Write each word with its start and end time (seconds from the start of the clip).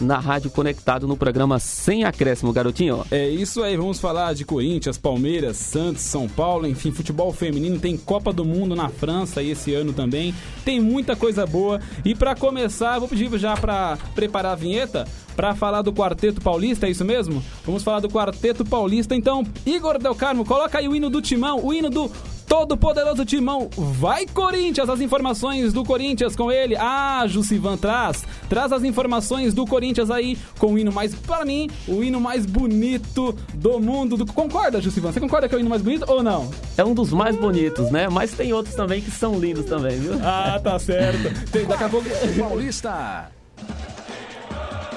na 0.00 0.18
Rádio 0.18 0.50
Conectado 0.50 1.06
no 1.06 1.16
programa 1.16 1.58
Sem 1.58 2.04
Acréscimo, 2.04 2.52
garotinho. 2.52 3.04
É 3.10 3.28
isso 3.28 3.62
aí, 3.62 3.76
vamos 3.76 4.00
falar 4.00 4.34
de 4.34 4.44
Corinthians, 4.44 4.98
Palmeiras, 4.98 5.56
Santos, 5.56 6.02
São 6.02 6.28
Paulo, 6.28 6.66
enfim, 6.66 6.90
futebol 6.90 7.32
feminino, 7.32 7.78
tem 7.78 7.96
Copa 7.96 8.32
do 8.32 8.44
Mundo 8.44 8.74
na 8.74 8.88
França 8.88 9.42
e 9.42 9.50
esse 9.50 9.74
ano 9.74 9.92
também. 9.92 10.34
Tem 10.64 10.80
muita 10.80 11.14
coisa 11.14 11.46
boa. 11.46 11.80
E 12.04 12.14
para 12.14 12.34
começar, 12.34 12.98
vou 12.98 13.08
pedir 13.08 13.30
já 13.38 13.56
para 13.56 13.98
preparar 14.14 14.52
a 14.52 14.56
vinheta 14.56 15.06
para 15.36 15.54
falar 15.54 15.80
do 15.80 15.92
Quarteto 15.92 16.40
Paulista, 16.40 16.86
é 16.86 16.90
isso 16.90 17.04
mesmo? 17.04 17.42
Vamos 17.64 17.82
falar 17.82 18.00
do 18.00 18.10
Quarteto 18.10 18.64
Paulista. 18.64 19.14
Então, 19.14 19.42
Igor 19.64 19.98
Del 19.98 20.14
Carmo, 20.14 20.44
coloca 20.44 20.78
aí 20.78 20.86
o 20.86 20.94
hino 20.94 21.08
do 21.08 21.22
Timão, 21.22 21.64
o 21.64 21.72
hino 21.72 21.88
do 21.88 22.10
todo 22.50 22.76
poderoso 22.76 23.24
timão. 23.24 23.70
Vai 23.76 24.26
Corinthians, 24.26 24.88
as 24.88 25.00
informações 25.00 25.72
do 25.72 25.84
Corinthians 25.84 26.34
com 26.34 26.50
ele. 26.50 26.74
Ah, 26.76 27.24
Jussivan 27.28 27.76
traz, 27.76 28.24
traz 28.48 28.72
as 28.72 28.82
informações 28.82 29.54
do 29.54 29.64
Corinthians 29.64 30.10
aí 30.10 30.36
com 30.58 30.72
o 30.72 30.78
hino 30.78 30.90
mais, 30.90 31.14
para 31.14 31.44
mim, 31.44 31.70
o 31.86 32.02
hino 32.02 32.20
mais 32.20 32.44
bonito 32.44 33.36
do 33.54 33.78
mundo. 33.78 34.16
Do... 34.16 34.26
Concorda, 34.26 34.80
Jussivan? 34.80 35.12
Você 35.12 35.20
concorda 35.20 35.48
que 35.48 35.54
é 35.54 35.58
o 35.58 35.60
hino 35.60 35.70
mais 35.70 35.80
bonito 35.80 36.04
ou 36.08 36.24
não? 36.24 36.50
É 36.76 36.84
um 36.84 36.92
dos 36.92 37.12
mais 37.12 37.36
bonitos, 37.36 37.88
né? 37.92 38.08
Mas 38.08 38.32
tem 38.32 38.52
outros 38.52 38.74
também 38.74 39.00
que 39.00 39.12
são 39.12 39.38
lindos 39.38 39.66
também, 39.66 39.96
viu? 40.00 40.14
Ah, 40.20 40.60
tá 40.60 40.76
certo. 40.80 41.50
Tem, 41.52 41.64
daqui 41.64 41.84
a 41.84 41.88
pouco... 41.88 42.08
Paulista. 42.36 43.30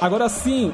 Agora 0.01 0.27
sim, 0.27 0.73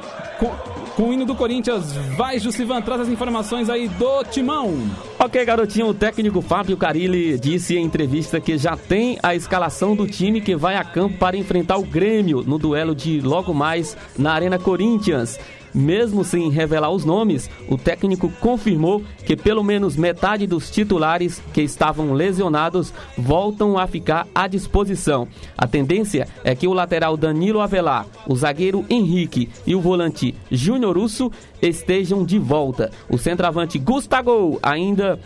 com, 0.99 1.09
o 1.09 1.13
hino 1.13 1.23
do 1.23 1.33
Corinthians, 1.33 1.93
vai 2.17 2.37
Jussivan, 2.39 2.81
traz 2.81 2.99
as 2.99 3.07
informações 3.07 3.69
aí 3.69 3.87
do 3.87 4.21
Timão. 4.25 4.77
Ok, 5.17 5.45
garotinho, 5.45 5.87
o 5.87 5.93
técnico 5.93 6.41
Fábio 6.41 6.75
Carilli 6.75 7.39
disse 7.39 7.77
em 7.77 7.85
entrevista 7.85 8.41
que 8.41 8.57
já 8.57 8.75
tem 8.75 9.17
a 9.23 9.33
escalação 9.33 9.95
do 9.95 10.05
time 10.05 10.41
que 10.41 10.57
vai 10.57 10.75
a 10.75 10.83
campo 10.83 11.17
para 11.17 11.37
enfrentar 11.37 11.77
o 11.77 11.83
Grêmio 11.83 12.43
no 12.45 12.57
duelo 12.57 12.93
de 12.93 13.21
logo 13.21 13.53
mais 13.53 13.95
na 14.17 14.33
Arena 14.33 14.59
Corinthians. 14.59 15.39
Mesmo 15.73 16.23
sem 16.23 16.49
revelar 16.49 16.89
os 16.91 17.05
nomes, 17.05 17.49
o 17.67 17.77
técnico 17.77 18.31
confirmou 18.39 19.03
que 19.25 19.35
pelo 19.35 19.63
menos 19.63 19.95
metade 19.95 20.47
dos 20.47 20.69
titulares 20.69 21.41
que 21.53 21.61
estavam 21.61 22.13
lesionados 22.13 22.93
voltam 23.17 23.77
a 23.77 23.87
ficar 23.87 24.27
à 24.33 24.47
disposição. 24.47 25.27
A 25.57 25.67
tendência 25.67 26.27
é 26.43 26.55
que 26.55 26.67
o 26.67 26.73
lateral 26.73 27.15
Danilo 27.15 27.61
Avelar, 27.61 28.05
o 28.27 28.35
zagueiro 28.35 28.85
Henrique 28.89 29.49
e 29.65 29.75
o 29.75 29.81
volante 29.81 30.35
Júnior 30.51 30.97
Russo 30.97 31.31
estejam 31.61 32.23
de 32.23 32.39
volta. 32.39 32.91
O 33.09 33.17
centroavante 33.17 33.77
Gustavo 33.77 34.59
ainda 34.61 35.19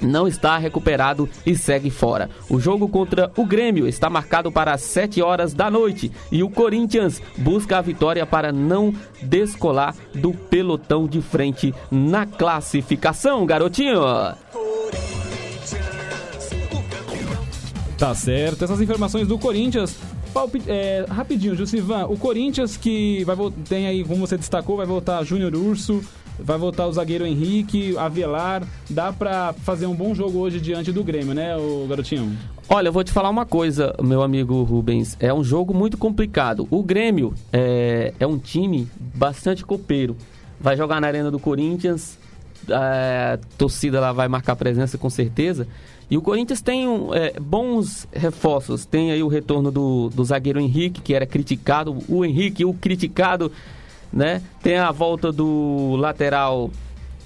não 0.00 0.26
está 0.26 0.58
recuperado 0.58 1.28
e 1.44 1.56
segue 1.56 1.90
fora. 1.90 2.30
O 2.48 2.58
jogo 2.58 2.88
contra 2.88 3.30
o 3.36 3.44
Grêmio 3.44 3.86
está 3.86 4.08
marcado 4.10 4.50
para 4.50 4.72
as 4.72 4.82
7 4.82 5.22
horas 5.22 5.54
da 5.54 5.70
noite 5.70 6.10
e 6.30 6.42
o 6.42 6.50
Corinthians 6.50 7.20
busca 7.36 7.78
a 7.78 7.82
vitória 7.82 8.24
para 8.26 8.52
não 8.52 8.94
descolar 9.22 9.94
do 10.14 10.32
pelotão 10.32 11.06
de 11.06 11.20
frente 11.20 11.74
na 11.90 12.26
classificação, 12.26 13.46
garotinho. 13.46 14.00
Tá 17.98 18.14
certo, 18.14 18.64
essas 18.64 18.80
informações 18.80 19.28
do 19.28 19.38
Corinthians. 19.38 19.96
É, 20.66 21.06
rapidinho, 21.08 21.54
Jussivan, 21.54 22.06
o 22.06 22.18
Corinthians 22.18 22.76
que 22.76 23.22
vai 23.22 23.36
tem 23.68 23.86
aí, 23.86 24.02
como 24.02 24.26
você 24.26 24.36
destacou, 24.36 24.76
vai 24.76 24.84
voltar 24.84 25.22
Júnior 25.22 25.54
Urso, 25.54 26.02
vai 26.38 26.58
voltar 26.58 26.86
o 26.86 26.92
zagueiro 26.92 27.26
Henrique, 27.26 27.96
Avelar. 27.96 28.62
Dá 28.88 29.12
pra 29.12 29.52
fazer 29.52 29.86
um 29.86 29.94
bom 29.94 30.14
jogo 30.14 30.38
hoje 30.38 30.60
diante 30.60 30.92
do 30.92 31.04
Grêmio, 31.04 31.34
né, 31.34 31.56
o 31.56 31.86
garotinho? 31.88 32.36
Olha, 32.68 32.88
eu 32.88 32.92
vou 32.92 33.04
te 33.04 33.12
falar 33.12 33.28
uma 33.28 33.44
coisa, 33.44 33.94
meu 34.02 34.22
amigo 34.22 34.62
Rubens. 34.62 35.16
É 35.20 35.32
um 35.32 35.44
jogo 35.44 35.74
muito 35.74 35.98
complicado. 35.98 36.66
O 36.70 36.82
Grêmio 36.82 37.34
é, 37.52 38.14
é 38.18 38.26
um 38.26 38.38
time 38.38 38.88
bastante 38.98 39.64
copeiro. 39.64 40.16
Vai 40.58 40.76
jogar 40.76 41.00
na 41.00 41.06
Arena 41.06 41.30
do 41.30 41.38
Corinthians. 41.38 42.18
A 42.70 43.38
torcida 43.58 44.00
lá 44.00 44.12
vai 44.12 44.28
marcar 44.28 44.56
presença 44.56 44.96
com 44.96 45.10
certeza. 45.10 45.68
E 46.10 46.16
o 46.16 46.22
Corinthians 46.22 46.62
tem 46.62 46.86
é, 47.12 47.38
bons 47.38 48.08
reforços. 48.12 48.86
Tem 48.86 49.12
aí 49.12 49.22
o 49.22 49.28
retorno 49.28 49.70
do, 49.70 50.08
do 50.08 50.24
zagueiro 50.24 50.58
Henrique, 50.58 51.02
que 51.02 51.14
era 51.14 51.26
criticado. 51.26 51.98
O 52.08 52.24
Henrique, 52.24 52.64
o 52.64 52.72
criticado 52.72 53.52
né? 54.14 54.40
Tem 54.62 54.76
a 54.76 54.92
volta 54.92 55.32
do 55.32 55.96
lateral 55.96 56.70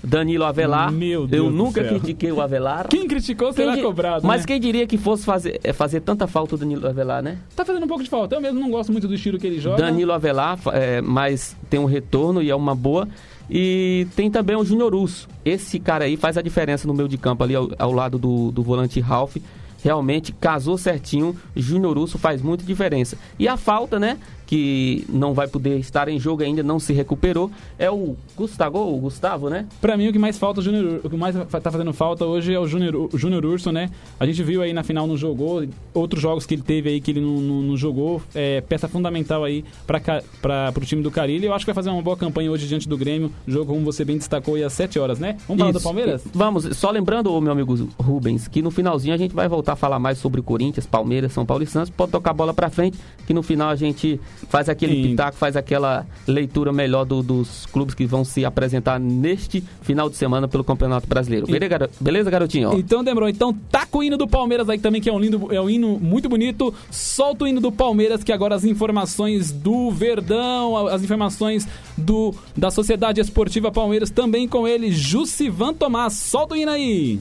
Danilo 0.03 0.45
Avelar. 0.45 0.91
Meu 0.91 1.27
Deus 1.27 1.47
Eu 1.47 1.53
nunca 1.53 1.85
critiquei 1.85 2.33
o 2.33 2.41
Avelar. 2.41 2.89
Quem 2.89 3.07
criticou 3.07 3.53
será 3.53 3.75
quem 3.75 3.83
cobrado. 3.83 4.27
Mas 4.27 4.43
né? 4.43 4.47
quem 4.47 4.61
diria 4.61 4.87
que 4.87 4.97
fosse 4.97 5.25
fazer, 5.25 5.61
é, 5.63 5.73
fazer 5.73 6.01
tanta 6.01 6.27
falta 6.27 6.55
o 6.55 6.59
Danilo 6.59 6.87
Avelar, 6.87 7.23
né? 7.23 7.39
Tá 7.55 7.65
fazendo 7.65 7.85
um 7.85 7.89
pouco 7.89 8.03
de 8.03 8.09
falta. 8.09 8.35
Eu 8.35 8.41
mesmo 8.41 8.59
não 8.59 8.71
gosto 8.71 8.91
muito 8.91 9.07
do 9.07 9.15
estilo 9.15 9.39
que 9.39 9.47
ele 9.47 9.61
joga. 9.61 9.77
Danilo 9.77 10.13
Avelar, 10.13 10.59
é, 10.73 11.01
mas 11.03 11.57
tem 11.69 11.79
um 11.79 11.85
retorno 11.85 12.43
e 12.43 12.51
é 12.51 12.55
uma 12.55 12.75
boa. 12.75 13.07
E 13.51 14.07
tem 14.17 14.31
também 14.31 14.57
o 14.57 14.65
Júnior 14.65 14.95
Russo. 14.95 15.29
Esse 15.45 15.79
cara 15.79 16.05
aí 16.05 16.17
faz 16.17 16.39
a 16.39 16.43
diferença 16.43 16.87
no 16.87 16.95
meio 16.95 17.09
de 17.09 17.19
campo 17.19 17.45
ali 17.45 17.55
ao, 17.55 17.69
ao 17.79 17.93
lado 17.93 18.19
do, 18.19 18.51
do 18.51 18.63
volante 18.63 18.99
Ralph 19.01 19.37
realmente 19.83 20.33
casou 20.33 20.77
certinho. 20.77 21.37
Júnior 21.55 21.97
Russo 21.97 22.19
faz 22.19 22.43
muita 22.43 22.65
diferença. 22.65 23.17
E 23.39 23.47
a 23.47 23.57
falta, 23.57 23.99
né? 23.99 24.19
Que 24.49 25.05
não 25.11 25.35
vai 25.35 25.47
poder 25.47 25.79
estar 25.79 26.09
em 26.09 26.19
jogo 26.19 26.43
ainda, 26.43 26.63
não 26.63 26.81
se 26.81 26.95
recuperou, 26.95 27.51
é 27.79 27.91
o 27.91 28.17
Gustavo, 28.35 28.79
o 28.79 28.97
Gustavo, 28.97 29.51
né? 29.51 29.67
Pra 29.79 29.95
mim, 29.95 30.09
o 30.09 30.13
que 30.13 30.19
mais 30.19 30.39
falta, 30.39 30.61
o, 30.61 30.63
Junior, 30.63 31.01
o 31.05 31.11
que 31.11 31.17
mais 31.19 31.37
tá 31.37 31.71
fazendo 31.71 31.93
falta 31.93 32.25
hoje 32.25 32.55
é 32.55 32.59
o 32.59 32.67
Júnior, 32.67 33.11
Júnior 33.13 33.45
Urso, 33.45 33.71
né? 33.71 33.91
A 34.19 34.25
gente 34.25 34.43
viu 34.43 34.63
aí 34.63 34.73
na 34.73 34.83
final 34.83 35.07
não 35.07 35.19
jogou, 35.19 35.69
outros 35.93 36.23
jogos 36.23 36.47
que 36.47 36.55
ele 36.55 36.63
teve 36.63 36.89
aí 36.89 36.99
que 36.99 37.11
ele 37.11 37.21
não, 37.21 37.43
não, 37.43 37.63
não 37.63 37.77
jogou, 37.77 38.23
é 38.35 38.63
peça 38.63 38.89
fundamental 38.89 39.45
aí 39.45 39.63
para 39.87 40.01
para 40.41 40.73
pro 40.73 40.87
time 40.87 41.03
do 41.03 41.11
Carilho. 41.11 41.45
Eu 41.45 41.53
acho 41.53 41.67
que 41.67 41.69
vai 41.69 41.75
fazer 41.75 41.91
uma 41.91 42.01
boa 42.01 42.17
campanha 42.17 42.51
hoje 42.51 42.67
diante 42.67 42.89
do 42.89 42.97
Grêmio, 42.97 43.31
jogo 43.47 43.75
como 43.75 43.85
você 43.85 44.03
bem 44.03 44.17
destacou 44.17 44.55
aí 44.55 44.65
às 44.65 44.73
7 44.73 44.99
horas, 44.99 45.19
né? 45.19 45.37
Vamos 45.47 45.61
falar 45.61 45.71
Isso. 45.73 45.79
do 45.79 45.83
Palmeiras? 45.83 46.23
Vamos, 46.33 46.65
só 46.75 46.91
lembrando, 46.91 47.39
meu 47.39 47.53
amigo 47.53 47.91
Rubens, 48.01 48.49
que 48.49 48.63
no 48.63 48.71
finalzinho 48.71 49.13
a 49.15 49.19
gente 49.19 49.35
vai 49.35 49.47
voltar 49.47 49.75
a 49.75 49.77
falar 49.77 49.99
mais 49.99 50.17
sobre 50.17 50.41
Corinthians, 50.41 50.87
Palmeiras, 50.87 51.35
São 51.35 51.45
Paulo 51.45 51.63
e 51.63 51.67
Santos. 51.67 51.91
Pode 51.91 52.13
tocar 52.13 52.31
a 52.31 52.35
bola 52.35 52.55
para 52.55 52.71
frente, 52.71 52.99
que 53.27 53.35
no 53.35 53.43
final 53.43 53.69
a 53.69 53.77
gente 53.77 54.19
faz 54.49 54.69
aquele 54.69 54.95
Sim. 54.95 55.11
pitaco, 55.11 55.37
faz 55.37 55.57
aquela 55.57 56.07
leitura 56.27 56.73
melhor 56.73 57.05
do, 57.05 57.23
dos 57.23 57.67
clubes 57.67 57.95
que 57.95 58.07
vão 58.07 58.25
se 58.25 58.45
apresentar 58.45 58.99
neste 58.99 59.63
final 59.83 60.09
de 60.09 60.17
semana 60.17 60.49
pelo 60.49 60.65
Campeonato 60.65 61.07
Brasileiro. 61.07 61.47
E... 61.49 61.59
Beleza, 62.01 62.31
garotinho? 62.31 62.75
Então, 62.79 63.03
demorou. 63.03 63.29
Então, 63.29 63.53
taca 63.71 63.97
o 63.97 64.03
hino 64.03 64.17
do 64.17 64.27
Palmeiras 64.27 64.69
aí 64.69 64.79
também, 64.79 65.01
que 65.01 65.09
é 65.09 65.13
um, 65.13 65.19
lindo, 65.19 65.49
é 65.53 65.61
um 65.61 65.69
hino 65.69 65.99
muito 65.99 66.29
bonito. 66.29 66.75
Solta 66.91 67.45
o 67.45 67.49
hino 67.49 67.61
do 67.61 67.73
Palmeiras, 67.73 68.23
que 68.23 68.33
agora 68.33 68.55
as 68.55 68.65
informações 68.65 69.51
do 69.51 69.91
Verdão, 69.91 70.87
as 70.89 71.03
informações 71.03 71.67
do 71.97 72.35
da 72.57 72.71
Sociedade 72.71 73.21
Esportiva 73.21 73.71
Palmeiras, 73.71 74.11
também 74.11 74.49
com 74.49 74.67
ele, 74.67 74.91
Jussivan 74.91 75.75
Tomás. 75.75 76.15
Solta 76.15 76.55
o 76.55 76.57
hino 76.57 76.71
aí! 76.71 77.21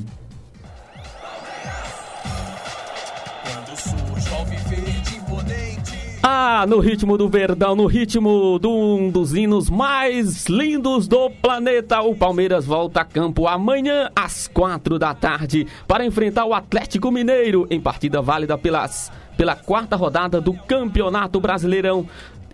Ah, 6.22 6.66
no 6.68 6.80
ritmo 6.80 7.18
do 7.18 7.30
Verdão, 7.30 7.76
no 7.76 7.86
ritmo 7.86 8.60
de 8.60 8.68
um 8.68 9.10
dos 9.10 9.34
hinos 9.34 9.70
mais 9.70 10.48
lindos 10.48 11.08
do 11.08 11.30
planeta, 11.30 12.02
o 12.02 12.16
Palmeiras 12.16 12.66
volta 12.66 13.02
a 13.02 13.06
campo 13.06 13.48
amanhã 13.48 14.10
às 14.16 14.48
quatro 14.48 14.98
da 14.98 15.14
tarde 15.14 15.68
para 15.88 16.06
enfrentar 16.06 16.46
o 16.46 16.54
Atlético 16.54 17.12
Mineiro 17.12 17.68
em 17.70 17.80
partida 17.80 18.22
válida 18.22 18.58
pelas, 18.58 19.12
pela 19.38 19.56
quarta 19.56 19.96
rodada 19.96 20.42
do 20.42 20.54
Campeonato 20.54 21.40
Brasileirão. 21.40 22.08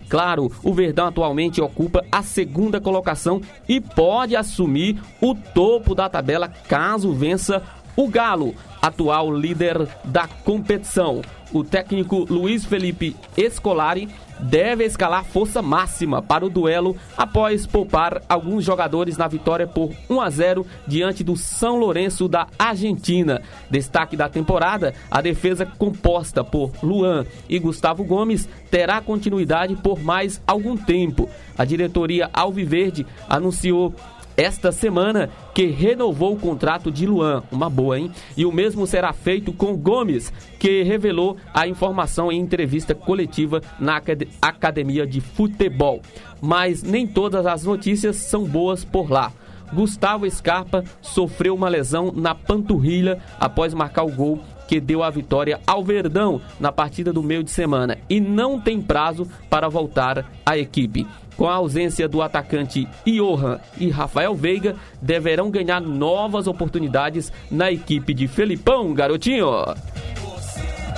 Claro, 0.08 0.52
o 0.62 0.72
Verdão 0.72 1.06
atualmente 1.06 1.60
ocupa 1.60 2.04
a 2.12 2.22
segunda 2.22 2.80
colocação 2.80 3.40
e 3.66 3.80
pode 3.80 4.36
assumir 4.36 5.00
o 5.20 5.34
topo 5.34 5.94
da 5.94 6.08
tabela 6.08 6.48
caso 6.48 7.12
vença 7.12 7.62
o 7.96 8.08
Galo, 8.08 8.54
atual 8.82 9.32
líder 9.32 9.88
da 10.04 10.26
competição 10.26 11.22
o 11.54 11.62
técnico 11.62 12.26
Luiz 12.28 12.64
Felipe 12.64 13.14
Escolari 13.36 14.08
deve 14.40 14.84
escalar 14.84 15.24
força 15.24 15.62
máxima 15.62 16.20
para 16.20 16.44
o 16.44 16.50
duelo 16.50 16.96
após 17.16 17.64
poupar 17.64 18.20
alguns 18.28 18.64
jogadores 18.64 19.16
na 19.16 19.28
vitória 19.28 19.64
por 19.64 19.94
1 20.10 20.20
a 20.20 20.28
0 20.28 20.66
diante 20.84 21.22
do 21.22 21.36
São 21.36 21.76
Lourenço 21.76 22.26
da 22.26 22.48
Argentina. 22.58 23.40
Destaque 23.70 24.16
da 24.16 24.28
temporada, 24.28 24.92
a 25.08 25.20
defesa 25.20 25.64
composta 25.64 26.42
por 26.42 26.72
Luan 26.82 27.24
e 27.48 27.60
Gustavo 27.60 28.02
Gomes 28.02 28.48
terá 28.68 29.00
continuidade 29.00 29.76
por 29.76 30.02
mais 30.02 30.42
algum 30.44 30.76
tempo. 30.76 31.30
A 31.56 31.64
diretoria 31.64 32.28
Alviverde 32.32 33.06
anunciou 33.28 33.94
esta 34.36 34.72
semana 34.72 35.30
que 35.54 35.66
renovou 35.66 36.34
o 36.34 36.38
contrato 36.38 36.90
de 36.90 37.06
Luan, 37.06 37.42
uma 37.50 37.70
boa, 37.70 37.98
hein? 37.98 38.10
E 38.36 38.44
o 38.44 38.52
mesmo 38.52 38.86
será 38.86 39.12
feito 39.12 39.52
com 39.52 39.76
Gomes, 39.76 40.32
que 40.58 40.82
revelou 40.82 41.36
a 41.52 41.68
informação 41.68 42.32
em 42.32 42.40
entrevista 42.40 42.94
coletiva 42.94 43.62
na 43.78 44.00
Academia 44.42 45.06
de 45.06 45.20
Futebol. 45.20 46.02
Mas 46.40 46.82
nem 46.82 47.06
todas 47.06 47.46
as 47.46 47.64
notícias 47.64 48.16
são 48.16 48.44
boas 48.44 48.84
por 48.84 49.10
lá. 49.10 49.32
Gustavo 49.72 50.28
Scarpa 50.30 50.84
sofreu 51.00 51.54
uma 51.54 51.68
lesão 51.68 52.12
na 52.14 52.34
panturrilha 52.34 53.18
após 53.40 53.72
marcar 53.74 54.04
o 54.04 54.10
gol 54.10 54.40
que 54.66 54.80
deu 54.80 55.02
a 55.02 55.10
vitória 55.10 55.60
ao 55.66 55.84
Verdão 55.84 56.40
na 56.58 56.72
partida 56.72 57.12
do 57.12 57.22
meio 57.22 57.42
de 57.42 57.50
semana 57.50 57.98
e 58.08 58.20
não 58.20 58.60
tem 58.60 58.80
prazo 58.80 59.28
para 59.50 59.68
voltar 59.68 60.30
à 60.44 60.56
equipe. 60.56 61.06
Com 61.36 61.48
a 61.48 61.54
ausência 61.54 62.08
do 62.08 62.22
atacante 62.22 62.88
Johan 63.06 63.58
e 63.78 63.90
Rafael 63.90 64.34
Veiga, 64.34 64.76
deverão 65.00 65.50
ganhar 65.50 65.80
novas 65.80 66.46
oportunidades 66.46 67.32
na 67.50 67.70
equipe 67.72 68.14
de 68.14 68.28
Felipão, 68.28 68.94
garotinho. 68.94 69.46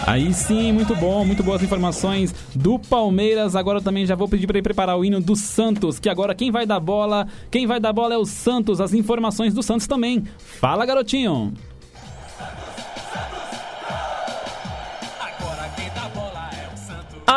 Aí 0.07 0.33
sim, 0.33 0.73
muito 0.73 0.95
bom, 0.95 1.25
muito 1.25 1.43
boas 1.43 1.63
informações 1.63 2.35
do 2.55 2.79
Palmeiras. 2.79 3.57
Agora 3.57 3.81
também 3.81 4.07
já 4.07 4.15
vou 4.15 4.29
pedir 4.29 4.47
para 4.47 4.59
ele 4.59 4.63
preparar 4.63 4.97
o 4.97 5.05
hino 5.05 5.21
do 5.21 5.35
Santos, 5.35 5.99
que 5.99 6.09
agora 6.09 6.35
quem 6.35 6.51
vai 6.51 6.67
dar 6.67 6.79
bola, 6.79 7.27
quem 7.51 7.67
vai 7.67 7.81
dar 7.81 7.93
bola 7.93 8.15
é 8.15 8.19
o 8.19 8.25
Santos. 8.25 8.81
As 8.81 8.93
informações 8.93 9.55
do 9.55 9.63
Santos 9.63 9.87
também. 9.87 10.23
Fala, 10.39 10.87
garotinho. 10.87 11.53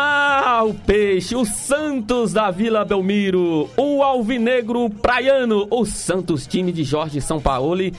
Ah, 0.01 0.63
o 0.63 0.73
peixe, 0.73 1.35
o 1.35 1.43
Santos 1.43 2.31
da 2.31 2.49
Vila 2.49 2.85
Belmiro, 2.85 3.69
o 3.75 4.01
alvinegro 4.01 4.89
praiano, 4.89 5.67
o 5.69 5.85
Santos 5.85 6.47
time 6.47 6.71
de 6.71 6.85
Jorge 6.85 7.19
Sampaoli 7.19 7.93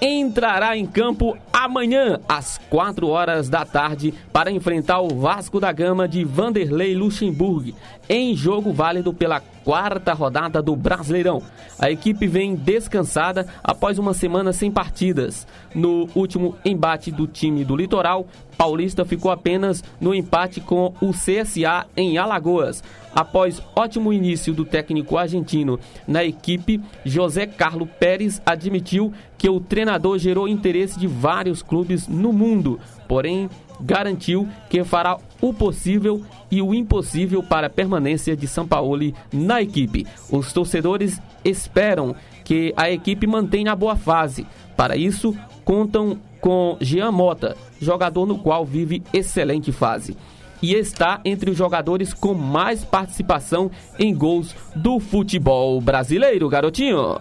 entrará 0.00 0.76
em 0.76 0.86
campo 0.86 1.36
amanhã 1.52 2.20
às 2.28 2.58
4 2.68 3.08
horas 3.08 3.48
da 3.48 3.64
tarde 3.64 4.12
para 4.32 4.50
enfrentar 4.50 5.00
o 5.00 5.08
Vasco 5.08 5.58
da 5.58 5.72
Gama 5.72 6.06
de 6.06 6.24
Vanderlei 6.24 6.94
Luxemburgo 6.94 7.72
em 8.08 8.36
jogo 8.36 8.72
válido 8.72 9.12
pela 9.12 9.40
quarta 9.40 10.12
rodada 10.12 10.62
do 10.62 10.76
Brasileirão. 10.76 11.42
A 11.78 11.90
equipe 11.90 12.26
vem 12.26 12.54
descansada 12.54 13.46
após 13.64 13.98
uma 13.98 14.14
semana 14.14 14.52
sem 14.52 14.70
partidas. 14.70 15.46
No 15.74 16.08
último 16.14 16.56
embate 16.64 17.10
do 17.10 17.26
time 17.26 17.64
do 17.64 17.76
Litoral, 17.76 18.26
Paulista 18.56 19.04
ficou 19.04 19.30
apenas 19.30 19.82
no 20.00 20.14
empate 20.14 20.60
com 20.60 20.94
o 21.00 21.10
CSA 21.10 21.86
em 21.96 22.16
Alagoas. 22.16 22.82
Após 23.16 23.62
ótimo 23.74 24.12
início 24.12 24.52
do 24.52 24.62
técnico 24.62 25.16
argentino 25.16 25.80
na 26.06 26.22
equipe, 26.22 26.82
José 27.02 27.46
Carlos 27.46 27.88
Pérez 27.98 28.42
admitiu 28.44 29.10
que 29.38 29.48
o 29.48 29.58
treinador 29.58 30.18
gerou 30.18 30.46
interesse 30.46 31.00
de 31.00 31.06
vários 31.06 31.62
clubes 31.62 32.06
no 32.06 32.30
mundo, 32.30 32.78
porém 33.08 33.48
garantiu 33.80 34.46
que 34.68 34.84
fará 34.84 35.16
o 35.40 35.54
possível 35.54 36.22
e 36.50 36.60
o 36.60 36.74
impossível 36.74 37.42
para 37.42 37.68
a 37.68 37.70
permanência 37.70 38.36
de 38.36 38.46
Sampaoli 38.46 39.14
na 39.32 39.62
equipe. 39.62 40.06
Os 40.30 40.52
torcedores 40.52 41.18
esperam 41.42 42.14
que 42.44 42.74
a 42.76 42.90
equipe 42.90 43.26
mantenha 43.26 43.72
a 43.72 43.76
boa 43.76 43.96
fase. 43.96 44.46
Para 44.76 44.94
isso, 44.94 45.34
contam 45.64 46.18
com 46.38 46.76
Jean 46.82 47.12
Mota, 47.12 47.56
jogador 47.80 48.26
no 48.26 48.38
qual 48.38 48.62
vive 48.62 49.02
excelente 49.10 49.72
fase 49.72 50.14
e 50.62 50.74
está 50.74 51.20
entre 51.24 51.50
os 51.50 51.56
jogadores 51.56 52.12
com 52.12 52.34
mais 52.34 52.84
participação 52.84 53.70
em 53.98 54.14
gols 54.14 54.54
do 54.74 54.98
futebol 54.98 55.80
brasileiro, 55.80 56.48
garotinho. 56.48 57.18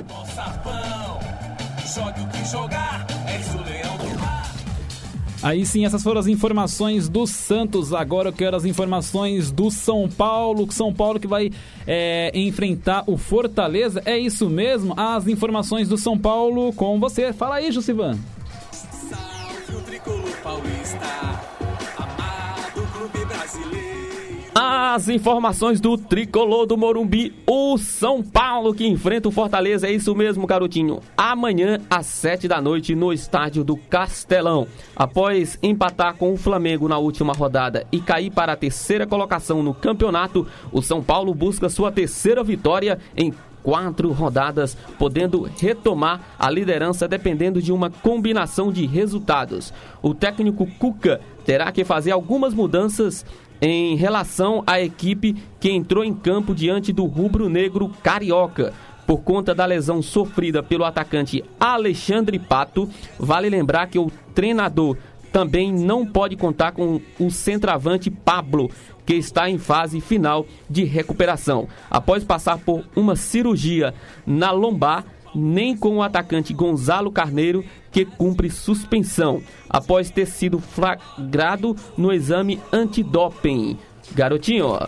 Aí 5.46 5.64
sim, 5.64 5.86
essas 5.86 6.02
foram 6.02 6.20
as 6.20 6.26
informações 6.26 7.08
do 7.08 7.28
Santos. 7.28 7.94
Agora 7.94 8.30
eu 8.30 8.34
quero 8.34 8.58
as 8.58 8.66
informações 8.66 9.52
do 9.52 9.70
São 9.70 10.10
Paulo. 10.10 10.72
São 10.72 10.92
Paulo 10.92 11.20
que 11.20 11.28
vai 11.28 11.52
é, 11.86 12.32
enfrentar 12.34 13.04
o 13.06 13.16
Fortaleza. 13.16 14.02
É 14.06 14.18
isso 14.18 14.50
mesmo? 14.50 14.96
As 14.98 15.28
informações 15.28 15.88
do 15.88 16.00
São 16.00 16.18
Paulo 16.18 16.74
com 16.74 17.00
você. 17.00 17.32
Fala 17.32 17.58
aí, 17.58 17.72
Jusivan. 17.72 18.18
Salve 18.72 19.78
o 19.78 19.82
tricolor 19.84 20.36
paulista. 20.42 21.35
As 24.58 25.10
informações 25.10 25.82
do 25.82 25.98
tricolor 25.98 26.66
do 26.66 26.78
Morumbi, 26.78 27.36
o 27.46 27.78
São 27.78 28.24
Paulo 28.24 28.74
que 28.74 28.88
enfrenta 28.88 29.28
o 29.28 29.32
Fortaleza, 29.32 29.86
é 29.86 29.92
isso 29.92 30.16
mesmo, 30.16 30.48
garotinho. 30.48 31.02
Amanhã 31.18 31.82
às 31.90 32.06
sete 32.06 32.48
da 32.48 32.62
noite 32.62 32.96
no 32.96 33.12
estádio 33.12 33.66
do 33.66 33.76
Castelão. 33.76 34.66
Após 34.96 35.60
empatar 35.62 36.16
com 36.16 36.32
o 36.32 36.38
Flamengo 36.38 36.88
na 36.88 36.98
última 36.98 37.34
rodada 37.34 37.86
e 37.92 38.00
cair 38.00 38.32
para 38.32 38.54
a 38.54 38.56
terceira 38.56 39.06
colocação 39.06 39.62
no 39.62 39.74
campeonato, 39.74 40.48
o 40.72 40.82
São 40.82 41.04
Paulo 41.04 41.34
busca 41.34 41.68
sua 41.68 41.92
terceira 41.92 42.42
vitória 42.42 42.98
em 43.18 43.34
quatro 43.62 44.12
rodadas, 44.12 44.78
podendo 45.00 45.42
retomar 45.42 46.22
a 46.38 46.52
liderança 46.52 47.08
dependendo 47.08 47.60
de 47.60 47.74
uma 47.74 47.90
combinação 47.90 48.72
de 48.72 48.86
resultados. 48.86 49.74
O 50.04 50.14
técnico 50.14 50.68
Cuca 50.78 51.20
terá 51.44 51.72
que 51.72 51.84
fazer 51.84 52.12
algumas 52.12 52.54
mudanças 52.54 53.26
em 53.68 53.96
relação 53.96 54.64
à 54.68 54.80
equipe 54.80 55.36
que 55.60 55.72
entrou 55.72 56.04
em 56.04 56.14
campo 56.14 56.54
diante 56.54 56.94
do 56.94 57.06
rubro-negro 57.06 57.90
carioca. 58.04 58.72
Por 59.08 59.20
conta 59.22 59.56
da 59.56 59.66
lesão 59.66 60.04
sofrida 60.04 60.62
pelo 60.62 60.84
atacante 60.84 61.44
Alexandre 61.60 62.38
Pato, 62.38 62.88
vale 63.20 63.50
lembrar 63.50 63.88
que 63.88 63.98
o 63.98 64.12
treinador 64.36 64.98
também 65.32 65.74
não 65.74 66.06
pode 66.06 66.36
contar 66.36 66.74
com 66.74 67.02
o 67.20 67.32
centroavante 67.32 68.12
Pablo, 68.12 68.70
que 69.04 69.16
está 69.16 69.50
em 69.50 69.58
fase 69.58 70.00
final 70.00 70.46
de 70.70 70.84
recuperação. 70.84 71.68
Após 71.90 72.24
passar 72.24 72.60
por 72.60 72.84
uma 72.96 73.16
cirurgia 73.16 73.96
na 74.28 74.52
lombar, 74.52 75.04
nem 75.36 75.76
com 75.76 75.98
o 75.98 76.02
atacante 76.02 76.54
Gonzalo 76.54 77.12
Carneiro, 77.12 77.64
que 77.92 78.06
cumpre 78.06 78.50
suspensão 78.50 79.42
após 79.70 80.10
ter 80.10 80.26
sido 80.26 80.60
flagrado 80.60 81.76
no 81.98 82.12
exame 82.12 82.60
antidoping. 82.72 83.78
Garotinho, 84.14 84.68
ó. 84.68 84.88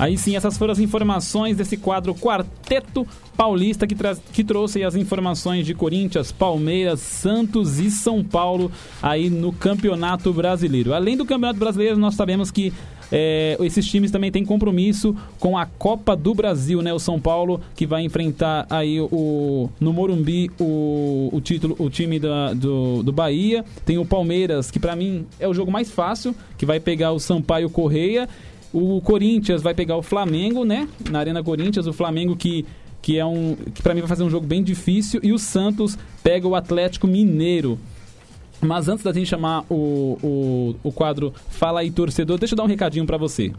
Aí 0.00 0.16
sim, 0.16 0.34
essas 0.34 0.56
foram 0.56 0.72
as 0.72 0.78
informações 0.78 1.58
desse 1.58 1.76
quadro 1.76 2.14
Quarteto 2.14 3.06
Paulista 3.36 3.86
que, 3.86 3.94
que 4.32 4.42
trouxe 4.42 4.82
as 4.82 4.94
informações 4.94 5.66
de 5.66 5.74
Corinthians, 5.74 6.32
Palmeiras, 6.32 7.00
Santos 7.00 7.78
e 7.78 7.90
São 7.90 8.24
Paulo 8.24 8.72
aí 9.02 9.28
no 9.28 9.52
Campeonato 9.52 10.32
Brasileiro. 10.32 10.94
Além 10.94 11.18
do 11.18 11.26
Campeonato 11.26 11.60
Brasileiro, 11.60 11.98
nós 11.98 12.14
sabemos 12.14 12.50
que 12.50 12.72
é, 13.12 13.58
esses 13.60 13.86
times 13.86 14.10
também 14.10 14.30
têm 14.30 14.42
compromisso 14.42 15.14
com 15.38 15.58
a 15.58 15.66
Copa 15.66 16.16
do 16.16 16.34
Brasil, 16.34 16.80
né? 16.80 16.94
O 16.94 16.98
São 16.98 17.20
Paulo 17.20 17.60
que 17.76 17.86
vai 17.86 18.02
enfrentar 18.02 18.66
aí 18.70 19.00
o 19.00 19.68
no 19.78 19.92
Morumbi 19.92 20.50
o, 20.58 21.28
o 21.30 21.40
título, 21.42 21.76
o 21.78 21.90
time 21.90 22.18
da, 22.18 22.54
do, 22.54 23.02
do 23.02 23.12
Bahia. 23.12 23.64
Tem 23.84 23.98
o 23.98 24.06
Palmeiras, 24.06 24.70
que 24.70 24.78
para 24.78 24.96
mim 24.96 25.26
é 25.38 25.46
o 25.46 25.52
jogo 25.52 25.70
mais 25.70 25.90
fácil, 25.90 26.34
que 26.56 26.64
vai 26.64 26.80
pegar 26.80 27.12
o 27.12 27.18
Sampaio 27.18 27.68
Correia 27.68 28.28
o 28.72 29.00
Corinthians 29.00 29.62
vai 29.62 29.74
pegar 29.74 29.96
o 29.96 30.02
Flamengo, 30.02 30.64
né? 30.64 30.88
Na 31.10 31.18
Arena 31.18 31.42
Corinthians, 31.42 31.86
o 31.86 31.92
Flamengo 31.92 32.36
que 32.36 32.66
que 33.02 33.18
é 33.18 33.24
um 33.24 33.56
que 33.74 33.82
para 33.82 33.94
mim 33.94 34.00
vai 34.00 34.08
fazer 34.08 34.22
um 34.22 34.30
jogo 34.30 34.46
bem 34.46 34.62
difícil 34.62 35.20
e 35.22 35.32
o 35.32 35.38
Santos 35.38 35.96
pega 36.22 36.46
o 36.46 36.54
Atlético 36.54 37.06
Mineiro. 37.06 37.78
Mas 38.60 38.88
antes 38.88 39.02
da 39.02 39.12
gente 39.12 39.26
chamar 39.26 39.64
o, 39.70 40.18
o, 40.22 40.76
o 40.82 40.92
quadro 40.92 41.32
Fala 41.48 41.80
aí 41.80 41.90
torcedor, 41.90 42.38
deixa 42.38 42.52
eu 42.52 42.56
dar 42.56 42.64
um 42.64 42.66
recadinho 42.66 43.06
para 43.06 43.16
você. 43.16 43.52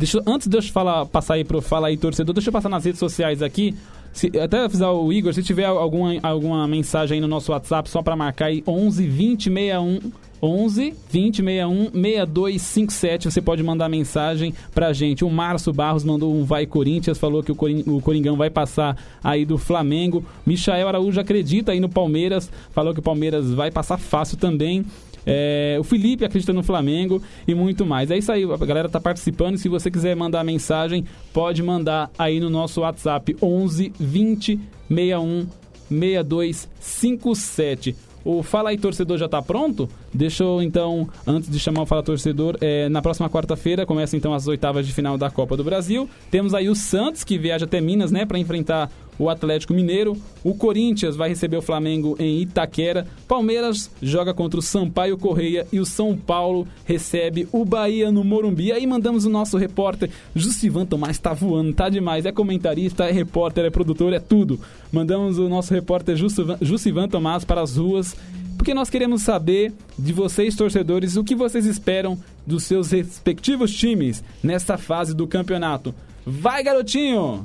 Deixa, 0.00 0.18
antes 0.26 0.48
de 0.48 0.56
eu 0.56 0.62
falar, 0.62 1.04
passar 1.04 1.34
aí 1.34 1.44
pro 1.44 1.60
Fala 1.60 1.88
aí 1.88 1.96
Torcedor, 1.98 2.32
deixa 2.32 2.48
eu 2.48 2.52
passar 2.52 2.70
nas 2.70 2.86
redes 2.86 2.98
sociais 2.98 3.42
aqui 3.42 3.74
Se, 4.14 4.32
até 4.38 4.64
avisar 4.64 4.94
o 4.94 5.12
Igor, 5.12 5.34
se 5.34 5.42
tiver 5.42 5.66
alguma, 5.66 6.14
alguma 6.22 6.66
mensagem 6.66 7.16
aí 7.16 7.20
no 7.20 7.28
nosso 7.28 7.52
WhatsApp, 7.52 7.90
só 7.90 8.00
para 8.00 8.16
marcar 8.16 8.46
aí 8.46 8.64
11 8.66 9.06
20 9.06 9.44
61 9.44 10.00
11 10.42 10.94
20 11.10 11.36
61 11.36 11.90
6257. 11.92 13.30
Você 13.30 13.42
pode 13.42 13.62
mandar 13.62 13.90
mensagem 13.90 14.54
pra 14.74 14.90
gente. 14.94 15.22
O 15.22 15.28
Márcio 15.28 15.70
Barros 15.70 16.02
mandou 16.02 16.34
um 16.34 16.44
Vai 16.44 16.64
Corinthians, 16.64 17.18
falou 17.18 17.42
que 17.42 17.52
o, 17.52 17.56
o 17.94 18.00
Coringão 18.00 18.36
vai 18.36 18.48
passar 18.48 18.96
aí 19.22 19.44
do 19.44 19.58
Flamengo. 19.58 20.24
Michael 20.46 20.88
Araújo 20.88 21.20
acredita 21.20 21.72
aí 21.72 21.80
no 21.80 21.90
Palmeiras, 21.90 22.50
falou 22.72 22.94
que 22.94 23.00
o 23.00 23.02
Palmeiras 23.02 23.52
vai 23.52 23.70
passar 23.70 23.98
fácil 23.98 24.38
também. 24.38 24.86
É, 25.26 25.76
o 25.78 25.84
Felipe 25.84 26.24
acredita 26.24 26.52
no 26.52 26.62
Flamengo 26.62 27.22
e 27.46 27.54
muito 27.54 27.84
mais. 27.84 28.10
É 28.10 28.18
isso 28.18 28.32
aí, 28.32 28.44
a 28.44 28.66
galera 28.66 28.88
tá 28.88 29.00
participando. 29.00 29.58
Se 29.58 29.68
você 29.68 29.90
quiser 29.90 30.16
mandar 30.16 30.44
mensagem, 30.44 31.04
pode 31.32 31.62
mandar 31.62 32.10
aí 32.18 32.40
no 32.40 32.50
nosso 32.50 32.80
WhatsApp 32.80 33.36
11 33.42 33.92
20 33.98 34.60
61 34.88 35.46
6257. 35.90 37.96
O 38.24 38.42
Fala 38.42 38.70
aí 38.70 38.78
Torcedor 38.78 39.16
já 39.16 39.26
está 39.26 39.40
pronto? 39.40 39.88
Deixa 40.12 40.44
eu 40.44 40.62
então, 40.62 41.08
antes 41.26 41.48
de 41.48 41.58
chamar 41.58 41.82
o 41.82 41.86
Fala 41.86 42.02
Torcedor, 42.02 42.56
é, 42.60 42.88
na 42.88 43.00
próxima 43.00 43.30
quarta-feira 43.30 43.86
começa 43.86 44.16
então 44.16 44.34
as 44.34 44.46
oitavas 44.46 44.86
de 44.86 44.92
final 44.92 45.16
da 45.16 45.30
Copa 45.30 45.56
do 45.56 45.64
Brasil. 45.64 46.08
Temos 46.30 46.52
aí 46.52 46.68
o 46.68 46.74
Santos 46.74 47.24
que 47.24 47.38
viaja 47.38 47.64
até 47.64 47.80
Minas, 47.80 48.12
né, 48.12 48.26
para 48.26 48.38
enfrentar 48.38 48.90
o 49.20 49.28
Atlético 49.28 49.74
Mineiro. 49.74 50.16
O 50.42 50.54
Corinthians 50.54 51.14
vai 51.14 51.28
receber 51.28 51.58
o 51.58 51.62
Flamengo 51.62 52.16
em 52.18 52.40
Itaquera. 52.40 53.06
Palmeiras 53.28 53.90
joga 54.00 54.32
contra 54.32 54.58
o 54.58 54.62
Sampaio 54.62 55.18
Correia 55.18 55.66
e 55.70 55.78
o 55.78 55.84
São 55.84 56.16
Paulo 56.16 56.66
recebe 56.86 57.46
o 57.52 57.62
Bahia 57.64 58.10
no 58.10 58.24
Morumbi. 58.24 58.72
Aí 58.72 58.86
mandamos 58.86 59.26
o 59.26 59.30
nosso 59.30 59.58
repórter 59.58 60.10
Justivan 60.34 60.86
Tomás, 60.86 61.18
tá 61.18 61.34
voando, 61.34 61.74
tá 61.74 61.90
demais. 61.90 62.24
É 62.24 62.32
comentarista, 62.32 63.04
é 63.04 63.12
repórter, 63.12 63.66
é 63.66 63.70
produtor, 63.70 64.14
é 64.14 64.18
tudo. 64.18 64.58
Mandamos 64.90 65.38
o 65.38 65.48
nosso 65.48 65.74
repórter 65.74 66.16
Justivan 66.16 67.06
Tomás 67.06 67.44
para 67.44 67.60
as 67.60 67.76
ruas 67.76 68.16
porque 68.56 68.74
nós 68.74 68.90
queremos 68.90 69.22
saber 69.22 69.72
de 69.98 70.12
vocês, 70.12 70.54
torcedores, 70.54 71.16
o 71.16 71.24
que 71.24 71.34
vocês 71.34 71.64
esperam 71.64 72.18
dos 72.46 72.64
seus 72.64 72.90
respectivos 72.90 73.72
times 73.72 74.22
nesta 74.42 74.76
fase 74.76 75.14
do 75.14 75.26
campeonato. 75.26 75.94
Vai, 76.26 76.62
garotinho! 76.62 77.42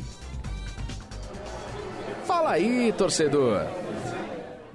Fala 2.36 2.51
aí, 2.51 2.92
torcedor. 2.92 3.65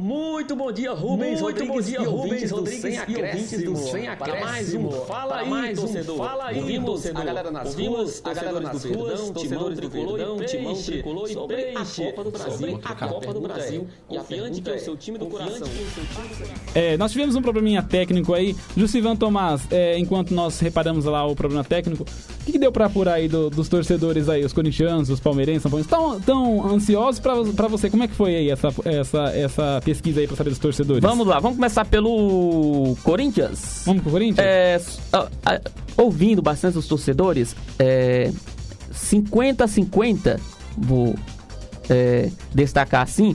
Muito 0.00 0.56
bom 0.56 0.72
dia, 0.72 0.92
Rubens 0.92 1.42
Muito 1.42 1.58
Rodrigues 1.62 1.74
bom 1.74 1.80
dia, 1.82 2.00
Rubens 2.08 2.50
Rodrigues 2.50 2.80
sem 2.80 2.96
acréscimo. 2.98 3.76
sem 3.76 4.08
acréscimo. 4.08 4.18
Para 4.32 4.40
mais 4.46 4.74
um 4.74 4.90
Fala 5.04 5.36
aí, 5.40 5.50
mais 5.50 5.78
um 5.78 5.82
torcedor. 5.82 6.16
Fala 6.16 6.44
aí, 6.46 6.58
Ouvimos 6.58 6.86
torcedor. 6.86 7.20
a 7.20 7.24
galera 7.26 7.50
nas 7.50 7.66
Ouvimos 7.68 7.96
ruas, 7.98 8.22
a 8.24 8.32
galera 8.32 8.60
nas 8.60 8.82
do 8.82 8.94
ruas, 8.94 9.30
torcedores 9.30 9.78
do 9.78 9.90
tricolor 9.90 10.14
e 10.18 10.24
Verdão, 10.24 10.46
timão 10.46 10.74
tricolor 10.74 11.28
e 11.28 11.32
sobre 11.34 11.56
peixe. 11.56 12.02
a 12.02 12.06
Copa 12.06 12.24
do 12.24 12.30
Brasil, 12.30 12.52
Sobre 12.52 12.78
a 12.82 12.94
Copa 12.94 13.34
do 13.34 13.40
Brasil. 13.42 13.86
é, 14.10 14.14
E 14.14 14.18
confiante 14.18 14.60
que 14.62 14.70
é 14.70 14.74
o 14.74 14.80
seu 14.80 14.96
time 14.96 15.18
do 15.18 15.26
coração. 15.26 15.68
É, 16.74 16.96
nós 16.96 17.12
tivemos 17.12 17.36
um 17.36 17.42
probleminha 17.42 17.82
técnico 17.82 18.32
aí. 18.32 18.56
Justivan 18.74 19.16
Tomás, 19.16 19.62
é, 19.70 19.98
enquanto 19.98 20.32
nós 20.32 20.58
reparamos 20.60 21.04
lá 21.04 21.26
o 21.26 21.36
problema 21.36 21.62
técnico, 21.62 22.04
o 22.04 22.44
que, 22.46 22.52
que 22.52 22.58
deu 22.58 22.72
pra 22.72 22.86
apurar 22.86 23.14
aí 23.16 23.28
do- 23.28 23.50
dos 23.50 23.68
torcedores 23.68 24.30
aí, 24.30 24.42
os 24.46 24.52
corintianos, 24.54 25.10
os 25.10 25.20
palmeirenses, 25.20 25.62
são 25.70 25.84
tão, 25.84 26.18
tão 26.20 26.66
ansiosos 26.74 27.20
pra, 27.20 27.34
pra 27.54 27.68
você? 27.68 27.90
Como 27.90 28.02
é 28.02 28.08
que 28.08 28.14
foi 28.14 28.34
aí 28.34 28.50
essa, 28.50 28.68
essa, 28.86 29.24
essa 29.36 29.80
pesquisa 29.90 30.20
aí 30.20 30.26
pra 30.26 30.36
saber 30.36 30.50
dos 30.50 30.58
torcedores? 30.58 31.02
Vamos 31.02 31.26
lá, 31.26 31.38
vamos 31.40 31.56
começar 31.56 31.84
pelo 31.84 32.96
Corinthians. 33.02 33.82
Vamos 33.84 34.02
pro 34.02 34.12
Corinthians? 34.12 34.46
É, 34.46 34.74
s- 34.74 34.98
a- 35.12 35.28
a- 35.44 35.60
ouvindo 35.96 36.40
bastante 36.40 36.78
os 36.78 36.86
torcedores, 36.86 37.56
é, 37.78 38.30
50 38.92 39.64
a 39.64 39.68
50, 39.68 40.40
vou 40.76 41.14
é, 41.88 42.30
destacar 42.54 43.02
assim, 43.02 43.34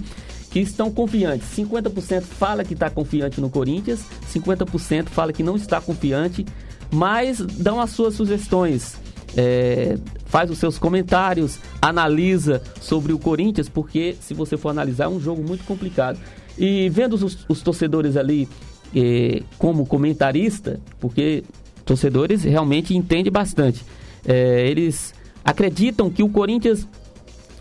que 0.49 0.59
estão 0.59 0.89
confiantes. 0.89 1.45
50% 1.55 2.21
fala 2.23 2.63
que 2.63 2.73
está 2.73 2.89
confiante 2.89 3.41
no 3.41 3.49
Corinthians, 3.49 3.99
50% 4.33 5.09
fala 5.09 5.33
que 5.33 5.43
não 5.43 5.57
está 5.57 5.81
confiante, 5.81 6.45
mas 6.89 7.39
dão 7.39 7.79
as 7.81 7.89
suas 7.89 8.13
sugestões. 8.13 8.95
é, 9.37 9.97
faz 10.27 10.49
os 10.49 10.57
seus 10.57 10.77
comentários, 10.77 11.59
analisa 11.81 12.61
sobre 12.79 13.11
o 13.11 13.19
Corinthians, 13.19 13.67
porque 13.67 14.15
se 14.21 14.33
você 14.33 14.55
for 14.55 14.69
analisar 14.69 15.05
é 15.05 15.07
um 15.09 15.19
jogo 15.19 15.43
muito 15.45 15.65
complicado. 15.65 16.17
E 16.57 16.89
vendo 16.89 17.13
os, 17.13 17.45
os 17.49 17.61
torcedores 17.61 18.15
ali 18.15 18.47
eh, 18.95 19.43
como 19.57 19.85
comentarista, 19.85 20.79
porque 20.99 21.43
torcedores 21.83 22.43
realmente 22.43 22.95
entendem 22.95 23.31
bastante. 23.31 23.83
Eh, 24.25 24.67
eles 24.69 25.13
acreditam 25.43 26.09
que 26.09 26.23
o 26.23 26.29
Corinthians 26.29 26.87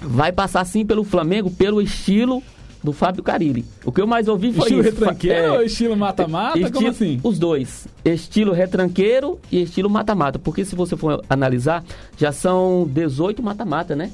vai 0.01 0.33
passar 0.33 0.65
sim 0.65 0.85
pelo 0.85 1.05
Flamengo 1.05 1.51
pelo 1.51 1.81
estilo 1.81 2.43
do 2.83 2.93
Fábio 2.93 3.23
Carilli. 3.23 3.65
O 3.85 3.91
que 3.91 4.01
eu 4.01 4.07
mais 4.07 4.29
ouvi 4.29 4.53
foi 4.53 4.65
estilo 4.65 4.81
isso. 4.83 4.91
retranqueiro 4.91 5.39
É, 5.39 5.51
ou 5.53 5.63
estilo 5.63 5.97
mata-mata? 5.97 6.53
Como 6.53 6.67
Estilo- 6.67 6.91
assim? 6.91 7.21
Os 7.23 7.39
dois. 7.39 7.89
Estilo 8.05 8.53
retranqueiro 8.53 9.41
e 9.51 9.63
estilo 9.63 9.89
mata-mata. 9.89 10.39
Porque 10.39 10.65
se 10.67 10.77
você 10.77 10.95
for 10.95 11.25
analisar, 11.29 11.83
já 12.19 12.31
são 12.31 12.87
18 12.93 13.43
mata-mata, 13.43 13.97
né? 13.97 14.11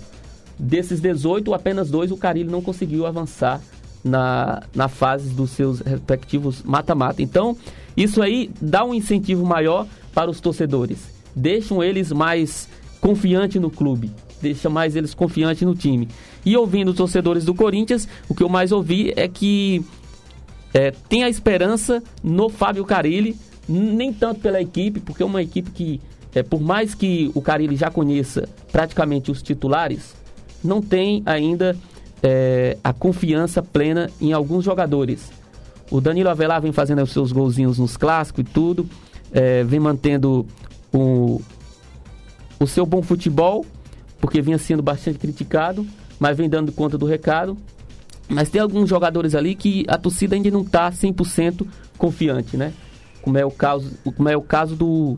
Desses 0.57 1.01
18, 1.01 1.53
apenas 1.53 1.91
dois 1.91 2.13
o 2.13 2.17
Carilli 2.17 2.49
não 2.49 2.63
conseguiu 2.63 3.07
avançar 3.07 3.61
na, 4.05 4.63
na 4.75 4.89
fase 4.89 5.31
dos 5.31 5.51
seus 5.51 5.81
respectivos 5.81 6.63
mata-mata. 6.63 7.23
Então, 7.23 7.57
isso 7.97 8.23
aí 8.23 8.51
dá 8.61 8.85
um 8.85 8.95
incentivo 8.95 9.45
maior 9.45 9.87
para 10.15 10.31
os 10.31 10.41
torcedores. 10.41 11.09
Deixam 11.35 11.83
eles 11.83 12.11
mais 12.13 12.69
confiantes 13.01 13.61
no 13.61 13.71
clube. 13.71 14.11
Deixa 14.41 14.71
mais 14.71 14.97
eles 14.97 15.15
confiantes 15.15 15.63
no 15.63 15.75
time. 15.75 16.09
E 16.45 16.57
ouvindo 16.57 16.89
os 16.91 16.97
torcedores 16.97 17.45
do 17.45 17.55
Corinthians, 17.55 18.09
o 18.29 18.35
que 18.35 18.43
eu 18.43 18.49
mais 18.49 18.73
ouvi 18.73 19.13
é 19.15 19.29
que 19.29 19.85
é, 20.73 20.93
tem 21.09 21.25
a 21.25 21.29
esperança 21.29 22.03
no 22.23 22.49
Fábio 22.49 22.85
Carilli, 22.85 23.37
nem 23.69 24.13
tanto 24.13 24.41
pela 24.41 24.61
equipe, 24.61 25.01
porque 25.01 25.23
é 25.23 25.27
uma 25.27 25.43
equipe 25.43 25.71
que, 25.71 26.01
é, 26.35 26.43
por 26.43 26.61
mais 26.61 26.95
que 26.95 27.31
o 27.35 27.43
Carilli 27.43 27.77
já 27.77 27.91
conheça 27.91 28.49
praticamente 28.73 29.31
os 29.31 29.43
titulares, 29.43 30.15
não 30.63 30.81
tem 30.81 31.23
ainda 31.27 31.77
é, 32.23 32.77
a 32.83 32.93
confiança 32.93 33.63
plena 33.63 34.11
em 34.21 34.33
alguns 34.33 34.65
jogadores. 34.65 35.31
O 35.91 36.01
Danilo 36.01 36.29
Avelar 36.29 36.61
vem 36.61 36.73
fazendo 36.73 37.03
os 37.03 37.11
seus 37.11 37.33
golzinhos 37.33 37.79
nos 37.79 37.97
clássicos 37.97 38.43
e 38.43 38.45
tudo, 38.45 38.89
é, 39.33 39.65
vem 39.65 39.81
mantendo 39.81 40.47
o, 40.93 41.41
o 42.59 42.67
seu 42.67 42.87
bom 42.87 43.03
futebol, 43.03 43.67
porque 44.21 44.41
vinha 44.41 44.59
sendo 44.59 44.83
bastante 44.83 45.19
criticado, 45.19 45.87
mas 46.19 46.37
vem 46.37 46.49
dando 46.49 46.73
conta 46.73 46.97
do 46.97 47.07
recado. 47.07 47.57
Mas 48.29 48.49
tem 48.49 48.61
alguns 48.61 48.89
jogadores 48.89 49.35
ali 49.35 49.57
que 49.57 49.85
a 49.89 49.99
torcida 49.99 50.37
ainda 50.37 50.51
não 50.51 50.61
está 50.61 50.91
100% 50.93 51.67
confiante, 51.99 52.57
né? 52.57 52.73
Como 53.23 53.37
é 53.37 53.45
o 53.45 53.51
caso, 53.51 53.91
como 54.17 54.29
é 54.29 54.37
o 54.37 54.43
caso 54.43 54.77
do 54.77 55.17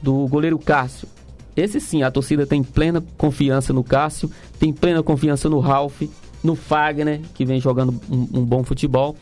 do 0.00 0.26
goleiro 0.26 0.58
Cássio. 0.58 1.08
Esse 1.56 1.80
sim, 1.80 2.02
a 2.02 2.10
torcida 2.10 2.46
tem 2.46 2.62
plena 2.62 3.02
confiança 3.18 3.72
no 3.72 3.84
Cássio, 3.84 4.30
tem 4.58 4.72
plena 4.72 5.02
confiança 5.02 5.48
no 5.48 5.58
Ralph, 5.60 6.02
no 6.42 6.54
Fagner, 6.56 7.20
que 7.34 7.44
vem 7.44 7.60
jogando 7.60 7.94
um, 8.10 8.40
um 8.40 8.44
bom 8.44 8.62
futebol. 8.64 9.14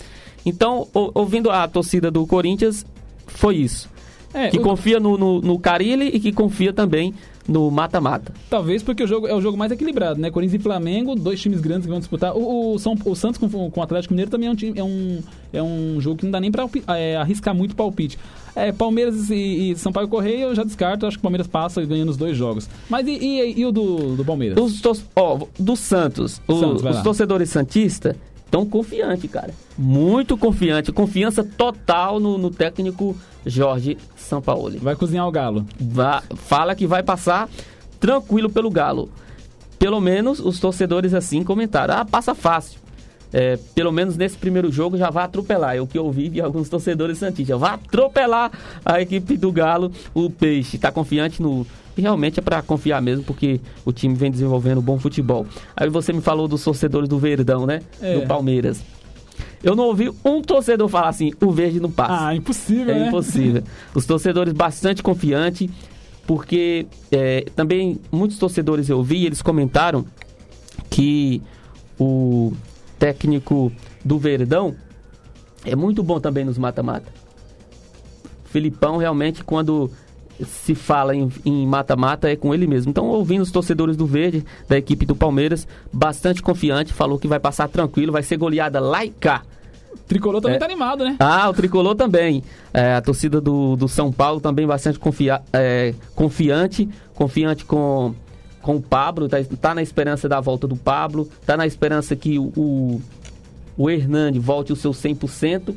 Então, 0.47 0.87
ou- 0.95 1.11
ouvindo 1.15 1.51
a 1.51 1.67
torcida 1.69 2.11
do 2.11 2.27
Corinthians, 2.27 2.87
foi 3.27 3.57
isso. 3.57 3.89
É, 4.33 4.49
Que 4.49 4.59
o- 4.59 4.63
confia 4.63 5.01
no, 5.01 5.19
no, 5.19 5.41
no 5.41 5.59
Carilli 5.59 6.07
e 6.15 6.21
que 6.21 6.31
confia 6.33 6.73
também 6.73 7.13
no 7.49 7.69
mata-mata. 7.69 8.33
Talvez 8.49 8.81
porque 8.81 9.03
o 9.03 9.07
jogo 9.07 9.27
é 9.27 9.35
o 9.35 9.41
jogo 9.41 9.59
mais 9.59 9.73
equilibrado, 9.73 10.21
né? 10.21 10.31
Corinthians 10.31 10.61
e 10.61 10.63
Flamengo, 10.63 11.17
dois 11.17 11.41
times 11.41 11.61
grandes 11.61 11.85
que 11.85 11.91
vão 11.91 11.99
disputar. 11.99 12.33
O, 12.37 12.75
o, 12.75 12.79
São, 12.79 12.97
o 13.05 13.17
Santos 13.17 13.39
com, 13.39 13.49
com 13.71 13.81
o 13.81 13.83
Atlético 13.83 14.15
Mineiro 14.15 14.31
também 14.31 14.49
é 14.49 14.53
um, 14.53 14.55
time, 14.55 14.79
é 14.79 14.85
um, 14.85 15.21
é 15.53 15.61
um 15.61 16.01
jogo 16.01 16.19
que 16.19 16.25
não 16.25 16.31
dá 16.31 16.39
nem 16.39 16.51
alpi- 16.57 16.85
é, 16.87 17.17
arriscar 17.17 17.53
muito 17.53 17.75
palpite. 17.75 18.17
É, 18.55 18.73
Palmeiras 18.73 19.31
e, 19.31 19.71
e 19.73 19.77
São 19.77 19.93
Paulo 19.93 20.09
e 20.09 20.11
Correia 20.11 20.43
eu 20.45 20.55
já 20.55 20.65
descarto, 20.65 21.07
acho 21.07 21.17
que 21.17 21.21
o 21.21 21.23
Palmeiras 21.23 21.47
passa 21.47 21.85
ganhando 21.85 22.09
os 22.11 22.17
dois 22.17 22.37
jogos. 22.37 22.69
Mas 22.89 23.07
e, 23.07 23.13
e- 23.13 23.61
e 23.61 23.67
o 23.67 23.71
do, 23.73 24.17
do 24.17 24.25
Palmeiras? 24.25 24.59
Os 24.63 24.81
tor- 24.81 24.97
do 25.59 25.77
Santos, 25.77 26.41
o- 26.49 26.59
Santos, 26.61 26.97
os 26.97 27.03
torcedores 27.03 27.51
santistas 27.51 28.17
estão 28.45 28.67
confiantes, 28.67 29.31
cara. 29.31 29.55
Muito 29.79 30.37
confiante. 30.37 30.91
Confiança 30.91 31.45
total 31.45 32.19
no, 32.19 32.37
no 32.37 32.51
técnico 32.51 33.17
Jorge 33.47 33.97
Sampaoli. 34.17 34.79
Vai 34.79 34.97
cozinhar 34.97 35.27
o 35.29 35.31
Galo. 35.31 35.65
Vá- 35.81 36.23
fala 36.35 36.75
que 36.75 36.87
vai 36.87 37.03
passar 37.03 37.49
tranquilo 38.01 38.51
pelo 38.51 38.71
Galo. 38.71 39.09
Pelo 39.79 40.01
menos 40.01 40.41
os 40.41 40.59
torcedores 40.61 41.15
assim 41.15 41.43
comentaram. 41.45 41.95
Ah, 41.99 42.05
passa 42.05 42.35
fácil. 42.35 42.79
É, 43.33 43.59
pelo 43.75 43.93
menos 43.93 44.17
nesse 44.17 44.37
primeiro 44.37 44.71
jogo 44.73 44.97
já 44.97 45.11
vai 45.11 45.25
atropelar. 45.25 45.77
É 45.77 45.81
o 45.81 45.87
que 45.87 45.97
eu 45.97 46.05
ouvi 46.05 46.29
de 46.29 46.41
alguns 46.41 46.69
torcedores 46.69 47.19
santistas. 47.19 47.59
Vai 47.59 47.75
atropelar 47.75 48.51
a 48.85 49.01
equipe 49.01 49.37
do 49.37 49.53
Galo, 49.53 49.93
o 50.13 50.29
Peixe. 50.31 50.77
Está 50.77 50.91
confiante 50.91 51.41
no. 51.41 51.67
E 51.97 52.03
realmente 52.03 52.39
é 52.41 52.43
para 52.43 52.63
confiar 52.63 53.01
mesmo, 53.03 53.25
porque 53.25 53.61
o 53.85 53.93
time 53.93 54.15
vem 54.15 54.31
desenvolvendo 54.31 54.81
bom 54.81 54.99
futebol. 54.99 55.47
Aí 55.77 55.89
você 55.89 56.13
me 56.13 56.21
falou 56.21 56.49
dos 56.49 56.63
torcedores 56.65 57.09
do 57.09 57.19
Verdão, 57.19 57.67
né? 57.67 57.83
É. 58.01 58.19
Do 58.19 58.27
Palmeiras. 58.27 58.83
Eu 59.63 59.77
não 59.77 59.85
ouvi 59.85 60.11
um 60.25 60.41
torcedor 60.41 60.89
falar 60.89 61.09
assim: 61.09 61.33
o 61.41 61.51
verde 61.51 61.81
não 61.81 61.91
passa. 61.91 62.29
Ah, 62.29 62.35
impossível, 62.35 62.95
É 62.95 62.99
né? 62.99 63.09
impossível. 63.09 63.63
Os 63.95 64.07
torcedores 64.07 64.53
bastante 64.55 65.03
confiantes, 65.03 65.69
porque 66.27 66.87
é, 67.13 67.45
também 67.55 67.99
muitos 68.11 68.39
torcedores 68.39 68.89
eu 68.89 69.03
vi, 69.03 69.27
eles 69.27 69.43
comentaram 69.43 70.05
que 70.89 71.43
o 71.99 72.53
técnico 73.01 73.73
do 74.05 74.19
Verdão 74.19 74.77
é 75.65 75.75
muito 75.75 76.03
bom 76.03 76.21
também 76.21 76.45
nos 76.45 76.57
mata-mata. 76.59 77.11
Filipão 78.45 78.97
realmente 78.99 79.43
quando 79.43 79.91
se 80.45 80.75
fala 80.75 81.15
em 81.15 81.67
mata-mata 81.67 82.31
é 82.31 82.37
com 82.37 82.55
ele 82.55 82.67
mesmo. 82.67 82.91
Então, 82.91 83.07
ouvindo 83.07 83.43
os 83.43 83.51
torcedores 83.51 83.97
do 83.97 84.07
Verde, 84.07 84.45
da 84.69 84.79
equipe 84.79 85.05
do 85.05 85.15
Palmeiras, 85.15 85.67
bastante 85.93 86.43
confiante, 86.43 86.93
falou 86.93 87.19
que 87.19 87.29
vai 87.29 87.39
passar 87.39 87.69
tranquilo, 87.69 88.13
vai 88.13 88.23
ser 88.23 88.37
goleada 88.39 88.81
lá 88.81 89.05
e 89.05 89.11
cá. 89.11 89.43
Tricolor 90.09 90.41
também 90.41 90.57
É. 90.57 90.59
tá 90.59 90.65
animado, 90.65 91.05
né? 91.05 91.17
Ah, 91.21 91.49
o 91.49 91.53
tricolor 91.53 91.95
também. 91.95 92.43
É, 92.73 92.95
a 92.95 93.01
torcida 93.03 93.41
do, 93.41 93.77
do 93.77 93.87
São 93.87 94.11
Paulo 94.11 94.41
também 94.41 94.67
bastante 94.67 94.99
confia, 94.99 95.41
é, 95.53 95.95
confiante, 96.15 96.89
confiante 97.15 97.65
com, 97.65 98.15
com 98.63 98.77
o 98.77 98.83
Pablo, 98.83 99.29
tá, 99.29 99.39
tá 99.61 99.75
na 99.75 99.83
esperança 99.83 100.29
da 100.29 100.41
volta 100.41 100.67
do 100.67 100.77
Pablo, 100.77 101.29
tá 101.47 101.57
na 101.57 101.67
esperança 101.67 102.15
que 102.15 102.39
o, 102.39 102.53
o, 102.57 103.03
o 103.77 103.91
Hernani 103.91 104.39
volte 104.39 104.73
o 104.73 104.77
seu 104.77 104.93
100%. 104.93 105.75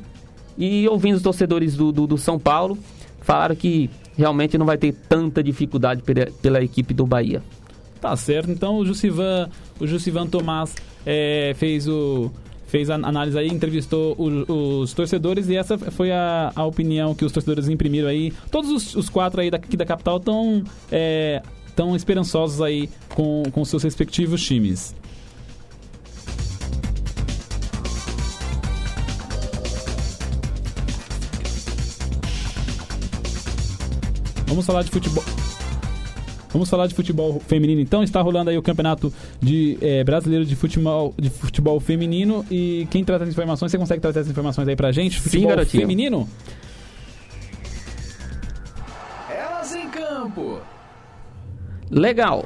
E 0.58 0.88
ouvindo 0.88 1.16
os 1.16 1.22
torcedores 1.22 1.76
do, 1.76 1.92
do, 1.92 2.06
do 2.06 2.18
São 2.18 2.38
Paulo, 2.38 2.78
falaram 3.22 3.56
que 3.56 3.90
realmente 4.16 4.58
não 4.58 4.66
vai 4.66 4.78
ter 4.78 4.94
tanta 4.94 5.42
dificuldade 5.42 6.04
pela, 6.04 6.28
pela 6.42 6.64
equipe 6.64 6.94
do 6.94 7.06
Bahia. 7.06 7.42
Tá 8.00 8.16
certo. 8.16 8.52
Então 8.52 8.78
o 8.78 8.86
Jussivan, 8.86 9.50
o 9.80 9.88
Jussivan 9.88 10.28
Tomás 10.28 10.76
é, 11.06 11.54
fez 11.56 11.88
o 11.88 12.30
fez 12.68 12.90
a 12.90 12.96
análise 12.96 13.38
aí, 13.38 13.50
entrevistou 13.50 14.16
os 14.18 14.96
torcedores 14.96 15.48
e 15.48 15.56
essa 15.56 15.78
foi 15.78 16.12
a, 16.12 16.52
a 16.56 16.66
opinião 16.66 17.14
que 17.14 17.24
os 17.24 17.32
torcedores 17.32 17.70
imprimiram 17.70 18.08
aí. 18.08 18.34
Todos 18.50 18.72
os, 18.72 18.96
os 18.96 19.10
quatro 19.10 19.42
aí 19.42 19.52
daqui 19.52 19.78
da 19.78 19.86
capital 19.86 20.18
estão 20.18 20.64
é, 20.92 21.44
tão 21.76 21.96
esperançosos 21.96 22.62
aí 22.62 22.90
com, 23.10 23.44
com 23.52 23.66
seus 23.66 23.84
respectivos 23.84 24.44
times. 24.44 24.96
Vamos 34.48 34.68
falar 34.68 34.84
de 34.84 34.92
futebol. 34.92 35.24
Vamos 36.52 36.70
falar 36.70 36.86
de 36.86 36.94
futebol 36.94 37.40
feminino 37.48 37.82
então. 37.82 38.04
Está 38.04 38.22
rolando 38.22 38.52
aí 38.52 38.58
o 38.58 38.62
campeonato 38.62 39.12
de, 39.42 39.80
eh, 39.82 40.04
brasileiro 40.04 40.46
de 40.46 40.56
futebol, 40.56 41.12
de 41.20 41.32
futebol 41.32 41.80
feminino. 41.80 42.46
E 42.52 42.88
quem 42.92 43.04
traz 43.04 43.24
as 43.24 43.30
informações, 43.30 43.72
você 43.72 43.80
consegue 43.80 44.00
trazer 44.00 44.20
as 44.20 44.28
informações 44.28 44.68
aí 44.68 44.76
pra 44.76 44.92
gente? 44.92 45.20
Futebol 45.20 45.50
garotinho. 45.50 45.82
feminino? 45.82 46.30
Elas 49.28 49.74
em 49.74 49.90
campo. 49.90 50.62
Legal. 51.94 52.46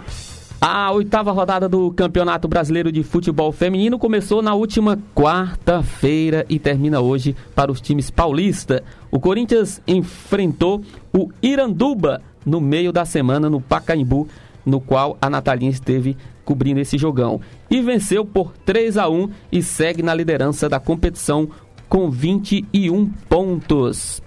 A 0.60 0.92
oitava 0.92 1.32
rodada 1.32 1.70
do 1.70 1.89
Campeonato 1.92 2.48
Brasileiro 2.48 2.92
de 2.92 3.01
Futebol 3.01 3.51
Feminino 3.51 3.98
começou 3.98 4.42
na 4.42 4.54
última 4.54 5.00
quarta-feira 5.16 6.46
e 6.50 6.60
termina 6.60 7.00
hoje 7.00 7.34
para 7.56 7.72
os 7.72 7.80
times 7.80 8.10
paulista. 8.10 8.84
O 9.10 9.20
Corinthians 9.20 9.82
enfrentou 9.88 10.84
o 11.13 11.30
Iranduba 11.42 12.22
no 12.46 12.60
meio 12.60 12.92
da 12.92 13.06
semana 13.06 13.50
no 13.50 13.62
Pacaembu, 13.62 14.27
no 14.66 14.82
qual 14.82 15.18
a 15.22 15.30
Natalinha 15.30 15.72
esteve 15.72 16.18
cobrindo 16.44 16.82
esse 16.82 16.98
jogão. 16.98 17.39
E 17.70 17.82
venceu 17.82 18.25
por 18.25 18.51
3 18.66 18.98
a 18.98 19.08
1 19.08 19.30
e 19.51 19.62
segue 19.62 20.04
na 20.04 20.13
liderança 20.13 20.68
da 20.68 20.80
competição 20.80 21.48
com 21.88 22.10
21 22.10 23.06
pontos. 23.30 24.22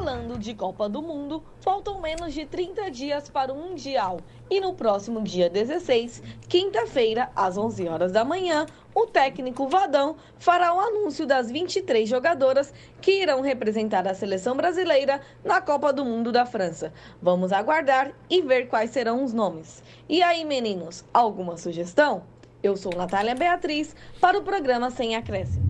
Falando 0.00 0.38
de 0.38 0.54
Copa 0.54 0.88
do 0.88 1.02
Mundo, 1.02 1.44
faltam 1.60 2.00
menos 2.00 2.32
de 2.32 2.46
30 2.46 2.90
dias 2.90 3.28
para 3.28 3.52
o 3.52 3.54
Mundial. 3.54 4.18
E 4.48 4.58
no 4.58 4.72
próximo 4.72 5.20
dia 5.20 5.50
16, 5.50 6.22
quinta-feira, 6.48 7.30
às 7.36 7.58
11 7.58 7.86
horas 7.86 8.10
da 8.10 8.24
manhã, 8.24 8.64
o 8.94 9.04
técnico 9.06 9.68
Vadão 9.68 10.16
fará 10.38 10.72
o 10.72 10.80
anúncio 10.80 11.26
das 11.26 11.50
23 11.50 12.08
jogadoras 12.08 12.72
que 13.02 13.20
irão 13.20 13.42
representar 13.42 14.08
a 14.08 14.14
seleção 14.14 14.56
brasileira 14.56 15.20
na 15.44 15.60
Copa 15.60 15.92
do 15.92 16.02
Mundo 16.02 16.32
da 16.32 16.46
França. 16.46 16.94
Vamos 17.20 17.52
aguardar 17.52 18.10
e 18.30 18.40
ver 18.40 18.68
quais 18.68 18.88
serão 18.92 19.22
os 19.22 19.34
nomes. 19.34 19.82
E 20.08 20.22
aí, 20.22 20.46
meninos, 20.46 21.04
alguma 21.12 21.58
sugestão? 21.58 22.22
Eu 22.62 22.74
sou 22.74 22.96
Natália 22.96 23.34
Beatriz 23.34 23.94
para 24.18 24.38
o 24.38 24.42
programa 24.42 24.90
Sem 24.90 25.14
Acréscimo. 25.14 25.69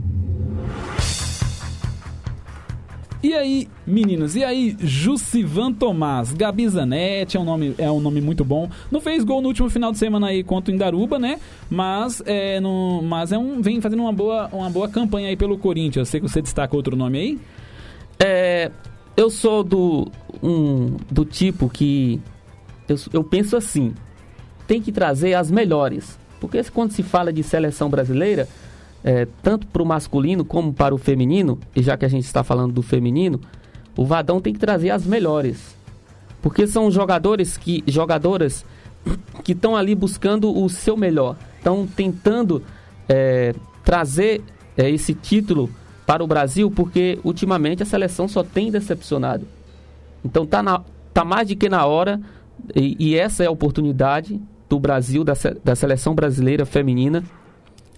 E 3.22 3.34
aí, 3.34 3.68
meninos, 3.86 4.34
e 4.34 4.42
aí, 4.42 4.74
Jussivan 4.80 5.74
Tomás, 5.74 6.32
Gabi 6.32 6.66
Zanetti, 6.66 7.36
é 7.36 7.40
um 7.40 7.44
nome, 7.44 7.74
é 7.76 7.90
um 7.90 8.00
nome 8.00 8.18
muito 8.18 8.42
bom. 8.46 8.70
Não 8.90 8.98
fez 8.98 9.24
gol 9.24 9.42
no 9.42 9.48
último 9.48 9.68
final 9.68 9.92
de 9.92 9.98
semana 9.98 10.28
aí 10.28 10.42
contra 10.42 10.72
o 10.72 10.74
Indaruba, 10.74 11.18
né? 11.18 11.38
Mas 11.68 12.22
é, 12.24 12.58
no, 12.60 13.02
mas 13.02 13.30
é 13.30 13.36
um, 13.36 13.60
vem 13.60 13.78
fazendo 13.78 14.00
uma 14.00 14.12
boa, 14.12 14.48
uma 14.50 14.70
boa 14.70 14.88
campanha 14.88 15.28
aí 15.28 15.36
pelo 15.36 15.58
Corinthians. 15.58 15.96
Eu 15.96 16.06
sei 16.06 16.20
que 16.20 16.28
você 16.28 16.40
destaca 16.40 16.74
outro 16.74 16.96
nome 16.96 17.18
aí. 17.18 17.40
É, 18.18 18.70
eu 19.14 19.28
sou 19.28 19.62
do, 19.62 20.10
um, 20.42 20.96
do 21.10 21.26
tipo 21.26 21.68
que 21.68 22.18
eu, 22.88 22.96
eu 23.12 23.22
penso 23.22 23.54
assim, 23.54 23.92
tem 24.66 24.80
que 24.80 24.90
trazer 24.90 25.34
as 25.34 25.50
melhores. 25.50 26.18
Porque 26.40 26.62
quando 26.72 26.92
se 26.92 27.02
fala 27.02 27.30
de 27.30 27.42
seleção 27.42 27.90
brasileira, 27.90 28.48
é, 29.02 29.26
tanto 29.42 29.66
para 29.66 29.82
o 29.82 29.86
masculino 29.86 30.44
como 30.44 30.72
para 30.72 30.94
o 30.94 30.98
feminino, 30.98 31.58
e 31.74 31.82
já 31.82 31.96
que 31.96 32.04
a 32.04 32.08
gente 32.08 32.24
está 32.24 32.44
falando 32.44 32.72
do 32.72 32.82
feminino, 32.82 33.40
o 33.96 34.04
Vadão 34.04 34.40
tem 34.40 34.52
que 34.52 34.58
trazer 34.58 34.90
as 34.90 35.04
melhores. 35.04 35.76
Porque 36.42 36.66
são 36.66 36.90
jogadores 36.90 37.56
que, 37.56 37.82
jogadoras 37.86 38.64
que 39.44 39.52
estão 39.52 39.76
ali 39.76 39.94
buscando 39.94 40.56
o 40.56 40.68
seu 40.68 40.96
melhor. 40.96 41.36
Estão 41.58 41.86
tentando 41.86 42.62
é, 43.08 43.54
trazer 43.84 44.42
é, 44.76 44.90
esse 44.90 45.14
título 45.14 45.70
para 46.06 46.24
o 46.24 46.26
Brasil, 46.26 46.70
porque 46.70 47.18
ultimamente 47.22 47.82
a 47.82 47.86
seleção 47.86 48.26
só 48.26 48.42
tem 48.42 48.70
decepcionado. 48.70 49.46
Então 50.24 50.44
tá, 50.44 50.62
na, 50.62 50.82
tá 51.12 51.24
mais 51.24 51.46
de 51.46 51.54
que 51.54 51.68
na 51.68 51.86
hora, 51.86 52.20
e, 52.74 52.96
e 52.98 53.16
essa 53.16 53.44
é 53.44 53.46
a 53.46 53.50
oportunidade 53.50 54.40
do 54.68 54.78
Brasil, 54.78 55.24
da, 55.24 55.34
da 55.64 55.74
seleção 55.74 56.14
brasileira 56.14 56.64
feminina, 56.64 57.22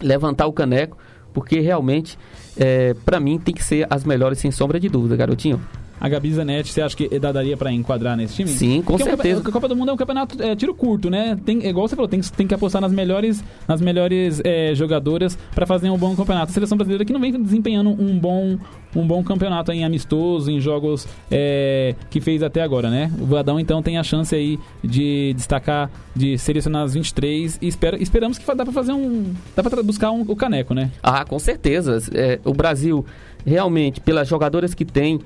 levantar 0.02 0.46
o 0.46 0.52
caneco, 0.52 0.98
porque 1.32 1.60
realmente, 1.60 2.18
é, 2.56 2.94
para 3.04 3.18
mim, 3.18 3.38
tem 3.38 3.54
que 3.54 3.64
ser 3.64 3.86
as 3.88 4.04
melhores, 4.04 4.38
sem 4.38 4.50
sombra 4.50 4.78
de 4.78 4.88
dúvida, 4.88 5.16
garotinho. 5.16 5.60
A 6.04 6.08
Gabi 6.08 6.32
Zanetti, 6.32 6.72
você 6.72 6.82
acha 6.82 6.96
que 6.96 7.08
daria 7.16 7.56
pra 7.56 7.70
enquadrar 7.70 8.16
nesse 8.16 8.34
time? 8.34 8.48
Sim, 8.50 8.82
com 8.82 8.94
Porque 8.96 9.04
certeza. 9.04 9.40
A 9.48 9.52
Copa 9.52 9.68
do 9.68 9.76
Mundo 9.76 9.90
é 9.90 9.92
um 9.92 9.96
campeonato 9.96 10.42
é, 10.42 10.56
tiro 10.56 10.74
curto, 10.74 11.08
né? 11.08 11.38
Tem, 11.44 11.62
é 11.64 11.68
igual 11.68 11.86
você 11.86 11.94
falou, 11.94 12.08
tem, 12.08 12.20
que- 12.20 12.32
tem 12.32 12.44
que 12.44 12.52
apostar 12.54 12.82
nas 12.82 12.90
melhores, 12.92 13.44
nas 13.68 13.80
melhores 13.80 14.40
é, 14.44 14.74
jogadoras 14.74 15.38
pra 15.54 15.64
fazer 15.64 15.88
um 15.90 15.96
bom 15.96 16.16
campeonato. 16.16 16.50
A 16.50 16.52
seleção 16.54 16.76
brasileira 16.76 17.04
que 17.04 17.12
não 17.12 17.20
vem 17.20 17.40
desempenhando 17.40 17.90
um 17.90 18.18
bom, 18.18 18.58
um 18.96 19.06
bom 19.06 19.22
campeonato 19.22 19.70
em 19.70 19.84
amistoso, 19.84 20.50
em 20.50 20.58
jogos 20.58 21.06
é, 21.30 21.94
que 22.10 22.20
fez 22.20 22.42
até 22.42 22.62
agora, 22.62 22.90
né? 22.90 23.08
O 23.20 23.24
Vadão 23.24 23.60
então 23.60 23.80
tem 23.80 23.96
a 23.96 24.02
chance 24.02 24.34
aí 24.34 24.58
de 24.82 25.32
destacar, 25.36 25.88
de 26.16 26.36
selecionar 26.36 26.82
as 26.82 26.94
23 26.94 27.58
e 27.62 27.68
espera, 27.68 27.96
esperamos 28.02 28.38
que 28.38 28.44
dá 28.56 28.64
pra 28.64 28.72
fazer 28.72 28.92
um. 28.92 29.32
dá 29.54 29.62
pra 29.62 29.70
tra- 29.70 29.82
buscar 29.84 30.10
um- 30.10 30.22
o 30.22 30.34
caneco, 30.34 30.74
né? 30.74 30.90
Ah, 31.00 31.24
com 31.24 31.38
certeza. 31.38 31.98
É, 32.12 32.40
o 32.44 32.52
Brasil, 32.52 33.06
realmente, 33.46 34.00
pelas 34.00 34.26
jogadoras 34.26 34.74
que 34.74 34.84
tem, 34.84 35.20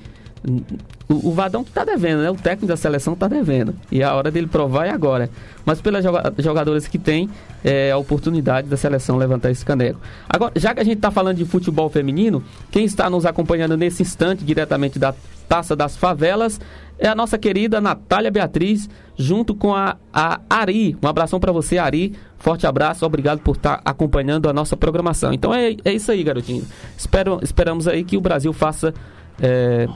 o, 1.08 1.28
o 1.28 1.32
Vadão 1.32 1.64
que 1.64 1.70
tá 1.70 1.84
devendo, 1.84 2.22
né? 2.22 2.30
O 2.30 2.34
técnico 2.34 2.66
da 2.66 2.76
seleção 2.76 3.14
tá 3.14 3.28
devendo. 3.28 3.74
E 3.90 4.02
a 4.02 4.14
hora 4.14 4.30
dele 4.30 4.46
provar 4.46 4.86
é 4.86 4.90
agora. 4.90 5.30
Mas 5.64 5.80
pelas 5.80 6.02
joga- 6.04 6.32
jogadoras 6.38 6.86
que 6.86 6.98
tem, 6.98 7.28
é 7.64 7.90
a 7.90 7.96
oportunidade 7.98 8.68
da 8.68 8.76
seleção 8.76 9.16
levantar 9.16 9.50
esse 9.50 9.64
caneco. 9.64 10.00
Agora, 10.28 10.52
já 10.56 10.74
que 10.74 10.80
a 10.80 10.84
gente 10.84 10.98
tá 11.00 11.10
falando 11.10 11.36
de 11.36 11.44
futebol 11.44 11.88
feminino, 11.88 12.42
quem 12.70 12.84
está 12.84 13.08
nos 13.10 13.24
acompanhando 13.26 13.76
nesse 13.76 14.02
instante, 14.02 14.44
diretamente 14.44 14.98
da 14.98 15.14
Taça 15.48 15.76
das 15.76 15.96
Favelas, 15.96 16.60
é 16.98 17.06
a 17.06 17.14
nossa 17.14 17.38
querida 17.38 17.80
Natália 17.80 18.30
Beatriz, 18.30 18.88
junto 19.16 19.54
com 19.54 19.74
a, 19.74 19.96
a 20.12 20.40
Ari. 20.50 20.96
Um 21.02 21.06
abração 21.06 21.38
para 21.38 21.52
você, 21.52 21.78
Ari. 21.78 22.14
Forte 22.38 22.66
abraço, 22.66 23.04
obrigado 23.06 23.40
por 23.40 23.56
estar 23.56 23.80
acompanhando 23.84 24.48
a 24.48 24.52
nossa 24.52 24.76
programação. 24.76 25.32
Então 25.32 25.54
é, 25.54 25.76
é 25.84 25.92
isso 25.92 26.10
aí, 26.10 26.22
garotinho. 26.22 26.64
Espero, 26.96 27.38
esperamos 27.42 27.86
aí 27.86 28.02
que 28.02 28.16
o 28.16 28.20
Brasil 28.20 28.52
faça 28.52 28.92
é, 29.40 29.86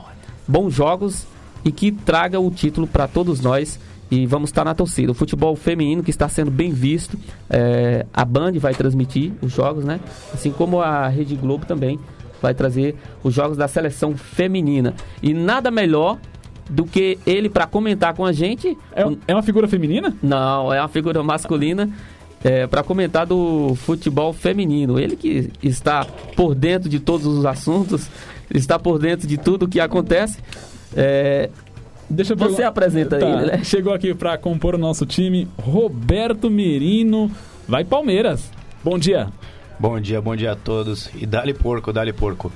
bons 0.51 0.73
jogos 0.73 1.25
e 1.63 1.71
que 1.71 1.91
traga 1.91 2.39
o 2.39 2.51
título 2.51 2.85
para 2.85 3.07
todos 3.07 3.39
nós. 3.39 3.79
E 4.09 4.25
vamos 4.25 4.49
estar 4.49 4.65
na 4.65 4.75
torcida. 4.75 5.13
O 5.13 5.15
futebol 5.15 5.55
feminino 5.55 6.03
que 6.03 6.09
está 6.09 6.27
sendo 6.27 6.51
bem 6.51 6.73
visto. 6.73 7.17
é, 7.49 8.05
a 8.13 8.25
Band 8.25 8.51
vai 8.59 8.73
transmitir 8.73 9.31
os 9.41 9.53
jogos, 9.53 9.85
né? 9.85 10.01
Assim 10.33 10.51
como 10.51 10.81
a 10.81 11.07
Rede 11.07 11.33
Globo 11.37 11.65
também 11.65 11.97
vai 12.41 12.53
trazer 12.53 12.95
os 13.23 13.33
jogos 13.33 13.55
da 13.55 13.69
seleção 13.69 14.17
feminina. 14.17 14.93
E 15.23 15.33
nada 15.33 15.71
melhor 15.71 16.17
do 16.69 16.83
que 16.83 17.19
ele 17.25 17.49
para 17.49 17.65
comentar 17.65 18.13
com 18.13 18.25
a 18.25 18.33
gente. 18.33 18.77
É, 18.93 19.03
é 19.29 19.33
uma 19.33 19.43
figura 19.43 19.65
feminina? 19.65 20.13
Não, 20.21 20.73
é 20.73 20.81
uma 20.81 20.89
figura 20.89 21.23
masculina. 21.23 21.89
É, 22.43 22.65
para 22.65 22.81
comentar 22.81 23.25
do 23.25 23.75
futebol 23.75 24.33
feminino. 24.33 24.99
Ele 24.99 25.15
que 25.15 25.51
está 25.61 26.03
por 26.35 26.55
dentro 26.55 26.89
de 26.89 26.99
todos 26.99 27.27
os 27.27 27.45
assuntos, 27.45 28.09
está 28.53 28.77
por 28.79 28.99
dentro 28.99 29.27
de 29.27 29.37
tudo 29.37 29.67
que 29.67 29.79
acontece. 29.79 30.39
É, 30.95 31.49
Deixa 32.09 32.33
eu 32.33 32.37
Você 32.37 32.47
pergun- 32.57 32.67
apresenta 32.67 33.17
Tá, 33.17 33.25
ele, 33.25 33.45
né? 33.51 33.63
Chegou 33.63 33.93
aqui 33.93 34.13
pra 34.13 34.37
compor 34.37 34.75
o 34.75 34.77
nosso 34.77 35.05
time, 35.05 35.47
Roberto 35.57 36.49
Merino. 36.51 37.31
Vai 37.67 37.85
Palmeiras. 37.85 38.51
Bom 38.83 38.99
dia. 38.99 39.29
Bom 39.79 39.97
dia, 39.99 40.21
bom 40.21 40.35
dia 40.35 40.51
a 40.51 40.55
todos. 40.55 41.09
E 41.15 41.25
dale 41.25 41.53
porco, 41.53 41.93
dale 41.93 42.11
porco. 42.11 42.51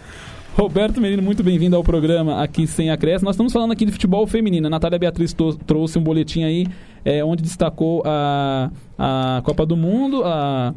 Roberto 0.58 1.00
Merino, 1.00 1.22
muito 1.24 1.42
bem-vindo 1.42 1.76
ao 1.76 1.84
programa 1.84 2.42
aqui 2.44 2.68
sem 2.68 2.90
acréscimo. 2.90 3.28
Nós 3.28 3.36
estamos 3.36 3.54
falando 3.54 3.72
aqui 3.72 3.86
de 3.86 3.92
futebol 3.94 4.28
feminino. 4.28 4.68
A 4.68 4.70
Natália 4.70 5.00
Beatriz 5.00 5.32
to- 5.34 5.56
trouxe 5.66 5.98
um 5.98 6.04
boletim 6.04 6.44
aí 6.44 6.68
é, 7.06 7.24
onde 7.24 7.42
destacou 7.42 8.04
a, 8.06 8.70
a 8.98 9.42
Copa 9.46 9.66
do 9.66 9.78
Mundo, 9.78 10.22
a, 10.26 10.74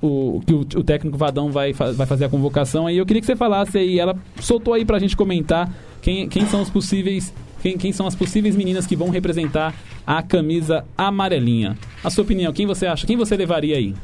o, 0.00 0.40
que 0.46 0.52
o, 0.52 0.60
o 0.60 0.84
técnico 0.84 1.16
Vadão 1.16 1.50
vai, 1.50 1.72
vai 1.72 2.06
fazer 2.06 2.24
a 2.24 2.28
convocação. 2.28 2.86
Aí 2.86 2.96
eu 2.96 3.06
queria 3.06 3.20
que 3.20 3.26
você 3.26 3.36
falasse 3.36 3.78
aí, 3.78 3.98
ela 3.98 4.16
soltou 4.40 4.74
aí 4.74 4.84
pra 4.84 4.98
gente 4.98 5.16
comentar 5.16 5.72
quem, 6.02 6.28
quem 6.28 6.46
são 6.46 6.62
os 6.62 6.70
possíveis. 6.70 7.32
Quem, 7.62 7.76
quem 7.76 7.90
são 7.90 8.06
as 8.06 8.14
possíveis 8.14 8.54
meninas 8.54 8.86
que 8.86 8.94
vão 8.94 9.08
representar 9.08 9.74
a 10.06 10.22
camisa 10.22 10.84
amarelinha? 10.96 11.76
A 12.04 12.10
sua 12.10 12.22
opinião, 12.22 12.52
quem 12.52 12.66
você 12.66 12.86
acha? 12.86 13.06
Quem 13.06 13.16
você 13.16 13.36
levaria 13.36 13.76
aí? 13.76 13.94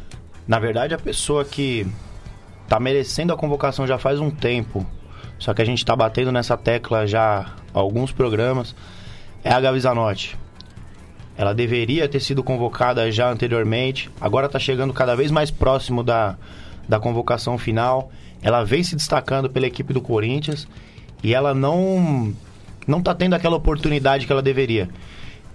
Na 0.49 0.59
verdade, 0.59 0.95
a 0.95 0.99
pessoa 0.99 1.45
que 1.45 1.87
tá 2.67 2.81
merecendo 2.81 3.33
a 3.33 3.37
convocação 3.37 3.87
já 3.87 3.99
faz 3.99 4.19
um 4.19 4.31
tempo, 4.31 4.85
só 5.39 5.55
que 5.55 5.63
a 5.63 5.65
gente 5.65 5.85
tá 5.85 5.95
batendo 5.95 6.33
nessa 6.33 6.57
tecla 6.57 7.07
já 7.07 7.55
alguns 7.73 8.11
programas, 8.11 8.75
é 9.45 9.53
a 9.53 9.61
Gavi 9.61 9.79
Zanotti. 9.79 10.37
Ela 11.37 11.55
deveria 11.55 12.09
ter 12.09 12.21
sido 12.21 12.43
convocada 12.43 13.11
já 13.11 13.31
anteriormente, 13.31 14.11
agora 14.21 14.49
tá 14.49 14.59
chegando 14.59 14.93
cada 14.93 15.15
vez 15.17 15.31
mais 15.31 15.51
próximo 15.51 16.03
da, 16.03 16.37
da 16.89 17.01
convocação 17.01 17.57
final. 17.57 18.11
Ela 18.43 18.65
vem 18.65 18.83
se 18.83 18.95
destacando 18.95 19.49
pela 19.49 19.67
equipe 19.67 19.93
do 19.93 20.01
Corinthians 20.01 20.69
e 21.23 21.35
ela 21.35 21.55
não 21.55 22.35
não 22.87 23.01
tá 23.01 23.15
tendo 23.15 23.35
aquela 23.35 23.57
oportunidade 23.57 24.27
que 24.27 24.33
ela 24.33 24.43
deveria. 24.43 24.89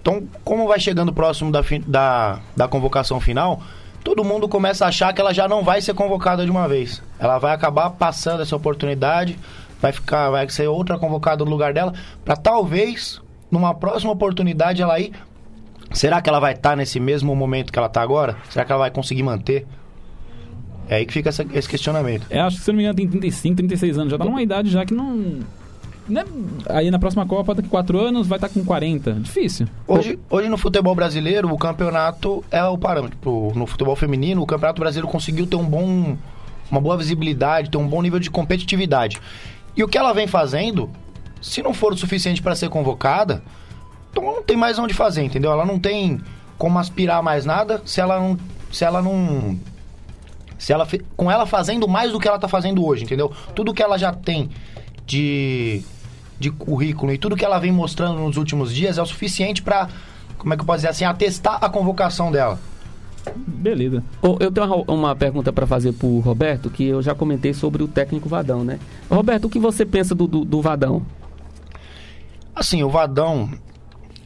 Então, 0.00 0.26
como 0.42 0.66
vai 0.66 0.80
chegando 0.80 1.12
próximo 1.12 1.52
da, 1.52 1.62
da, 1.86 2.40
da 2.56 2.68
convocação 2.68 3.20
final, 3.20 3.60
todo 4.02 4.24
mundo 4.24 4.48
começa 4.48 4.84
a 4.84 4.88
achar 4.88 5.12
que 5.12 5.20
ela 5.20 5.34
já 5.34 5.46
não 5.46 5.62
vai 5.62 5.82
ser 5.82 5.92
convocada 5.94 6.44
de 6.44 6.50
uma 6.50 6.66
vez. 6.66 7.02
Ela 7.18 7.38
vai 7.38 7.52
acabar 7.52 7.90
passando 7.90 8.42
essa 8.42 8.56
oportunidade, 8.56 9.38
vai 9.80 9.92
ficar, 9.92 10.30
vai 10.30 10.48
ser 10.48 10.66
outra 10.68 10.98
convocada 10.98 11.44
no 11.44 11.50
lugar 11.50 11.74
dela, 11.74 11.92
para 12.24 12.36
talvez 12.36 13.20
numa 13.50 13.74
próxima 13.74 14.12
oportunidade 14.12 14.80
ela 14.80 14.98
ir. 14.98 15.12
Será 15.92 16.20
que 16.20 16.28
ela 16.28 16.38
vai 16.40 16.52
estar 16.52 16.76
nesse 16.76 17.00
mesmo 17.00 17.34
momento 17.34 17.72
que 17.72 17.78
ela 17.78 17.88
está 17.88 18.02
agora? 18.02 18.36
Será 18.50 18.64
que 18.64 18.72
ela 18.72 18.80
vai 18.80 18.90
conseguir 18.90 19.22
manter? 19.22 19.66
É 20.88 20.96
aí 20.96 21.06
que 21.06 21.12
fica 21.12 21.28
essa- 21.28 21.46
esse 21.52 21.68
questionamento. 21.68 22.26
Eu 22.30 22.42
acho 22.42 22.56
que, 22.58 22.62
se 22.62 22.70
não 22.70 22.76
me 22.76 22.82
engano, 22.82 22.96
tem 22.96 23.06
35, 23.08 23.56
36 23.56 23.98
anos. 23.98 24.10
Já 24.10 24.18
tá 24.18 24.24
numa 24.24 24.42
idade 24.42 24.70
já 24.70 24.84
que 24.86 24.94
não... 24.94 25.40
né? 26.08 26.24
Aí 26.70 26.90
na 26.90 26.98
próxima 26.98 27.26
Copa, 27.26 27.54
daqui 27.54 27.68
4 27.68 27.98
anos, 28.00 28.26
vai 28.26 28.36
estar 28.38 28.48
com 28.48 28.64
40. 28.64 29.12
Difícil. 29.14 29.66
Hoje, 29.86 30.18
hoje 30.30 30.48
no 30.48 30.56
futebol 30.56 30.94
brasileiro, 30.94 31.52
o 31.52 31.58
campeonato 31.58 32.42
é 32.50 32.62
o 32.64 32.78
parâmetro. 32.78 33.52
No 33.54 33.66
futebol 33.66 33.94
feminino, 33.96 34.40
o 34.42 34.46
campeonato 34.46 34.80
brasileiro 34.80 35.08
conseguiu 35.08 35.46
ter 35.46 35.56
um 35.56 35.64
bom, 35.64 36.16
uma 36.70 36.80
boa 36.80 36.96
visibilidade, 36.96 37.70
ter 37.70 37.76
um 37.78 37.86
bom 37.88 38.00
nível 38.00 38.18
de 38.18 38.30
competitividade. 38.30 39.18
E 39.76 39.82
o 39.84 39.88
que 39.88 39.98
ela 39.98 40.14
vem 40.14 40.26
fazendo, 40.26 40.88
se 41.42 41.62
não 41.62 41.74
for 41.74 41.92
o 41.92 41.96
suficiente 41.98 42.40
para 42.40 42.54
ser 42.54 42.70
convocada, 42.70 43.42
então 44.10 44.24
não 44.24 44.42
tem 44.42 44.56
mais 44.56 44.78
onde 44.78 44.94
fazer, 44.94 45.22
entendeu? 45.22 45.50
Ela 45.50 45.64
não 45.64 45.78
tem 45.78 46.20
como 46.56 46.78
aspirar 46.78 47.22
mais 47.22 47.44
nada 47.44 47.80
se 47.84 48.00
ela 48.00 48.18
não, 48.18 48.38
se 48.70 48.84
ela 48.84 49.00
não 49.00 49.58
se 50.58 50.72
ela 50.72 50.86
com 51.16 51.30
ela 51.30 51.46
fazendo 51.46 51.86
mais 51.86 52.10
do 52.10 52.18
que 52.18 52.26
ela 52.26 52.38
tá 52.38 52.48
fazendo 52.48 52.84
hoje, 52.84 53.04
entendeu? 53.04 53.32
Tudo 53.54 53.72
que 53.72 53.82
ela 53.82 53.96
já 53.96 54.12
tem 54.12 54.50
de 55.06 55.82
de 56.38 56.50
currículo 56.50 57.12
e 57.12 57.18
tudo 57.18 57.36
que 57.36 57.44
ela 57.44 57.58
vem 57.58 57.72
mostrando 57.72 58.20
nos 58.20 58.36
últimos 58.36 58.72
dias 58.72 58.96
é 58.96 59.02
o 59.02 59.06
suficiente 59.06 59.62
pra, 59.62 59.88
como 60.36 60.54
é 60.54 60.56
que 60.56 60.62
eu 60.62 60.66
posso 60.66 60.78
dizer 60.78 60.88
assim, 60.88 61.04
atestar 61.04 61.58
a 61.60 61.68
convocação 61.68 62.30
dela. 62.30 62.58
Beleza. 63.36 64.02
Ô, 64.22 64.36
Eu 64.40 64.50
tenho 64.50 64.66
uma, 64.66 64.92
uma 64.92 65.16
pergunta 65.16 65.52
para 65.52 65.66
fazer 65.66 65.92
pro 65.92 66.20
Roberto, 66.20 66.70
que 66.70 66.84
eu 66.84 67.02
já 67.02 67.14
comentei 67.14 67.52
sobre 67.52 67.82
o 67.82 67.88
técnico 67.88 68.28
Vadão, 68.28 68.64
né? 68.64 68.78
Roberto, 69.10 69.46
o 69.46 69.50
que 69.50 69.58
você 69.58 69.84
pensa 69.84 70.14
do, 70.14 70.26
do, 70.26 70.44
do 70.44 70.62
Vadão? 70.62 71.02
Assim, 72.54 72.82
o 72.82 72.88
Vadão, 72.88 73.50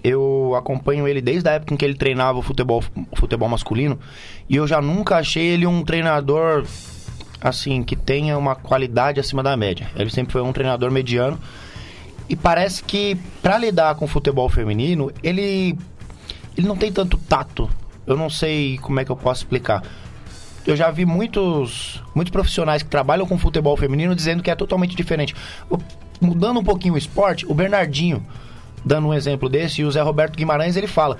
eu 0.02 0.54
acompanho 0.56 1.06
ele 1.06 1.20
desde 1.20 1.48
a 1.48 1.52
época 1.52 1.74
em 1.74 1.76
que 1.76 1.84
ele 1.84 1.94
treinava 1.94 2.38
o 2.38 2.42
futebol, 2.42 2.82
futebol 3.14 3.48
masculino 3.48 3.98
e 4.48 4.56
eu 4.56 4.66
já 4.66 4.80
nunca 4.80 5.16
achei 5.16 5.44
ele 5.44 5.66
um 5.66 5.84
treinador 5.84 6.66
assim 7.40 7.82
que 7.82 7.96
tenha 7.96 8.36
uma 8.36 8.54
qualidade 8.54 9.20
acima 9.20 9.42
da 9.42 9.56
média. 9.56 9.90
Ele 9.96 10.10
sempre 10.10 10.32
foi 10.32 10.42
um 10.42 10.52
treinador 10.52 10.90
mediano 10.90 11.38
e 12.28 12.36
parece 12.36 12.82
que 12.82 13.16
para 13.40 13.58
lidar 13.58 13.94
com 13.94 14.04
o 14.04 14.08
futebol 14.08 14.48
feminino 14.48 15.10
ele 15.22 15.76
ele 16.56 16.66
não 16.66 16.76
tem 16.76 16.92
tanto 16.92 17.16
tato. 17.16 17.70
Eu 18.06 18.16
não 18.16 18.28
sei 18.28 18.78
como 18.78 18.98
é 19.00 19.04
que 19.04 19.12
eu 19.12 19.16
posso 19.16 19.42
explicar. 19.42 19.82
Eu 20.66 20.76
já 20.76 20.90
vi 20.90 21.04
muitos, 21.04 22.02
muitos 22.14 22.30
profissionais 22.30 22.82
que 22.82 22.88
trabalham 22.88 23.26
com 23.26 23.38
futebol 23.38 23.76
feminino 23.76 24.14
dizendo 24.14 24.42
que 24.42 24.50
é 24.50 24.54
totalmente 24.54 24.94
diferente. 24.94 25.34
Mudando 26.20 26.60
um 26.60 26.64
pouquinho 26.64 26.94
o 26.94 26.98
esporte, 26.98 27.46
o 27.46 27.54
Bernardinho, 27.54 28.24
dando 28.84 29.08
um 29.08 29.14
exemplo 29.14 29.48
desse, 29.48 29.80
e 29.80 29.84
o 29.84 29.90
Zé 29.90 30.00
Roberto 30.00 30.36
Guimarães, 30.36 30.76
ele 30.76 30.86
fala: 30.86 31.18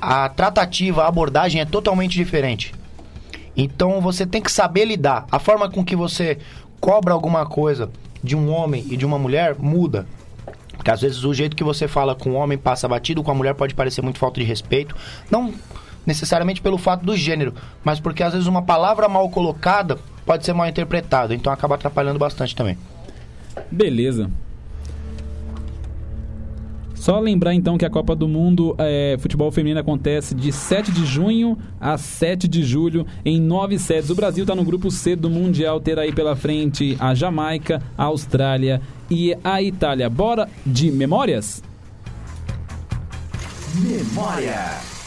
a 0.00 0.28
tratativa, 0.28 1.04
a 1.04 1.08
abordagem 1.08 1.60
é 1.60 1.64
totalmente 1.64 2.14
diferente. 2.14 2.74
Então 3.56 4.00
você 4.00 4.26
tem 4.26 4.42
que 4.42 4.50
saber 4.50 4.84
lidar. 4.84 5.26
A 5.30 5.38
forma 5.38 5.70
com 5.70 5.84
que 5.84 5.94
você 5.94 6.38
cobra 6.80 7.12
alguma 7.14 7.46
coisa 7.46 7.90
de 8.22 8.34
um 8.34 8.50
homem 8.50 8.84
e 8.90 8.96
de 8.96 9.04
uma 9.04 9.18
mulher 9.18 9.56
muda. 9.58 10.06
Porque 10.76 10.90
às 10.90 11.00
vezes 11.00 11.22
o 11.22 11.32
jeito 11.32 11.54
que 11.54 11.62
você 11.62 11.86
fala 11.86 12.14
com 12.14 12.30
o 12.30 12.34
homem 12.34 12.58
passa 12.58 12.88
batido, 12.88 13.22
com 13.22 13.30
a 13.30 13.34
mulher 13.34 13.54
pode 13.54 13.74
parecer 13.74 14.02
muito 14.02 14.18
falta 14.18 14.40
de 14.40 14.46
respeito. 14.46 14.96
Não 15.30 15.52
necessariamente 16.04 16.60
pelo 16.60 16.78
fato 16.78 17.04
do 17.04 17.16
gênero, 17.16 17.54
mas 17.84 18.00
porque 18.00 18.22
às 18.22 18.32
vezes 18.32 18.48
uma 18.48 18.62
palavra 18.62 19.08
mal 19.08 19.28
colocada 19.30 19.98
pode 20.26 20.44
ser 20.44 20.52
mal 20.52 20.66
interpretada. 20.66 21.34
Então 21.34 21.52
acaba 21.52 21.76
atrapalhando 21.76 22.18
bastante 22.18 22.56
também. 22.56 22.76
Beleza. 23.70 24.30
Só 27.02 27.18
lembrar 27.18 27.52
então 27.52 27.76
que 27.76 27.84
a 27.84 27.90
Copa 27.90 28.14
do 28.14 28.28
Mundo 28.28 28.76
é, 28.78 29.16
Futebol 29.18 29.50
Feminino 29.50 29.80
acontece 29.80 30.36
de 30.36 30.52
7 30.52 30.92
de 30.92 31.04
junho 31.04 31.58
a 31.80 31.98
7 31.98 32.46
de 32.46 32.62
julho 32.62 33.04
em 33.24 33.40
nove 33.40 33.76
sedes. 33.76 34.08
O 34.08 34.14
Brasil 34.14 34.44
está 34.44 34.54
no 34.54 34.62
grupo 34.62 34.88
C 34.88 35.16
do 35.16 35.28
Mundial, 35.28 35.80
terá 35.80 36.02
aí 36.02 36.12
pela 36.12 36.36
frente 36.36 36.96
a 37.00 37.12
Jamaica, 37.12 37.82
a 37.98 38.04
Austrália 38.04 38.80
e 39.10 39.36
a 39.42 39.60
Itália. 39.60 40.08
Bora 40.08 40.48
de 40.64 40.92
memórias? 40.92 41.60
Memória. 43.74 45.01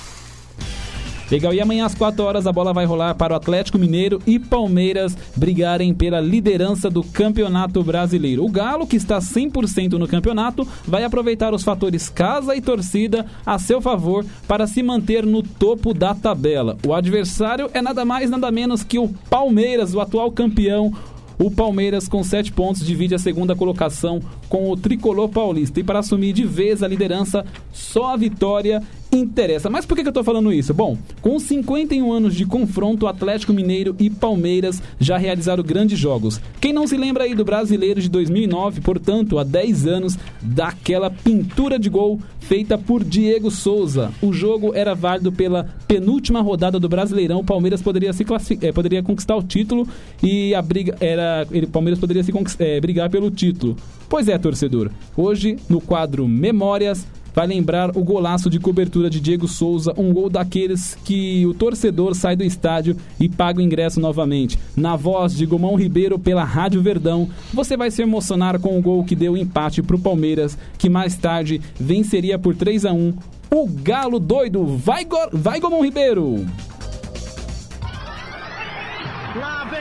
Legal, 1.31 1.53
e 1.53 1.59
amanhã 1.59 1.85
às 1.85 1.95
4 1.95 2.23
horas 2.23 2.45
a 2.45 2.51
bola 2.51 2.71
vai 2.71 2.85
rolar 2.85 3.15
para 3.15 3.33
o 3.33 3.35
Atlético 3.35 3.79
Mineiro 3.79 4.21
e 4.27 4.37
Palmeiras 4.37 5.17
brigarem 5.35 5.91
pela 5.91 6.21
liderança 6.21 6.87
do 6.87 7.03
Campeonato 7.03 7.83
Brasileiro. 7.83 8.45
O 8.45 8.51
Galo, 8.51 8.85
que 8.85 8.95
está 8.95 9.17
100% 9.17 9.93
no 9.93 10.07
campeonato, 10.07 10.67
vai 10.85 11.03
aproveitar 11.03 11.53
os 11.53 11.63
fatores 11.63 12.09
casa 12.09 12.55
e 12.55 12.61
torcida 12.61 13.25
a 13.43 13.57
seu 13.57 13.81
favor 13.81 14.23
para 14.47 14.67
se 14.67 14.83
manter 14.83 15.25
no 15.25 15.41
topo 15.41 15.95
da 15.95 16.13
tabela. 16.13 16.77
O 16.85 16.93
adversário 16.93 17.71
é 17.73 17.81
nada 17.81 18.05
mais, 18.05 18.29
nada 18.29 18.51
menos 18.51 18.83
que 18.83 18.99
o 18.99 19.09
Palmeiras, 19.29 19.95
o 19.95 19.99
atual 19.99 20.31
campeão. 20.31 20.93
O 21.37 21.51
Palmeiras, 21.51 22.07
com 22.07 22.23
7 22.23 22.53
pontos, 22.53 22.85
divide 22.85 23.13
a 23.13 23.19
segunda 23.19 23.55
colocação 23.55 24.21
com 24.47 24.69
o 24.71 24.77
tricolor 24.77 25.27
paulista. 25.27 25.79
E 25.79 25.83
para 25.83 25.99
assumir 25.99 26.31
de 26.31 26.45
vez 26.45 26.81
a 26.81 26.87
liderança, 26.87 27.45
só 27.73 28.13
a 28.13 28.17
vitória 28.17 28.81
interessa. 29.17 29.69
Mas 29.69 29.85
por 29.85 29.95
que, 29.95 30.07
eu 30.07 30.11
tô 30.11 30.23
falando 30.23 30.51
isso? 30.51 30.73
Bom, 30.73 30.97
com 31.21 31.39
51 31.39 32.11
anos 32.11 32.35
de 32.35 32.45
confronto, 32.45 33.07
Atlético 33.07 33.53
Mineiro 33.53 33.95
e 33.99 34.09
Palmeiras 34.09 34.81
já 34.99 35.17
realizaram 35.17 35.63
grandes 35.63 35.97
jogos. 35.97 36.39
Quem 36.59 36.73
não 36.73 36.87
se 36.87 36.97
lembra 36.97 37.23
aí 37.23 37.33
do 37.33 37.45
brasileiro 37.45 38.01
de 38.01 38.09
2009, 38.09 38.81
portanto, 38.81 39.39
há 39.39 39.43
10 39.43 39.87
anos, 39.87 40.17
daquela 40.41 41.09
pintura 41.09 41.79
de 41.79 41.89
gol 41.89 42.19
feita 42.45 42.77
por 42.77 43.03
Diego 43.03 43.49
Souza. 43.49 44.11
O 44.21 44.31
jogo 44.31 44.73
era 44.75 44.93
válido 44.93 45.31
pela 45.31 45.67
penúltima 45.87 46.41
rodada 46.41 46.79
do 46.79 46.87
Brasileirão. 46.87 47.39
O 47.39 47.43
Palmeiras 47.43 47.81
poderia, 47.81 48.13
se 48.13 48.23
eh, 48.61 48.71
poderia 48.71 49.01
conquistar 49.01 49.35
o 49.35 49.43
título 49.43 49.87
e 50.21 50.53
a 50.53 50.61
briga 50.61 50.95
era. 50.99 51.47
O 51.51 51.67
Palmeiras 51.67 51.99
poderia 51.99 52.23
se 52.23 52.31
eh, 52.59 52.79
brigar 52.79 53.09
pelo 53.09 53.31
título. 53.31 53.75
Pois 54.07 54.27
é, 54.27 54.37
torcedor. 54.37 54.91
Hoje, 55.17 55.57
no 55.67 55.81
quadro 55.81 56.27
Memórias, 56.27 57.07
vai 57.35 57.45
lembrar 57.45 57.95
o 57.97 58.03
golaço 58.03 58.49
de 58.49 58.59
cobertura 58.59 59.09
de 59.09 59.19
Diego 59.19 59.47
Souza, 59.47 59.93
um 59.97 60.13
gol 60.13 60.29
daqueles 60.29 60.97
que 61.03 61.45
o 61.45 61.53
torcedor 61.53 62.15
sai 62.15 62.35
do 62.35 62.43
estádio 62.43 62.95
e 63.19 63.27
paga 63.27 63.59
o 63.59 63.61
ingresso 63.61 63.99
novamente. 63.99 64.57
Na 64.75 64.95
voz 64.95 65.35
de 65.35 65.45
Gomão 65.45 65.75
Ribeiro 65.75 66.17
pela 66.17 66.45
Rádio 66.45 66.81
Verdão, 66.81 67.29
você 67.53 67.75
vai 67.75 67.91
se 67.91 68.01
emocionar 68.01 68.59
com 68.59 68.79
o 68.79 68.81
gol 68.81 69.03
que 69.03 69.15
deu 69.15 69.35
empate 69.35 69.83
para 69.83 69.95
o 69.97 69.99
Palmeiras, 69.99 70.57
que 70.77 70.89
mais 70.89 71.17
tarde 71.17 71.61
venceria 71.77 72.39
por 72.39 72.55
3 72.55 72.85
a 72.85 72.93
1 72.93 73.13
o 73.51 73.67
Galo 73.67 74.19
doido. 74.19 74.65
Vai, 74.65 75.03
Go 75.05 75.17
vai 75.31 75.59
Gomão 75.59 75.83
Ribeiro! 75.83 76.45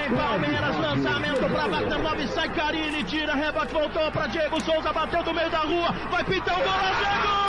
Vem 0.09 0.17
Palmeiras, 0.17 0.77
lançamento 0.77 1.49
pra 1.51 1.69
Batamove, 1.69 2.29
sai 2.29 2.49
Carini, 2.51 3.05
tira, 3.05 3.35
rebote, 3.35 3.73
voltou 3.73 4.11
pra 4.11 4.27
Diego 4.27 4.61
Souza, 4.61 4.93
bateu 4.93 5.23
do 5.23 5.33
meio 5.33 5.51
da 5.51 5.61
rua, 5.61 5.93
vai 6.11 6.25
pintar 6.25 6.59
o 6.59 6.63
golaço, 6.63 7.05
é 7.05 7.23
gol! 7.23 7.45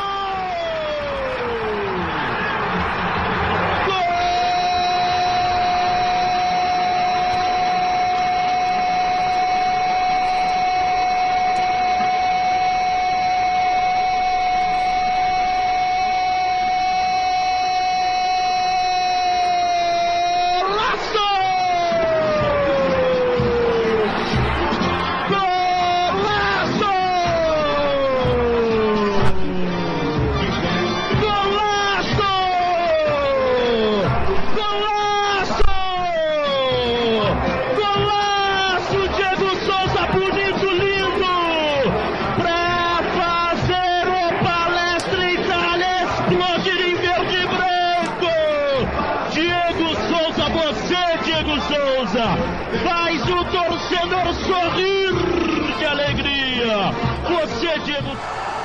Você, 57.26 57.80
Diego 57.80 58.16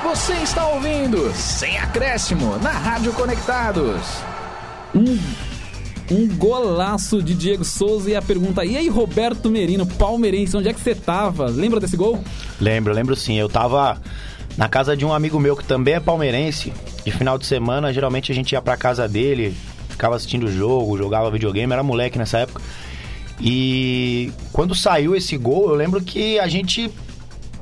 Você 0.03 0.33
está 0.33 0.67
ouvindo 0.67 1.31
Sem 1.33 1.79
Acréscimo 1.79 2.59
na 2.59 2.69
Rádio 2.69 3.11
Conectados. 3.13 4.21
Um, 4.93 5.17
um 6.11 6.27
golaço 6.37 7.23
de 7.23 7.33
Diego 7.33 7.65
Souza 7.65 8.11
e 8.11 8.15
a 8.15 8.21
pergunta: 8.21 8.63
e 8.63 8.77
aí, 8.77 8.87
Roberto 8.87 9.49
Merino, 9.49 9.87
palmeirense, 9.87 10.55
onde 10.55 10.69
é 10.69 10.73
que 10.73 10.79
você 10.79 10.93
tava? 10.93 11.47
Lembra 11.47 11.79
desse 11.79 11.97
gol? 11.97 12.23
Lembro, 12.59 12.93
lembro 12.93 13.15
sim. 13.15 13.35
Eu 13.35 13.49
tava 13.49 13.99
na 14.55 14.69
casa 14.69 14.95
de 14.95 15.03
um 15.03 15.11
amigo 15.11 15.39
meu 15.39 15.57
que 15.57 15.65
também 15.65 15.95
é 15.95 15.99
palmeirense. 15.99 16.71
De 17.03 17.11
final 17.11 17.39
de 17.39 17.47
semana, 17.47 17.91
geralmente 17.91 18.31
a 18.31 18.35
gente 18.35 18.51
ia 18.51 18.61
pra 18.61 18.77
casa 18.77 19.07
dele, 19.07 19.57
ficava 19.89 20.15
assistindo 20.15 20.43
o 20.43 20.51
jogo, 20.51 20.99
jogava 20.99 21.31
videogame, 21.31 21.73
era 21.73 21.81
moleque 21.81 22.19
nessa 22.19 22.37
época. 22.37 22.61
E 23.39 24.31
quando 24.53 24.75
saiu 24.75 25.15
esse 25.15 25.35
gol, 25.35 25.69
eu 25.69 25.75
lembro 25.75 25.99
que 25.99 26.37
a 26.37 26.47
gente 26.47 26.91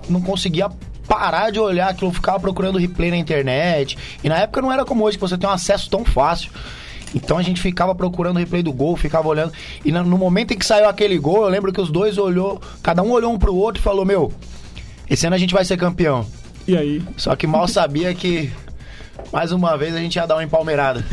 não 0.10 0.22
conseguia 0.22 0.70
parar 1.10 1.52
de 1.52 1.60
olhar 1.60 1.90
aquilo, 1.90 2.14
ficava 2.14 2.40
procurando 2.40 2.78
replay 2.78 3.10
na 3.10 3.18
internet. 3.18 3.98
E 4.24 4.30
na 4.30 4.38
época 4.38 4.62
não 4.62 4.72
era 4.72 4.86
como 4.86 5.04
hoje, 5.04 5.18
que 5.18 5.22
você 5.22 5.38
tem 5.38 5.50
um 5.50 5.52
acesso 5.52 5.90
tão 5.90 6.06
fácil. 6.06 6.52
Então 7.16 7.40
a 7.40 7.42
gente 7.42 7.60
ficava 7.60 7.96
procurando 7.96 8.36
o 8.36 8.40
replay 8.40 8.62
do 8.62 8.72
gol, 8.72 8.96
ficava 8.96 9.28
olhando. 9.28 9.52
E 9.84 9.92
no 9.92 10.04
no 10.04 10.18
momento 10.18 10.54
em 10.54 10.58
que 10.58 10.66
saiu 10.66 10.88
aquele 10.88 11.18
gol, 11.18 11.42
eu 11.44 11.50
lembro 11.50 11.74
que 11.74 11.82
os 11.82 11.90
dois 11.92 12.20
olhou, 12.20 12.62
cada 12.84 13.02
um 13.02 13.10
olhou 13.10 13.34
um 13.34 13.40
pro 13.40 13.56
outro 13.56 13.82
e 13.82 13.84
falou: 13.84 14.06
Meu, 14.06 14.32
esse 15.10 15.26
ano 15.26 15.36
a 15.36 15.40
gente 15.40 15.54
vai 15.54 15.66
ser 15.66 15.76
campeão. 15.76 16.26
E 16.68 16.78
aí? 16.78 17.02
Só 17.18 17.36
que 17.36 17.48
mal 17.48 17.66
sabia 17.68 18.14
que 18.14 18.52
mais 19.34 19.52
uma 19.52 19.76
vez 19.76 19.96
a 19.96 20.00
gente 20.00 20.16
ia 20.18 20.28
dar 20.28 20.36
uma 20.36 20.44
empalmeirada. 20.44 21.04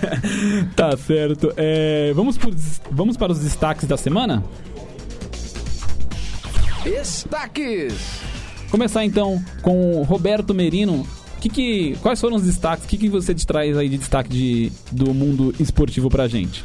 tá 0.76 0.94
certo. 0.98 1.52
É, 1.56 2.12
vamos, 2.14 2.36
por- 2.36 2.54
vamos 2.90 3.16
para 3.16 3.32
os 3.32 3.38
destaques 3.40 3.86
da 3.88 3.96
semana? 3.96 4.44
Destaques. 6.84 8.20
Começar 8.70 9.04
então 9.04 9.42
com 9.62 9.96
o 9.96 10.02
Roberto 10.02 10.54
Merino. 10.54 11.06
Que 11.40 11.48
que, 11.48 11.96
quais 12.02 12.20
foram 12.20 12.36
os 12.36 12.42
destaques? 12.42 12.84
O 12.84 12.88
que, 12.88 12.98
que 12.98 13.08
você 13.08 13.34
te 13.34 13.46
traz 13.46 13.76
aí 13.76 13.88
de 13.88 13.98
destaque 13.98 14.28
de, 14.28 14.72
do 14.92 15.12
mundo 15.12 15.54
esportivo 15.58 16.08
pra 16.08 16.28
gente? 16.28 16.64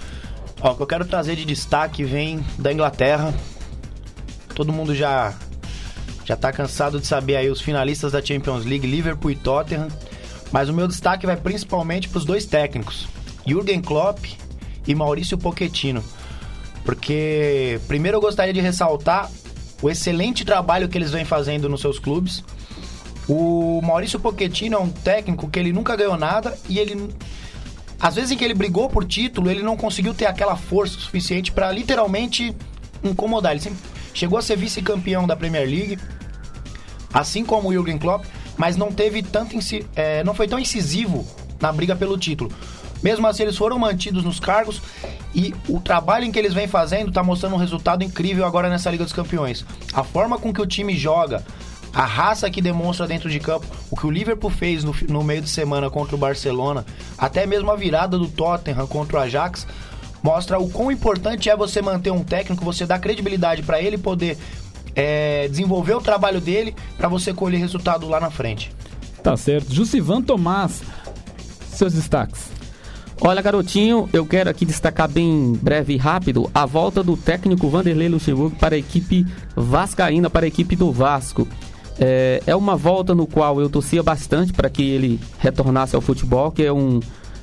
Ó, 0.62 0.74
o 0.74 0.76
que 0.76 0.84
eu 0.84 0.88
quero 0.88 1.06
trazer 1.06 1.36
de 1.36 1.46
destaque 1.46 2.04
vem 2.04 2.46
da 2.60 2.72
Inglaterra. 2.72 3.34
Todo 4.54 4.72
mundo 4.72 4.94
já 4.94 5.34
já 6.26 6.36
tá 6.36 6.52
cansado 6.52 7.00
de 7.00 7.06
saber 7.06 7.36
aí 7.36 7.50
os 7.50 7.62
finalistas 7.62 8.12
da 8.12 8.24
Champions 8.24 8.65
League, 8.65 8.86
Liverpool 8.86 9.32
e 9.32 9.36
Tottenham. 9.36 9.88
Mas 10.52 10.70
o 10.70 10.74
meu 10.74 10.88
destaque 10.88 11.26
vai 11.26 11.38
principalmente 11.38 12.10
para 12.10 12.18
os 12.18 12.26
dois 12.26 12.46
técnicos, 12.46 13.08
Jürgen 13.46 13.82
Klopp 13.82 14.26
e 14.88 14.96
Maurício 14.96 15.38
Pochettino. 15.38 16.04
Porque 16.84 17.80
primeiro 17.88 18.18
eu 18.18 18.22
gostaria 18.22 18.54
de 18.54 18.62
ressaltar 18.62 19.30
o 19.82 19.90
excelente 19.90 20.46
trabalho 20.46 20.88
que 20.88 20.98
eles 20.98 21.12
vêm 21.12 21.26
fazendo 21.26 21.70
nos 21.70 21.82
seus 21.82 22.00
clubes. 22.00 22.44
O 23.28 23.82
Maurício 23.82 24.20
Pochettino 24.20 24.78
é 24.78 24.80
um 24.80 24.90
técnico 24.90 25.50
que 25.50 25.60
ele 25.60 25.74
nunca 25.74 25.96
ganhou 25.96 26.18
nada 26.18 26.58
e 26.70 26.80
ele 26.80 27.10
às 28.00 28.16
vezes 28.16 28.32
em 28.32 28.38
que 28.38 28.44
ele 28.44 28.54
brigou 28.54 28.90
por 28.90 29.06
título, 29.06 29.50
ele 29.50 29.64
não 29.64 29.78
conseguiu 29.78 30.14
ter 30.14 30.26
aquela 30.26 30.56
força 30.56 31.00
suficiente 31.00 31.52
para 31.52 31.72
literalmente 31.72 32.56
incomodar. 33.04 33.54
Ele 33.54 33.62
sempre 33.62 33.80
chegou 34.14 34.38
a 34.38 34.42
ser 34.42 34.58
vice-campeão 34.58 35.26
da 35.26 35.36
Premier 35.36 35.68
League, 35.68 35.98
assim 37.14 37.46
como 37.46 37.70
o 37.70 37.74
Jürgen 37.74 37.98
Klopp, 37.98 38.26
mas 38.58 38.76
não 38.78 38.92
teve 38.92 39.24
tanto 39.24 39.56
é, 39.96 40.24
não 40.24 40.34
foi 40.34 40.48
tão 40.48 40.60
incisivo 40.60 41.26
na 41.60 41.72
briga 41.72 41.96
pelo 41.96 42.18
título. 42.18 42.52
Mesmo 43.06 43.28
assim, 43.28 43.44
eles 43.44 43.56
foram 43.56 43.78
mantidos 43.78 44.24
nos 44.24 44.39
cargos 44.39 44.82
e 45.36 45.54
o 45.70 45.80
trabalho 45.80 46.26
em 46.26 46.32
que 46.32 46.39
eles 46.39 46.56
vêm 46.56 46.68
fazendo 46.68 47.10
está 47.10 47.22
mostrando 47.22 47.54
um 47.54 47.60
resultado 47.60 48.04
incrível 48.04 48.44
agora 48.44 48.68
nessa 48.68 48.89
Liga 48.89 49.04
dos 49.04 49.13
Campeões. 49.13 49.63
A 49.94 50.04
forma 50.04 50.39
com 50.39 50.52
que 50.52 50.60
o 50.60 50.65
time 50.65 50.98
joga, 50.98 51.46
a 51.94 52.04
raça 52.04 52.50
que 52.50 52.63
demonstra 52.63 53.06
dentro 53.06 53.30
de 53.30 53.39
campo, 53.39 53.68
o 53.91 53.96
que 53.96 54.08
o 54.08 54.10
Liverpool 54.10 54.50
fez 54.50 54.84
no, 54.84 54.96
no 55.08 55.24
meio 55.24 55.44
de 55.44 55.50
semana 55.52 55.88
contra 55.88 56.15
o 56.15 56.18
Barcelona, 56.18 56.84
até 57.15 57.46
mesmo 57.46 57.70
a 57.70 57.76
virada 57.76 58.18
do 58.18 58.28
Tottenham 58.28 58.88
contra 58.88 59.18
o 59.18 59.20
Ajax, 59.20 59.68
mostra 60.24 60.58
o 60.58 60.68
quão 60.68 60.91
importante 60.91 61.48
é 61.48 61.56
você 61.56 61.84
manter 61.84 62.10
um 62.10 62.24
técnico, 62.24 62.65
você 62.65 62.88
dar 62.88 62.98
credibilidade 62.98 63.62
para 63.62 63.80
ele 63.80 64.00
poder 64.00 64.36
é, 64.96 65.48
desenvolver 65.48 65.94
o 65.94 66.02
trabalho 66.02 66.41
dele 66.41 66.76
para 66.98 67.08
você 67.08 67.32
colher 67.36 67.60
resultado 67.60 68.08
lá 68.08 68.20
na 68.20 68.32
frente. 68.32 68.72
Tá 69.22 69.38
certo. 69.38 69.72
Jussivan 69.72 70.24
Tomás, 70.24 70.82
seus 71.70 71.94
destaques. 71.94 72.56
Olha, 73.21 73.41
garotinho, 73.41 74.10
eu 74.12 74.25
quero 74.25 74.49
aqui 74.49 74.65
destacar 74.65 75.10
bem 75.10 75.54
breve 75.62 75.93
e 75.93 75.97
rápido 75.97 76.51
a 76.54 76.65
volta 76.65 77.01
do 77.01 77.15
técnico 77.15 77.69
Vanderlei 77.69 78.10
Luxemburgo 78.10 78.56
para 78.58 78.75
a 78.75 78.78
equipe 78.78 79.25
vascaína, 79.56 80.30
para 80.30 80.45
a 80.45 80.47
equipe 80.47 80.75
do 80.75 80.91
Vasco. 80.91 81.47
É, 81.97 82.43
é 82.45 82.56
uma 82.56 82.75
volta 82.75 83.15
no 83.15 83.25
qual 83.25 83.62
eu 83.62 83.69
torcia 83.69 84.04
bastante 84.04 84.51
para 84.51 84.69
que 84.69 84.84
ele 84.84 85.19
retornasse 85.39 85.95
ao 85.95 86.01
futebol, 86.01 86.51
que 86.51 86.63
é 86.63 86.73
um 86.73 86.99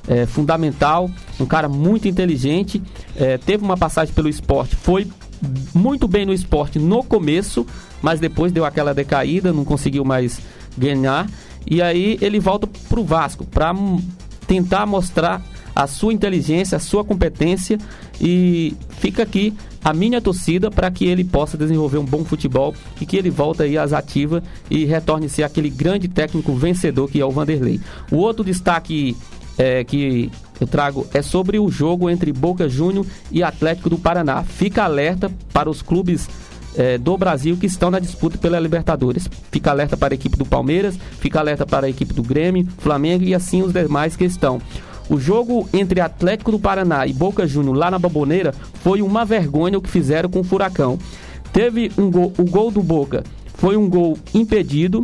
é, 0.07 0.27
fundamental, 0.27 1.09
um 1.39 1.45
cara 1.45 1.67
muito 1.67 2.07
inteligente, 2.07 2.81
é, 3.15 3.39
teve 3.39 3.63
uma 3.63 3.75
passagem 3.75 4.13
pelo 4.13 4.29
esporte, 4.29 4.75
foi 4.75 5.07
muito 5.73 6.07
bem 6.07 6.23
no 6.23 6.33
esporte 6.33 6.77
no 6.77 7.03
começo, 7.03 7.65
mas 7.99 8.19
depois 8.19 8.51
deu 8.51 8.63
aquela 8.63 8.93
decaída, 8.93 9.51
não 9.51 9.65
conseguiu 9.65 10.05
mais 10.05 10.39
ganhar. 10.77 11.27
E 11.65 11.81
aí 11.81 12.17
ele 12.21 12.39
volta 12.39 12.67
para 12.67 12.99
o 12.99 13.03
Vasco 13.03 13.43
para 13.43 13.73
tentar 14.45 14.85
mostrar 14.85 15.41
a 15.75 15.87
sua 15.87 16.13
inteligência, 16.13 16.75
a 16.75 16.79
sua 16.79 17.03
competência 17.03 17.77
e 18.21 18.75
fica 18.89 19.23
aqui 19.23 19.53
a 19.83 19.93
minha 19.93 20.21
torcida 20.21 20.71
para 20.71 20.89
que 20.89 21.05
ele 21.05 21.23
possa 21.23 21.57
desenvolver 21.57 21.97
um 21.97 22.05
bom 22.05 22.23
futebol 22.23 22.73
e 23.01 23.05
que 23.05 23.17
ele 23.17 23.29
volte 23.29 23.63
aí 23.63 23.77
às 23.77 23.91
ativas 23.91 24.41
e 24.69 24.85
retorne 24.85 25.27
ser 25.27 25.43
aquele 25.43 25.69
grande 25.69 26.07
técnico 26.07 26.53
vencedor 26.53 27.09
que 27.09 27.19
é 27.19 27.25
o 27.25 27.31
Vanderlei. 27.31 27.81
O 28.11 28.17
outro 28.17 28.43
destaque 28.43 29.17
é, 29.57 29.83
que 29.83 30.31
eu 30.59 30.67
trago 30.67 31.05
é 31.13 31.21
sobre 31.21 31.59
o 31.59 31.69
jogo 31.69 32.09
entre 32.09 32.31
Boca 32.31 32.69
Júnior 32.69 33.05
e 33.31 33.43
Atlético 33.43 33.89
do 33.89 33.97
Paraná. 33.97 34.43
Fica 34.43 34.83
alerta 34.83 35.29
para 35.51 35.69
os 35.69 35.81
clubes 35.81 36.29
é, 36.75 36.97
do 36.97 37.17
Brasil 37.17 37.57
que 37.57 37.65
estão 37.65 37.91
na 37.91 37.99
disputa 37.99 38.37
pela 38.37 38.59
Libertadores. 38.59 39.29
Fica 39.51 39.71
alerta 39.71 39.97
para 39.97 40.13
a 40.13 40.15
equipe 40.15 40.37
do 40.37 40.45
Palmeiras, 40.45 40.97
fica 41.19 41.39
alerta 41.39 41.65
para 41.65 41.87
a 41.87 41.89
equipe 41.89 42.13
do 42.13 42.23
Grêmio, 42.23 42.67
Flamengo 42.77 43.23
e 43.23 43.35
assim 43.35 43.61
os 43.61 43.73
demais 43.73 44.15
que 44.15 44.23
estão. 44.23 44.61
O 45.09 45.19
jogo 45.19 45.67
entre 45.73 45.99
Atlético 45.99 46.51
do 46.51 46.59
Paraná 46.59 47.05
e 47.05 47.13
Boca 47.13 47.45
Júnior 47.45 47.75
lá 47.75 47.91
na 47.91 47.99
Baboneira 47.99 48.53
foi 48.75 49.01
uma 49.01 49.25
vergonha 49.25 49.77
o 49.77 49.81
que 49.81 49.89
fizeram 49.89 50.29
com 50.29 50.39
o 50.39 50.43
Furacão. 50.43 50.97
Teve 51.51 51.91
um 51.97 52.09
gol, 52.09 52.33
o 52.37 52.43
gol 52.43 52.71
do 52.71 52.81
Boca 52.81 53.23
foi 53.55 53.77
um 53.77 53.89
gol 53.89 54.17
impedido. 54.33 55.03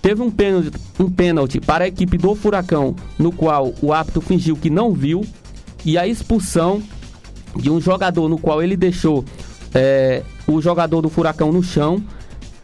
Teve 0.00 0.22
um 0.22 0.30
pênalti, 0.30 0.70
um 0.98 1.10
pênalti 1.10 1.60
para 1.60 1.84
a 1.84 1.88
equipe 1.88 2.16
do 2.16 2.34
Furacão, 2.34 2.94
no 3.18 3.32
qual 3.32 3.74
o 3.82 3.92
árbitro 3.92 4.20
fingiu 4.20 4.56
que 4.56 4.70
não 4.70 4.92
viu. 4.92 5.24
E 5.84 5.98
a 5.98 6.06
expulsão 6.06 6.82
de 7.54 7.70
um 7.70 7.80
jogador 7.80 8.28
no 8.28 8.38
qual 8.38 8.62
ele 8.62 8.76
deixou 8.76 9.24
é, 9.74 10.22
o 10.46 10.60
jogador 10.60 11.02
do 11.02 11.10
Furacão 11.10 11.52
no 11.52 11.62
chão, 11.62 12.02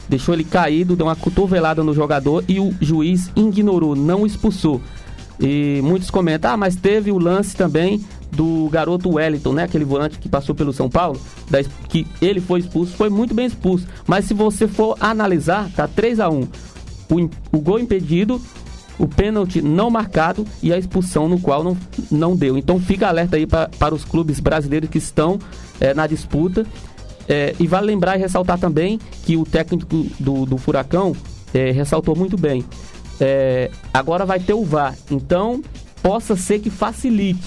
deixou 0.08 0.35
ele 0.35 0.44
caído, 0.44 0.96
deu 0.96 1.06
uma 1.06 1.16
cotovelada 1.16 1.82
no 1.82 1.94
jogador 1.94 2.44
e 2.48 2.58
o 2.58 2.74
juiz 2.80 3.30
ignorou, 3.37 3.94
não 3.94 4.26
expulsou. 4.26 4.80
E 5.40 5.81
muitos 5.83 6.11
comentam, 6.11 6.53
ah, 6.53 6.57
mas 6.57 6.77
teve 6.77 7.11
o 7.11 7.18
lance 7.18 7.57
também 7.57 8.05
do 8.31 8.68
garoto 8.71 9.14
Wellington, 9.14 9.53
né? 9.53 9.64
Aquele 9.64 9.85
volante 9.85 10.18
que 10.18 10.29
passou 10.29 10.55
pelo 10.55 10.73
São 10.73 10.88
Paulo, 10.88 11.21
da, 11.51 11.62
que 11.88 12.07
ele 12.21 12.40
foi 12.40 12.61
expulso, 12.61 12.97
foi 12.97 13.11
muito 13.11 13.35
bem 13.35 13.47
expulso. 13.47 13.87
Mas 14.07 14.25
se 14.25 14.35
você 14.35 14.66
for 14.66 14.97
analisar, 15.01 15.71
tá 15.75 15.87
3 15.87 16.21
a 16.21 16.31
1 16.31 16.49
o, 17.11 17.31
o 17.57 17.61
gol 17.61 17.79
impedido, 17.79 18.40
o 18.99 19.07
pênalti 19.07 19.61
não 19.61 19.90
marcado 19.90 20.47
e 20.62 20.73
a 20.73 20.79
expulsão 20.79 21.29
no 21.29 21.40
qual 21.40 21.62
não, 21.62 21.77
não 22.11 22.37
deu. 22.37 22.57
Então 22.57 22.81
fica 22.81 23.09
alerta 23.09 23.37
aí 23.37 23.47
pra, 23.47 23.68
para 23.79 23.95
os 23.95 24.05
clubes 24.05 24.40
brasileiros 24.40 24.88
que 24.88 24.99
estão 24.99 25.38
é, 25.81 25.92
na 25.92 26.07
disputa. 26.07 26.66
É, 27.29 27.55
e 27.59 27.66
vale 27.66 27.87
lembrar 27.87 28.16
e 28.16 28.21
ressaltar 28.21 28.59
também 28.59 28.99
que 29.25 29.37
o 29.37 29.45
técnico 29.45 30.07
do, 30.18 30.45
do 30.45 30.57
Furacão 30.57 31.14
é, 31.55 31.71
ressaltou 31.71 32.16
muito 32.16 32.37
bem. 32.37 32.64
É, 33.20 33.70
agora 33.92 34.25
vai 34.25 34.40
ter 34.40 34.55
o 34.55 34.64
VAR. 34.64 34.96
Então, 35.11 35.62
possa 36.03 36.37
ser 36.37 36.59
que 36.59 36.70
facilite 36.70 37.42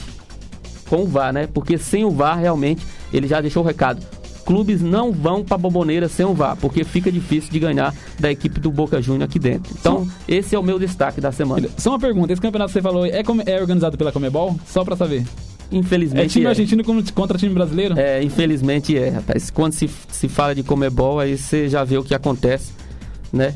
com 0.89 1.03
o 1.03 1.07
VAR, 1.07 1.33
né? 1.33 1.47
Porque 1.51 1.77
sem 1.77 2.05
o 2.05 2.11
VAR, 2.11 2.39
realmente, 2.39 2.85
ele 3.11 3.27
já 3.27 3.41
deixou 3.41 3.63
o 3.63 3.65
recado. 3.65 4.01
Clubes 4.45 4.79
não 4.79 5.11
vão 5.11 5.43
para 5.43 5.57
Bomboneira 5.57 6.07
sem 6.07 6.25
o 6.25 6.33
VAR, 6.33 6.55
porque 6.55 6.83
fica 6.83 7.11
difícil 7.11 7.51
de 7.51 7.59
ganhar 7.59 7.93
da 8.19 8.31
equipe 8.31 8.59
do 8.59 8.71
Boca 8.71 9.01
Júnior 9.01 9.23
aqui 9.23 9.39
dentro. 9.39 9.73
Então, 9.77 10.07
esse 10.27 10.55
é 10.55 10.59
o 10.59 10.63
meu 10.63 10.77
destaque 10.77 11.19
da 11.19 11.31
semana. 11.31 11.67
Só 11.77 11.89
uma 11.89 11.99
pergunta: 11.99 12.31
esse 12.31 12.41
campeonato 12.41 12.69
que 12.69 12.73
você 12.73 12.81
falou 12.81 13.05
é, 13.05 13.23
é 13.45 13.59
organizado 13.59 13.97
pela 13.97 14.11
Comebol? 14.11 14.55
Só 14.67 14.83
pra 14.83 14.95
saber. 14.95 15.25
Infelizmente 15.71 16.25
É 16.25 16.27
time 16.27 16.45
é. 16.45 16.49
argentino 16.49 16.83
contra 17.13 17.39
time 17.39 17.53
brasileiro? 17.53 17.99
É, 17.99 18.21
infelizmente 18.21 18.95
é, 18.95 19.09
rapaz. 19.09 19.49
Quando 19.49 19.73
se, 19.73 19.89
se 20.09 20.29
fala 20.29 20.53
de 20.53 20.61
Comebol, 20.61 21.19
aí 21.19 21.37
você 21.37 21.67
já 21.67 21.83
vê 21.83 21.97
o 21.97 22.03
que 22.03 22.13
acontece, 22.13 22.71
né? 23.33 23.55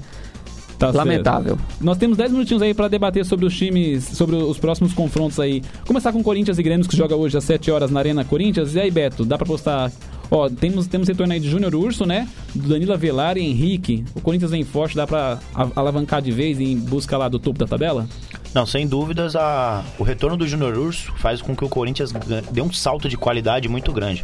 Tá 0.80 0.88
certo. 0.88 0.96
Lamentável. 0.96 1.58
Nós 1.82 1.98
temos 1.98 2.18
10 2.18 2.32
minutinhos 2.32 2.62
aí 2.62 2.74
pra 2.74 2.88
debater 2.88 3.26
sobre 3.26 3.46
os 3.46 3.54
times, 3.56 4.06
sobre 4.06 4.38
os 4.38 4.58
próximos 4.58 4.94
confrontos 4.94 5.38
aí. 5.38 5.62
Começar 5.86 6.14
com 6.14 6.24
Corinthians 6.24 6.58
e 6.58 6.64
Grêmio, 6.64 6.88
que 6.88 6.96
joga 6.96 7.18
hoje 7.18 7.38
às 7.38 7.44
7 7.44 7.70
horas 7.70 7.92
na 7.92 8.00
Arena 8.00 8.24
Corinthians. 8.24 8.74
E 8.76 8.80
aí, 8.80 8.90
Beto, 8.90 9.26
dá 9.26 9.38
pra 9.38 9.46
postar. 9.46 9.92
Ó, 10.32 10.48
temos, 10.48 10.88
temos 10.88 11.10
retorno 11.10 11.34
aí 11.34 11.40
de 11.40 11.50
Júnior 11.50 11.76
Urso, 11.76 12.06
né? 12.06 12.30
Do 12.56 12.70
Danilo 12.70 12.94
Avelar 12.94 13.38
e 13.38 13.42
Henrique. 13.42 14.06
O 14.16 14.22
Corinthians 14.22 14.52
vem 14.52 14.64
forte, 14.64 14.96
dá 14.96 15.06
pra 15.06 15.40
alavancar 15.76 16.22
de 16.22 16.32
vez 16.32 16.62
em 16.62 16.78
busca 16.78 17.18
lá 17.18 17.28
do 17.28 17.40
topo 17.40 17.60
da 17.60 17.68
tabela? 17.68 18.08
Não, 18.54 18.66
sem 18.66 18.88
dúvidas, 18.88 19.36
a, 19.36 19.84
o 19.98 20.04
retorno 20.04 20.38
do 20.38 20.48
Júnior 20.48 20.78
Urso 20.78 21.12
faz 21.18 21.42
com 21.42 21.54
que 21.56 21.66
o 21.66 21.70
Corinthians 21.70 22.14
dê 22.52 22.62
um 22.62 22.72
salto 22.72 23.10
de 23.10 23.18
qualidade 23.18 23.68
muito 23.68 23.92
grande. 23.92 24.24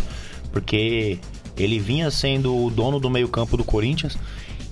Porque 0.54 1.20
ele 1.58 1.80
vinha 1.80 2.10
sendo 2.10 2.66
o 2.66 2.70
dono 2.70 2.98
do 2.98 3.10
meio-campo 3.10 3.58
do 3.58 3.64
Corinthians 3.66 4.18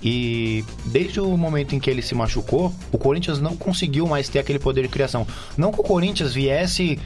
e 0.02 0.64
desde 0.86 1.20
o 1.20 1.36
momento 1.36 1.74
em 1.74 1.80
que 1.80 1.88
ele 1.88 2.02
se 2.02 2.14
machucou, 2.14 2.72
o 2.92 2.98
Corinthians 2.98 3.40
não 3.40 3.56
conseguiu 3.56 4.06
mais 4.06 4.28
ter 4.28 4.38
aquele 4.38 4.58
poder 4.58 4.82
de 4.82 4.88
criação. 4.88 5.26
Não 5.56 5.72
que 5.72 5.80
o 5.80 5.84
Corinthians 5.84 6.34
viesse 6.34 6.98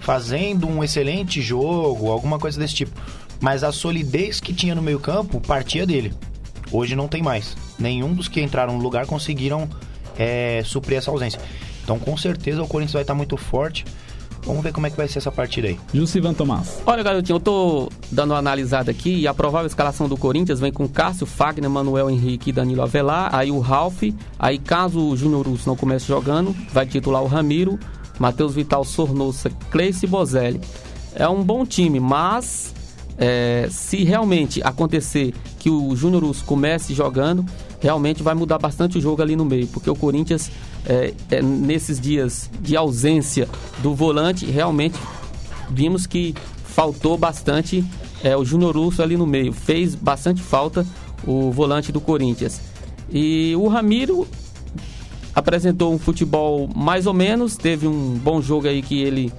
fazendo 0.00 0.66
um 0.66 0.84
excelente 0.84 1.40
jogo, 1.40 2.10
alguma 2.10 2.38
coisa 2.38 2.58
desse 2.58 2.74
tipo, 2.74 2.92
mas 3.40 3.64
a 3.64 3.72
solidez 3.72 4.40
que 4.40 4.52
tinha 4.52 4.74
no 4.74 4.82
meio-campo 4.82 5.40
partia 5.40 5.86
dele. 5.86 6.12
Hoje 6.70 6.94
não 6.94 7.08
tem 7.08 7.22
mais. 7.22 7.56
Nenhum 7.78 8.12
dos 8.12 8.28
que 8.28 8.40
entraram 8.40 8.76
no 8.76 8.82
lugar 8.82 9.06
conseguiram 9.06 9.68
é, 10.18 10.62
suprir 10.64 10.98
essa 10.98 11.10
ausência. 11.10 11.40
Então, 11.82 11.98
com 11.98 12.16
certeza, 12.16 12.62
o 12.62 12.66
Corinthians 12.66 12.94
vai 12.94 13.02
estar 13.02 13.14
muito 13.14 13.36
forte. 13.36 13.84
Vamos 14.44 14.62
ver 14.62 14.72
como 14.72 14.86
é 14.86 14.90
que 14.90 14.96
vai 14.96 15.08
ser 15.08 15.18
essa 15.18 15.32
partida 15.32 15.68
aí. 15.68 15.78
Jussivan 15.92 16.34
Tomás. 16.34 16.82
Olha, 16.86 17.02
garotinho, 17.02 17.36
eu 17.36 17.40
tô 17.40 17.88
dando 18.10 18.32
uma 18.32 18.38
analisada 18.38 18.90
aqui 18.90 19.14
e 19.14 19.26
a 19.26 19.34
provável 19.34 19.66
escalação 19.66 20.08
do 20.08 20.16
Corinthians 20.16 20.60
vem 20.60 20.72
com 20.72 20.88
Cássio, 20.88 21.26
Fagner, 21.26 21.70
Manuel 21.70 22.10
Henrique 22.10 22.50
e 22.50 22.52
Danilo 22.52 22.82
Avelar. 22.82 23.34
Aí 23.34 23.50
o 23.50 23.58
Ralf. 23.58 24.02
Aí, 24.38 24.58
caso 24.58 25.00
o 25.00 25.16
Júnior 25.16 25.46
Russo 25.46 25.68
não 25.68 25.76
comece 25.76 26.06
jogando, 26.06 26.54
vai 26.72 26.86
titular 26.86 27.22
o 27.22 27.26
Ramiro, 27.26 27.78
Matheus 28.18 28.54
Vital, 28.54 28.84
Sornosa, 28.84 29.50
Cleice 29.70 30.06
e 30.06 30.08
Bozelli. 30.08 30.60
É 31.14 31.28
um 31.28 31.42
bom 31.42 31.64
time, 31.64 32.00
mas 32.00 32.74
é, 33.16 33.68
se 33.70 34.04
realmente 34.04 34.60
acontecer 34.62 35.32
que 35.58 35.70
o 35.70 35.94
Júnior 35.96 36.24
Russo 36.24 36.44
comece 36.44 36.92
jogando, 36.92 37.44
realmente 37.84 38.22
vai 38.22 38.34
mudar 38.34 38.58
bastante 38.58 38.96
o 38.96 39.00
jogo 39.00 39.20
ali 39.20 39.36
no 39.36 39.44
meio, 39.44 39.66
porque 39.66 39.90
o 39.90 39.94
Corinthians, 39.94 40.50
é, 40.86 41.12
é, 41.30 41.42
nesses 41.42 42.00
dias 42.00 42.50
de 42.58 42.74
ausência 42.78 43.46
do 43.82 43.94
volante, 43.94 44.46
realmente 44.46 44.98
vimos 45.68 46.06
que 46.06 46.34
faltou 46.64 47.18
bastante 47.18 47.84
é, 48.22 48.34
o 48.34 48.42
Júnior 48.42 48.74
Urso 48.74 49.02
ali 49.02 49.18
no 49.18 49.26
meio. 49.26 49.52
Fez 49.52 49.94
bastante 49.94 50.40
falta 50.40 50.86
o 51.26 51.50
volante 51.50 51.92
do 51.92 52.00
Corinthians. 52.00 52.58
E 53.10 53.54
o 53.54 53.68
Ramiro 53.68 54.26
apresentou 55.34 55.92
um 55.92 55.98
futebol 55.98 56.66
mais 56.74 57.06
ou 57.06 57.12
menos, 57.12 57.54
teve 57.54 57.86
um 57.86 58.14
bom 58.14 58.40
jogo 58.40 58.66
aí 58.66 58.80
que 58.80 59.02
ele 59.02 59.30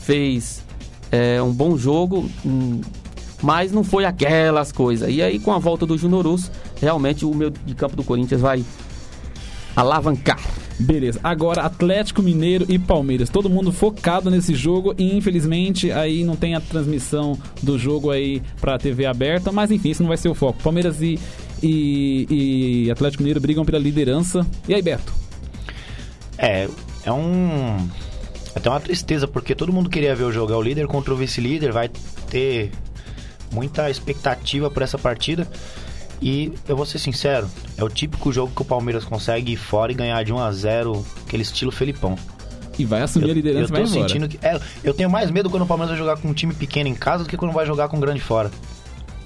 fez 0.00 0.64
é, 1.12 1.40
um 1.40 1.52
bom 1.52 1.78
jogo, 1.78 2.28
hum, 2.44 2.80
mas 3.42 3.72
não 3.72 3.82
foi 3.82 4.04
aquelas 4.04 4.72
coisas. 4.72 5.10
E 5.10 5.20
aí 5.20 5.38
com 5.38 5.52
a 5.52 5.58
volta 5.58 5.84
do 5.84 5.98
Júnior 5.98 6.26
Urso, 6.26 6.50
realmente 6.80 7.24
o 7.24 7.34
meu 7.34 7.50
de 7.50 7.74
campo 7.74 7.96
do 7.96 8.04
Corinthians 8.04 8.40
vai 8.40 8.64
alavancar. 9.74 10.38
Beleza, 10.78 11.20
agora 11.22 11.62
Atlético 11.62 12.22
Mineiro 12.22 12.64
e 12.68 12.78
Palmeiras. 12.78 13.28
Todo 13.28 13.50
mundo 13.50 13.72
focado 13.72 14.30
nesse 14.30 14.54
jogo 14.54 14.94
e 14.98 15.16
infelizmente 15.16 15.92
aí 15.92 16.24
não 16.24 16.34
tem 16.34 16.54
a 16.54 16.60
transmissão 16.60 17.38
do 17.62 17.78
jogo 17.78 18.10
aí 18.10 18.42
pra 18.60 18.78
TV 18.78 19.06
aberta, 19.06 19.52
mas 19.52 19.70
enfim, 19.70 19.90
isso 19.90 20.02
não 20.02 20.08
vai 20.08 20.16
ser 20.16 20.28
o 20.28 20.34
foco. 20.34 20.62
Palmeiras 20.62 21.00
e, 21.00 21.18
e, 21.62 22.84
e 22.86 22.90
Atlético 22.90 23.22
Mineiro 23.22 23.40
brigam 23.40 23.64
pela 23.64 23.78
liderança. 23.78 24.46
E 24.68 24.74
aí, 24.74 24.82
Beto? 24.82 25.12
É, 26.38 26.68
é 27.04 27.12
um. 27.12 27.88
Até 28.54 28.68
uma 28.68 28.80
tristeza, 28.80 29.26
porque 29.26 29.54
todo 29.54 29.72
mundo 29.72 29.88
queria 29.88 30.14
ver 30.14 30.24
o 30.24 30.32
jogo. 30.32 30.52
É 30.52 30.56
o 30.56 30.62
líder 30.62 30.86
contra 30.86 31.14
o 31.14 31.16
vice-líder, 31.16 31.72
vai 31.72 31.88
ter 32.28 32.70
muita 33.52 33.90
expectativa 33.90 34.70
por 34.70 34.82
essa 34.82 34.98
partida. 34.98 35.46
E 36.20 36.52
eu 36.68 36.76
vou 36.76 36.86
ser 36.86 36.98
sincero, 36.98 37.50
é 37.76 37.82
o 37.82 37.88
típico 37.88 38.32
jogo 38.32 38.52
que 38.54 38.62
o 38.62 38.64
Palmeiras 38.64 39.04
consegue 39.04 39.52
ir 39.52 39.56
fora 39.56 39.90
e 39.90 39.94
ganhar 39.94 40.22
de 40.22 40.32
1 40.32 40.38
a 40.38 40.52
0 40.52 41.04
aquele 41.26 41.42
estilo 41.42 41.72
Felipão. 41.72 42.16
E 42.78 42.84
vai 42.84 43.02
assumir 43.02 43.30
a 43.30 43.34
liderança 43.34 43.64
eu 43.64 43.68
vai 43.68 43.82
tô 43.82 43.88
embora. 43.88 44.08
sentindo 44.08 44.28
que. 44.28 44.38
é, 44.44 44.58
eu 44.82 44.94
tenho 44.94 45.10
mais 45.10 45.30
medo 45.30 45.50
quando 45.50 45.62
o 45.62 45.66
Palmeiras 45.66 45.90
vai 45.90 45.98
jogar 45.98 46.20
com 46.20 46.28
um 46.28 46.32
time 46.32 46.54
pequeno 46.54 46.88
em 46.88 46.94
casa 46.94 47.24
do 47.24 47.28
que 47.28 47.36
quando 47.36 47.52
vai 47.52 47.66
jogar 47.66 47.88
com 47.88 47.96
um 47.96 48.00
grande 48.00 48.20
fora. 48.20 48.50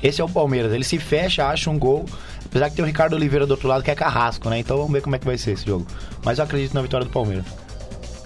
Esse 0.03 0.21
é 0.21 0.25
o 0.25 0.29
Palmeiras. 0.29 0.73
Ele 0.73 0.85
se 0.85 0.99
fecha, 0.99 1.47
acha 1.47 1.71
um 1.71 1.79
gol. 1.79 2.07
Apesar 2.45 2.71
que 2.71 2.77
tem 2.77 2.83
o 2.85 2.87
Ricardo 2.87 3.15
Oliveira 3.15 3.47
do 3.47 3.51
outro 3.51 3.69
lado 3.69 3.83
que 3.83 3.91
é 3.91 3.95
carrasco, 3.95 4.49
né? 4.49 4.59
Então 4.59 4.77
vamos 4.77 4.93
ver 4.93 5.03
como 5.03 5.17
é 5.17 5.19
que 5.19 5.27
vai 5.27 5.37
ser 5.37 5.53
esse 5.53 5.67
jogo. 5.67 5.87
Mas 6.25 6.39
eu 6.39 6.45
acredito 6.45 6.75
na 6.75 6.83
vitória 6.83 7.05
do 7.05 7.13
Palmeiras. 7.13 7.45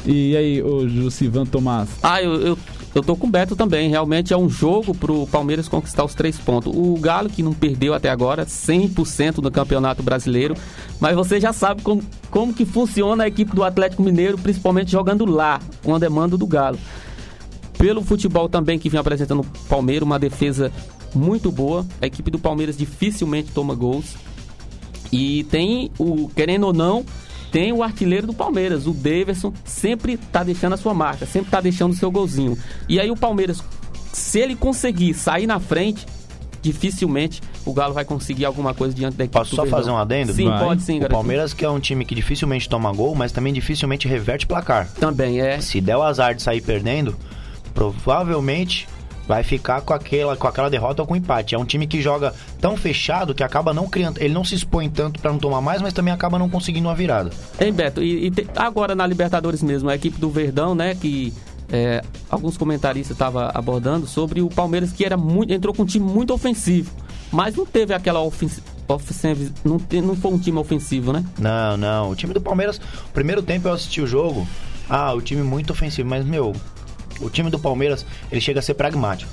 E 0.04 0.36
aí, 0.36 0.62
o 0.62 0.88
Jussivan 0.88 1.44
Tomás? 1.44 1.88
Ah, 2.02 2.22
eu, 2.22 2.34
eu, 2.40 2.58
eu 2.94 3.02
tô 3.02 3.14
com 3.14 3.26
o 3.26 3.30
Beto 3.30 3.54
também. 3.54 3.88
Realmente 3.88 4.32
é 4.32 4.36
um 4.36 4.48
jogo 4.48 4.94
pro 4.94 5.26
Palmeiras 5.28 5.68
conquistar 5.68 6.04
os 6.04 6.14
três 6.14 6.38
pontos. 6.38 6.72
O 6.74 6.98
Galo, 6.98 7.28
que 7.28 7.42
não 7.42 7.52
perdeu 7.52 7.94
até 7.94 8.10
agora, 8.10 8.44
100% 8.44 9.38
no 9.38 9.50
Campeonato 9.50 10.02
Brasileiro. 10.02 10.54
Mas 10.98 11.14
você 11.14 11.40
já 11.40 11.52
sabe 11.52 11.82
como, 11.82 12.02
como 12.30 12.52
que 12.52 12.64
funciona 12.64 13.24
a 13.24 13.28
equipe 13.28 13.54
do 13.54 13.62
Atlético 13.62 14.02
Mineiro, 14.02 14.36
principalmente 14.36 14.90
jogando 14.90 15.24
lá, 15.24 15.60
com 15.84 15.94
a 15.94 15.98
demanda 15.98 16.36
do 16.36 16.46
Galo. 16.46 16.78
Pelo 17.78 18.02
futebol 18.02 18.48
também 18.48 18.78
que 18.78 18.90
vem 18.90 19.00
apresentando 19.00 19.40
o 19.40 19.68
Palmeiras, 19.68 20.04
uma 20.04 20.18
defesa 20.18 20.72
muito 21.14 21.50
boa. 21.50 21.86
A 22.02 22.06
equipe 22.06 22.30
do 22.30 22.38
Palmeiras 22.38 22.76
dificilmente 22.76 23.52
toma 23.52 23.74
gols. 23.74 24.16
E 25.12 25.44
tem 25.44 25.90
o, 25.98 26.28
querendo 26.28 26.66
ou 26.66 26.72
não, 26.72 27.04
tem 27.50 27.72
o 27.72 27.82
artilheiro 27.82 28.26
do 28.26 28.32
Palmeiras, 28.34 28.86
o 28.86 28.92
Daverson, 28.92 29.52
sempre 29.64 30.16
tá 30.16 30.42
deixando 30.42 30.74
a 30.74 30.76
sua 30.76 30.94
marca, 30.94 31.26
sempre 31.26 31.50
tá 31.50 31.60
deixando 31.60 31.92
o 31.92 31.96
seu 31.96 32.10
golzinho. 32.10 32.56
E 32.88 33.00
aí 33.00 33.10
o 33.10 33.16
Palmeiras, 33.16 33.62
se 34.12 34.38
ele 34.38 34.54
conseguir 34.54 35.14
sair 35.14 35.46
na 35.46 35.58
frente, 35.58 36.06
dificilmente 36.62 37.40
o 37.64 37.72
Galo 37.72 37.94
vai 37.94 38.04
conseguir 38.04 38.44
alguma 38.44 38.74
coisa 38.74 38.94
diante 38.94 39.16
da 39.16 39.24
equipe 39.24 39.38
Posso 39.38 39.54
só 39.56 39.62
Verdão. 39.62 39.78
fazer 39.78 39.90
um 39.90 39.96
adendo? 39.96 40.32
Sim, 40.32 40.48
Vai. 40.48 40.58
pode 40.64 40.82
sim, 40.82 40.96
O 40.96 41.00
garotinho. 41.00 41.18
Palmeiras 41.20 41.52
que 41.54 41.64
é 41.64 41.70
um 41.70 41.80
time 41.80 42.04
que 42.04 42.14
dificilmente 42.14 42.68
toma 42.68 42.92
gol, 42.92 43.14
mas 43.14 43.32
também 43.32 43.52
dificilmente 43.52 44.06
reverte 44.08 44.46
placar. 44.46 44.88
Também 44.98 45.40
é. 45.40 45.60
Se 45.60 45.80
der 45.80 45.96
o 45.96 46.02
azar 46.02 46.34
de 46.34 46.42
sair 46.42 46.60
perdendo, 46.60 47.16
provavelmente 47.74 48.88
vai 49.30 49.44
ficar 49.44 49.80
com 49.82 49.94
aquela, 49.94 50.36
com 50.36 50.48
aquela 50.48 50.68
derrota 50.68 51.02
ou 51.02 51.06
com 51.06 51.14
empate. 51.14 51.54
É 51.54 51.58
um 51.58 51.64
time 51.64 51.86
que 51.86 52.02
joga 52.02 52.34
tão 52.60 52.76
fechado 52.76 53.32
que 53.32 53.44
acaba 53.44 53.72
não 53.72 53.88
criando. 53.88 54.18
Ele 54.20 54.34
não 54.34 54.42
se 54.42 54.56
expõe 54.56 54.90
tanto 54.90 55.20
pra 55.20 55.30
não 55.30 55.38
tomar 55.38 55.60
mais, 55.60 55.80
mas 55.80 55.92
também 55.92 56.12
acaba 56.12 56.36
não 56.36 56.50
conseguindo 56.50 56.88
uma 56.88 56.96
virada. 56.96 57.30
Hein, 57.60 57.72
Beto? 57.72 58.02
E, 58.02 58.26
e 58.26 58.30
te- 58.32 58.48
agora 58.56 58.92
na 58.96 59.06
Libertadores 59.06 59.62
mesmo, 59.62 59.88
a 59.88 59.94
equipe 59.94 60.18
do 60.18 60.28
Verdão, 60.30 60.74
né, 60.74 60.96
que 60.96 61.32
é, 61.72 62.02
alguns 62.28 62.56
comentaristas 62.56 63.14
estavam 63.14 63.48
abordando 63.54 64.04
sobre 64.08 64.42
o 64.42 64.48
Palmeiras 64.48 64.90
que 64.90 65.04
era 65.04 65.16
muito, 65.16 65.52
entrou 65.52 65.72
com 65.72 65.84
um 65.84 65.86
time 65.86 66.04
muito 66.04 66.34
ofensivo, 66.34 66.90
mas 67.30 67.54
não 67.54 67.64
teve 67.64 67.94
aquela 67.94 68.20
ofensiva, 68.20 68.66
não, 69.64 69.78
te- 69.78 70.00
não 70.00 70.16
foi 70.16 70.32
um 70.32 70.38
time 70.38 70.58
ofensivo, 70.58 71.12
né? 71.12 71.24
Não, 71.38 71.76
não. 71.76 72.10
O 72.10 72.16
time 72.16 72.34
do 72.34 72.40
Palmeiras, 72.40 72.80
primeiro 73.14 73.40
tempo 73.42 73.68
eu 73.68 73.72
assisti 73.74 74.00
o 74.00 74.06
jogo. 74.08 74.44
Ah, 74.88 75.14
o 75.14 75.22
time 75.22 75.40
muito 75.44 75.72
ofensivo, 75.72 76.08
mas 76.08 76.24
meu, 76.26 76.52
o 77.20 77.30
time 77.30 77.50
do 77.50 77.58
Palmeiras, 77.58 78.04
ele 78.30 78.40
chega 78.40 78.60
a 78.60 78.62
ser 78.62 78.74
pragmático. 78.74 79.30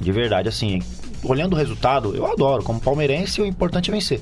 De 0.00 0.10
verdade, 0.12 0.48
assim, 0.48 0.82
olhando 1.22 1.52
o 1.54 1.56
resultado, 1.56 2.14
eu 2.16 2.26
adoro. 2.26 2.62
Como 2.62 2.80
palmeirense, 2.80 3.40
o 3.40 3.46
importante 3.46 3.90
é 3.90 3.94
vencer. 3.94 4.20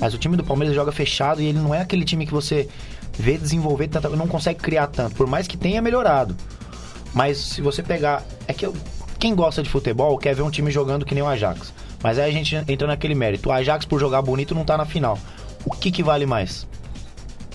Mas 0.00 0.12
o 0.12 0.18
time 0.18 0.36
do 0.36 0.42
Palmeiras 0.44 0.74
joga 0.74 0.90
fechado 0.90 1.40
e 1.40 1.46
ele 1.46 1.58
não 1.58 1.74
é 1.74 1.80
aquele 1.80 2.04
time 2.04 2.26
que 2.26 2.32
você 2.32 2.68
vê 3.16 3.38
desenvolver 3.38 3.86
tanto, 3.88 4.10
não 4.16 4.26
consegue 4.26 4.58
criar 4.58 4.88
tanto, 4.88 5.14
por 5.14 5.26
mais 5.26 5.46
que 5.46 5.56
tenha 5.56 5.80
melhorado. 5.80 6.36
Mas 7.12 7.38
se 7.38 7.62
você 7.62 7.80
pegar, 7.82 8.24
é 8.48 8.52
que 8.52 8.66
eu- 8.66 8.74
quem 9.20 9.34
gosta 9.36 9.62
de 9.62 9.70
futebol 9.70 10.18
quer 10.18 10.34
ver 10.34 10.42
um 10.42 10.50
time 10.50 10.70
jogando 10.70 11.04
que 11.06 11.14
nem 11.14 11.22
o 11.22 11.28
Ajax. 11.28 11.72
Mas 12.02 12.18
aí 12.18 12.28
a 12.28 12.32
gente 12.32 12.56
entra 12.56 12.88
naquele 12.88 13.14
mérito. 13.14 13.48
O 13.48 13.52
Ajax 13.52 13.84
por 13.86 14.00
jogar 14.00 14.20
bonito 14.20 14.52
não 14.54 14.64
tá 14.64 14.76
na 14.76 14.84
final. 14.84 15.16
O 15.64 15.70
que 15.70 15.92
que 15.92 16.02
vale 16.02 16.26
mais? 16.26 16.66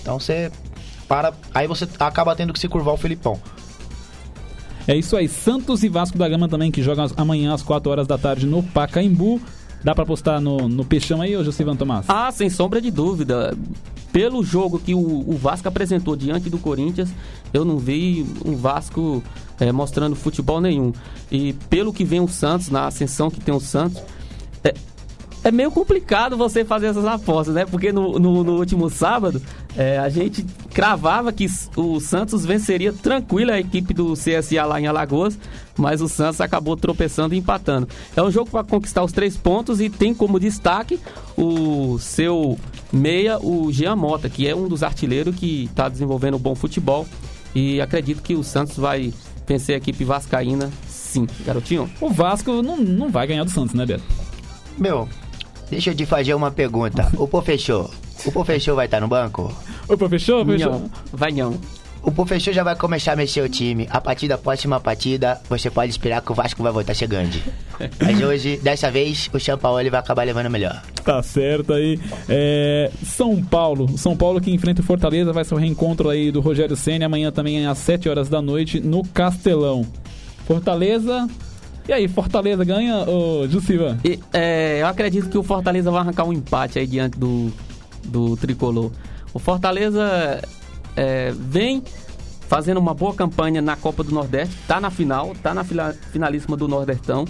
Então 0.00 0.18
você 0.18 0.50
para, 1.06 1.32
aí 1.54 1.66
você 1.66 1.86
acaba 1.98 2.34
tendo 2.34 2.52
que 2.52 2.58
se 2.58 2.68
curvar 2.68 2.94
o 2.94 2.96
Felipão. 2.96 3.38
É 4.90 4.96
isso 4.96 5.16
aí. 5.16 5.28
Santos 5.28 5.84
e 5.84 5.88
Vasco 5.88 6.18
da 6.18 6.28
Gama 6.28 6.48
também, 6.48 6.68
que 6.68 6.82
jogam 6.82 7.06
amanhã 7.16 7.54
às 7.54 7.62
4 7.62 7.88
horas 7.92 8.06
da 8.08 8.18
tarde 8.18 8.44
no 8.44 8.60
Pacaembu. 8.60 9.40
Dá 9.84 9.94
pra 9.94 10.04
postar 10.04 10.40
no, 10.40 10.68
no 10.68 10.84
Peixão 10.84 11.22
aí, 11.22 11.36
ô 11.36 11.44
Josivan 11.44 11.76
Tomás? 11.76 12.06
Ah, 12.08 12.30
sem 12.32 12.50
sombra 12.50 12.80
de 12.80 12.90
dúvida. 12.90 13.56
Pelo 14.12 14.42
jogo 14.42 14.80
que 14.80 14.92
o, 14.92 14.98
o 14.98 15.36
Vasco 15.40 15.68
apresentou 15.68 16.16
diante 16.16 16.50
do 16.50 16.58
Corinthians, 16.58 17.08
eu 17.54 17.64
não 17.64 17.78
vi 17.78 18.26
um 18.44 18.56
Vasco 18.56 19.22
eh, 19.60 19.70
mostrando 19.70 20.16
futebol 20.16 20.60
nenhum. 20.60 20.92
E 21.30 21.52
pelo 21.70 21.92
que 21.92 22.04
vem 22.04 22.18
o 22.20 22.26
Santos, 22.26 22.68
na 22.68 22.88
ascensão 22.88 23.30
que 23.30 23.40
tem 23.40 23.54
o 23.54 23.60
Santos, 23.60 24.02
é, 24.64 24.74
é 25.44 25.52
meio 25.52 25.70
complicado 25.70 26.36
você 26.36 26.64
fazer 26.64 26.88
essas 26.88 27.04
apostas, 27.06 27.54
né? 27.54 27.64
Porque 27.64 27.92
no, 27.92 28.18
no- 28.18 28.42
no 28.42 28.56
último 28.58 28.90
sábado, 28.90 29.40
eh, 29.76 29.98
a 29.98 30.08
gente 30.08 30.44
cravava 30.72 31.32
que 31.32 31.46
o 31.76 32.00
Santos 32.00 32.44
venceria 32.44 32.92
tranquilo 32.92 33.52
a 33.52 33.60
equipe 33.60 33.94
do 33.94 34.14
CSA 34.14 34.64
lá 34.64 34.80
em 34.80 34.86
Alagoas, 34.86 35.38
mas 35.76 36.00
o 36.00 36.08
Santos 36.08 36.40
acabou 36.40 36.76
tropeçando 36.76 37.34
e 37.34 37.38
empatando. 37.38 37.88
É 38.16 38.22
um 38.22 38.30
jogo 38.30 38.50
para 38.50 38.64
conquistar 38.64 39.02
os 39.02 39.12
três 39.12 39.36
pontos 39.36 39.80
e 39.80 39.88
tem 39.88 40.14
como 40.14 40.40
destaque 40.40 40.98
o 41.36 41.98
seu 41.98 42.58
meia, 42.92 43.38
o 43.38 43.72
Jean 43.72 43.96
Mota, 43.96 44.28
que 44.28 44.46
é 44.46 44.54
um 44.54 44.68
dos 44.68 44.82
artilheiros 44.82 45.34
que 45.36 45.64
está 45.64 45.88
desenvolvendo 45.88 46.38
bom 46.38 46.54
futebol. 46.54 47.06
E 47.54 47.80
acredito 47.80 48.22
que 48.22 48.34
o 48.34 48.44
Santos 48.44 48.76
vai 48.76 49.12
vencer 49.46 49.74
a 49.74 49.78
equipe 49.78 50.04
vascaína, 50.04 50.70
sim, 50.86 51.26
garotinho. 51.44 51.90
O 52.00 52.08
Vasco 52.10 52.62
não, 52.62 52.76
não 52.76 53.10
vai 53.10 53.26
ganhar 53.26 53.42
do 53.42 53.50
Santos, 53.50 53.74
né, 53.74 53.84
Beto? 53.84 54.04
Meu, 54.78 55.08
deixa 55.68 55.90
eu 55.90 55.94
te 55.94 56.06
fazer 56.06 56.34
uma 56.34 56.52
pergunta. 56.52 57.10
O 57.16 57.26
professor, 57.26 57.90
o 58.24 58.32
professor 58.32 58.74
vai 58.74 58.86
estar 58.86 59.00
no 59.00 59.08
banco? 59.08 59.52
Opa, 59.88 60.08
fechou? 60.08 60.44
Fechou? 60.44 60.72
Não, 60.72 60.90
vai 61.12 61.32
não. 61.32 61.58
O 62.02 62.10
professor 62.10 62.52
já 62.54 62.62
vai 62.62 62.74
começar 62.74 63.12
a 63.12 63.16
mexer 63.16 63.42
o 63.42 63.48
time. 63.48 63.86
A 63.90 64.00
partir 64.00 64.26
da 64.26 64.38
próxima 64.38 64.80
partida, 64.80 65.38
você 65.48 65.70
pode 65.70 65.90
esperar 65.90 66.22
que 66.22 66.32
o 66.32 66.34
Vasco 66.34 66.62
vai 66.62 66.72
voltar 66.72 66.94
chegando. 66.94 67.38
Mas 68.00 68.22
hoje, 68.22 68.56
dessa 68.56 68.90
vez, 68.90 69.28
o 69.32 69.38
São 69.38 69.58
Paulo 69.58 69.78
ele 69.80 69.90
vai 69.90 70.00
acabar 70.00 70.24
levando 70.24 70.48
melhor. 70.48 70.82
Tá 71.04 71.22
certo 71.22 71.74
aí. 71.74 72.00
É, 72.26 72.90
São 73.04 73.42
Paulo. 73.42 73.98
São 73.98 74.16
Paulo 74.16 74.40
que 74.40 74.50
enfrenta 74.50 74.80
o 74.80 74.84
Fortaleza. 74.84 75.32
Vai 75.32 75.44
ser 75.44 75.54
o 75.54 75.58
reencontro 75.58 76.08
aí 76.08 76.30
do 76.30 76.40
Rogério 76.40 76.74
Senna. 76.74 77.04
Amanhã 77.04 77.30
também 77.30 77.66
às 77.66 77.78
7 77.78 78.08
horas 78.08 78.30
da 78.30 78.40
noite 78.40 78.80
no 78.80 79.04
Castelão. 79.04 79.86
Fortaleza. 80.46 81.28
E 81.86 81.92
aí, 81.92 82.08
Fortaleza 82.08 82.64
ganha, 82.64 83.04
ô 83.08 83.46
Jussiva? 83.48 83.98
E, 84.04 84.18
é, 84.32 84.78
eu 84.80 84.86
acredito 84.86 85.28
que 85.28 85.36
o 85.36 85.42
Fortaleza 85.42 85.90
vai 85.90 86.00
arrancar 86.00 86.24
um 86.24 86.32
empate 86.32 86.78
aí 86.78 86.86
diante 86.86 87.18
do, 87.18 87.52
do 88.04 88.36
tricolor. 88.36 88.90
O 89.32 89.38
Fortaleza 89.38 90.40
é, 90.96 91.32
vem 91.36 91.82
fazendo 92.48 92.78
uma 92.78 92.92
boa 92.92 93.14
campanha 93.14 93.62
na 93.62 93.76
Copa 93.76 94.02
do 94.02 94.12
Nordeste, 94.12 94.56
tá 94.66 94.80
na 94.80 94.90
final, 94.90 95.34
tá 95.40 95.54
na 95.54 95.62
finalíssima 95.64 96.56
do 96.56 96.66
Nordestão, 96.66 97.24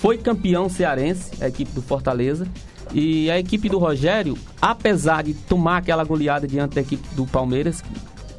foi 0.00 0.18
campeão 0.18 0.68
cearense, 0.68 1.42
a 1.42 1.48
equipe 1.48 1.72
do 1.72 1.80
Fortaleza. 1.80 2.46
E 2.92 3.28
a 3.30 3.38
equipe 3.38 3.68
do 3.68 3.78
Rogério, 3.78 4.38
apesar 4.62 5.24
de 5.24 5.34
tomar 5.34 5.78
aquela 5.78 6.04
goleada 6.04 6.46
diante 6.46 6.76
da 6.76 6.80
equipe 6.82 7.02
do 7.16 7.26
Palmeiras, 7.26 7.82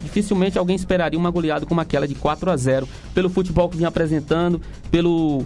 dificilmente 0.01 0.57
alguém 0.57 0.75
esperaria 0.75 1.19
uma 1.19 1.29
goleada 1.29 1.65
como 1.65 1.81
aquela 1.81 2.07
de 2.07 2.15
4 2.15 2.49
a 2.49 2.55
0 2.55 2.87
pelo 3.13 3.29
futebol 3.29 3.67
que 3.67 3.75
vinha 3.75 3.89
apresentando, 3.89 4.61
pelo 4.89 5.45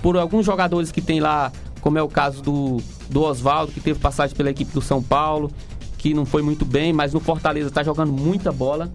por 0.00 0.18
alguns 0.18 0.44
jogadores 0.44 0.92
que 0.92 1.00
tem 1.00 1.18
lá, 1.18 1.50
como 1.84 1.98
é 1.98 2.02
o 2.02 2.08
caso 2.08 2.40
do, 2.40 2.78
do 3.10 3.22
Oswaldo, 3.24 3.70
que 3.70 3.78
teve 3.78 3.98
passagem 3.98 4.34
pela 4.34 4.48
equipe 4.48 4.72
do 4.72 4.80
São 4.80 5.02
Paulo, 5.02 5.50
que 5.98 6.14
não 6.14 6.24
foi 6.24 6.40
muito 6.40 6.64
bem, 6.64 6.94
mas 6.94 7.12
no 7.12 7.20
Fortaleza 7.20 7.68
está 7.68 7.82
jogando 7.82 8.10
muita 8.10 8.50
bola. 8.50 8.90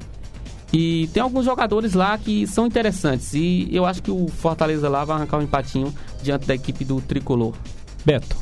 E 0.74 1.08
tem 1.14 1.22
alguns 1.22 1.46
jogadores 1.46 1.94
lá 1.94 2.18
que 2.18 2.48
são 2.48 2.66
interessantes. 2.66 3.36
E 3.36 3.70
eu 3.72 3.86
acho 3.86 4.02
que 4.02 4.10
o 4.10 4.28
Fortaleza 4.28 4.90
lá 4.90 5.06
vai 5.06 5.18
arrancar 5.18 5.38
um 5.38 5.44
empatinho 5.44 5.94
diante 6.24 6.48
da 6.48 6.56
equipe 6.56 6.84
do 6.84 7.00
Tricolor. 7.00 7.54
Beto. 8.04 8.36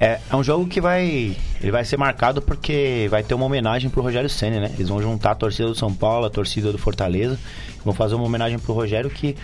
É, 0.00 0.20
é 0.30 0.36
um 0.36 0.42
jogo 0.42 0.66
que 0.66 0.80
vai. 0.80 1.36
Ele 1.60 1.70
vai 1.70 1.84
ser 1.84 1.98
marcado 1.98 2.40
porque 2.40 3.08
vai 3.10 3.22
ter 3.22 3.34
uma 3.34 3.44
homenagem 3.44 3.90
pro 3.90 4.00
Rogério 4.00 4.30
Senna, 4.30 4.58
né? 4.58 4.70
Eles 4.72 4.88
vão 4.88 5.02
juntar 5.02 5.32
a 5.32 5.34
torcida 5.34 5.68
do 5.68 5.74
São 5.74 5.92
Paulo, 5.92 6.24
a 6.24 6.30
torcida 6.30 6.72
do 6.72 6.78
Fortaleza. 6.78 7.38
Vão 7.84 7.92
fazer 7.92 8.14
uma 8.14 8.24
homenagem 8.24 8.58
pro 8.58 8.72
Rogério 8.72 9.10
que 9.10 9.36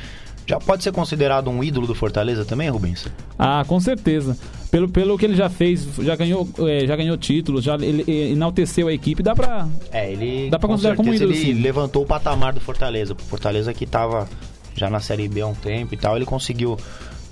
já 0.47 0.59
pode 0.59 0.83
ser 0.83 0.93
considerado 0.93 1.49
um 1.49 1.63
ídolo 1.63 1.87
do 1.87 1.95
Fortaleza 1.95 2.45
também, 2.45 2.69
Rubens? 2.69 3.07
Ah, 3.39 3.65
com 3.67 3.79
certeza. 3.81 4.37
Pelo, 4.71 4.89
pelo 4.89 5.19
que 5.19 5.25
ele 5.27 5.35
já 5.37 5.49
fez, 5.51 5.87
já 6.01 6.17
ganhou, 6.17 6.49
é, 6.61 6.87
já 6.87 6.97
ganhou 6.97 7.17
títulos, 7.17 7.63
já 7.63 7.75
ele, 7.77 8.05
é, 8.09 8.31
enalteceu 8.31 8.89
a 8.89 8.93
equipe, 8.93 9.23
dá 9.23 9.35
pra. 9.35 9.69
É, 9.93 10.11
ele. 10.11 10.49
Dá 10.51 10.59
pra 10.59 10.67
com 10.67 10.75
considerar 10.75 10.97
como 10.97 11.13
ídolo, 11.13 11.33
Ele 11.33 11.41
sim. 11.41 11.53
levantou 11.53 12.03
o 12.03 12.07
patamar 12.07 12.53
do 12.55 12.61
Fortaleza. 12.61 13.13
O 13.13 13.17
Fortaleza 13.23 13.73
que 13.75 13.85
tava 13.87 14.29
já 14.75 14.89
na 14.89 15.01
Série 15.01 15.29
B 15.29 15.43
há 15.43 15.47
um 15.47 15.55
tempo 15.55 15.93
e 15.93 15.97
tal, 15.99 16.17
ele 16.17 16.25
conseguiu 16.25 16.79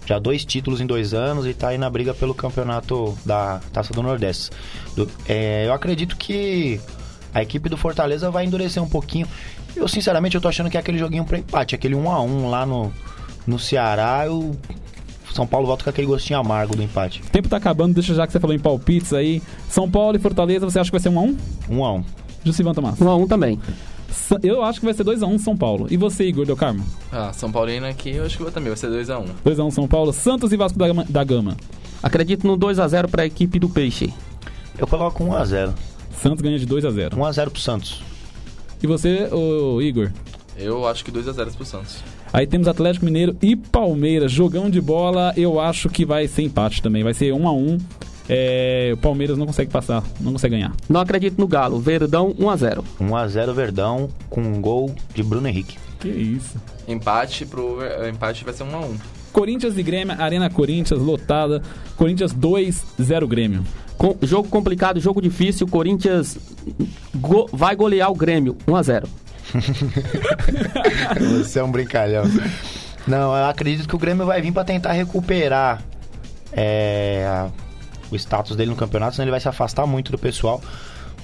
já 0.06 0.18
dois 0.18 0.44
títulos 0.44 0.80
em 0.80 0.86
dois 0.86 1.14
anos 1.14 1.46
e 1.46 1.54
tá 1.54 1.68
aí 1.68 1.78
na 1.78 1.88
briga 1.88 2.12
pelo 2.12 2.34
campeonato 2.34 3.16
da 3.24 3.60
Taça 3.72 3.94
do 3.94 4.02
Nordeste. 4.02 4.50
Do- 4.94 5.08
é, 5.28 5.66
eu 5.66 5.72
acredito 5.72 6.16
que 6.16 6.78
a 7.32 7.42
equipe 7.42 7.68
do 7.68 7.76
Fortaleza 7.76 8.30
vai 8.30 8.44
endurecer 8.44 8.82
um 8.82 8.88
pouquinho. 8.88 9.26
Eu, 9.76 9.88
sinceramente, 9.88 10.34
eu 10.34 10.40
tô 10.40 10.48
achando 10.48 10.70
que 10.70 10.76
é 10.76 10.80
aquele 10.80 10.98
joguinho 10.98 11.24
pra 11.24 11.38
empate, 11.38 11.74
aquele 11.74 11.94
1 11.94 12.10
a 12.10 12.20
1 12.20 12.50
lá 12.50 12.66
no, 12.66 12.92
no 13.46 13.58
Ceará. 13.58 14.26
O 14.30 14.56
São 15.32 15.46
Paulo 15.46 15.66
volta 15.66 15.84
com 15.84 15.90
aquele 15.90 16.06
gostinho 16.06 16.38
amargo 16.38 16.76
do 16.76 16.82
empate. 16.82 17.22
O 17.26 17.30
tempo 17.30 17.48
tá 17.48 17.56
acabando, 17.56 17.94
deixa 17.94 18.14
já 18.14 18.26
que 18.26 18.32
você 18.32 18.40
falou 18.40 18.54
em 18.54 18.58
palpites 18.58 19.12
aí. 19.12 19.42
São 19.68 19.90
Paulo 19.90 20.16
e 20.16 20.20
Fortaleza, 20.20 20.68
você 20.68 20.78
acha 20.78 20.90
que 20.90 20.98
vai 20.98 21.00
ser 21.00 21.10
1x1? 21.10 21.36
1 21.70 21.84
a 21.84 21.92
1 21.94 22.04
Jussivan 22.44 22.74
Tomás. 22.74 23.00
1 23.00 23.08
a 23.08 23.16
1 23.16 23.26
também. 23.26 23.60
Eu 24.42 24.64
acho 24.64 24.80
que 24.80 24.86
vai 24.86 24.94
ser 24.94 25.04
2x1 25.04 25.38
São 25.38 25.56
Paulo. 25.56 25.86
E 25.90 25.96
você, 25.96 26.24
Igor 26.24 26.44
Del 26.44 26.56
Carmo? 26.56 26.84
Ah, 27.12 27.32
São 27.32 27.50
Paulino 27.52 27.86
aqui, 27.86 28.10
eu 28.10 28.24
acho 28.24 28.36
que 28.36 28.42
vai 28.42 28.52
também, 28.52 28.68
vai 28.68 28.76
ser 28.76 28.88
2x1. 28.88 29.24
2x1 29.44 29.70
São 29.70 29.86
Paulo. 29.86 30.12
Santos 30.12 30.52
e 30.52 30.56
Vasco 30.56 30.78
da 30.78 30.88
Gama. 30.88 31.04
Da 31.08 31.22
Gama. 31.22 31.56
Acredito 32.02 32.46
no 32.46 32.56
2 32.56 32.78
a 32.78 32.88
0 32.88 33.08
para 33.08 33.22
a 33.22 33.26
equipe 33.26 33.58
do 33.58 33.68
Peixe. 33.68 34.12
Eu 34.78 34.86
coloco 34.86 35.22
1 35.22 35.36
a 35.36 35.44
0 35.44 35.74
Santos 36.20 36.40
ganha 36.42 36.58
de 36.58 36.66
2x0. 36.66 37.16
1 37.16 37.24
a 37.24 37.32
0 37.32 37.50
pro 37.50 37.60
Santos. 37.60 38.02
E 38.82 38.86
você, 38.86 39.28
ô 39.32 39.80
Igor? 39.80 40.10
Eu 40.56 40.86
acho 40.86 41.04
que 41.04 41.12
2x0 41.12 41.54
pro 41.54 41.64
Santos. 41.64 42.02
Aí 42.32 42.46
temos 42.46 42.68
Atlético 42.68 43.04
Mineiro 43.04 43.36
e 43.40 43.56
Palmeiras. 43.56 44.30
Jogão 44.30 44.70
de 44.70 44.80
bola, 44.80 45.32
eu 45.36 45.58
acho 45.58 45.88
que 45.88 46.04
vai 46.04 46.28
ser 46.28 46.42
empate 46.42 46.82
também. 46.82 47.02
Vai 47.02 47.14
ser 47.14 47.32
1 47.32 47.48
a 47.48 47.52
1 47.52 47.78
é, 48.32 48.90
o 48.94 48.96
Palmeiras 48.96 49.36
não 49.36 49.44
consegue 49.44 49.72
passar, 49.72 50.04
não 50.20 50.30
consegue 50.30 50.54
ganhar. 50.54 50.72
Não 50.88 51.00
acredito 51.00 51.36
no 51.36 51.48
Galo. 51.48 51.80
Verdão 51.80 52.32
1x0. 52.34 52.84
1x0 53.00 53.52
Verdão 53.52 54.08
com 54.28 54.40
um 54.40 54.60
gol 54.60 54.94
de 55.12 55.20
Bruno 55.24 55.48
Henrique. 55.48 55.76
Que 55.98 56.08
isso. 56.08 56.56
Empate 56.86 57.44
pro. 57.44 57.78
Empate 58.08 58.44
vai 58.44 58.54
ser 58.54 58.62
1 58.62 58.76
a 58.76 58.78
1 58.78 58.96
Corinthians 59.32 59.76
e 59.78 59.82
Grêmio, 59.82 60.14
Arena 60.20 60.50
Corinthians 60.50 61.00
lotada. 61.00 61.62
Corinthians 61.96 62.32
2, 62.32 62.84
0 63.02 63.28
Grêmio. 63.28 63.64
Com, 63.96 64.16
jogo 64.22 64.48
complicado, 64.48 64.98
jogo 65.00 65.20
difícil. 65.20 65.66
Corinthians 65.68 66.38
go- 67.14 67.48
vai 67.52 67.76
golear 67.76 68.10
o 68.10 68.14
Grêmio 68.14 68.56
1x0. 68.66 69.04
Você 71.44 71.58
é 71.60 71.64
um 71.64 71.70
brincalhão. 71.70 72.24
Não, 73.06 73.36
eu 73.36 73.44
acredito 73.46 73.88
que 73.88 73.94
o 73.94 73.98
Grêmio 73.98 74.26
vai 74.26 74.40
vir 74.40 74.52
pra 74.52 74.64
tentar 74.64 74.92
recuperar 74.92 75.82
é, 76.52 77.26
a- 77.28 77.48
o 78.10 78.16
status 78.16 78.56
dele 78.56 78.70
no 78.70 78.76
campeonato, 78.76 79.14
senão 79.16 79.24
ele 79.24 79.30
vai 79.30 79.40
se 79.40 79.48
afastar 79.48 79.86
muito 79.86 80.10
do 80.12 80.18
pessoal. 80.18 80.60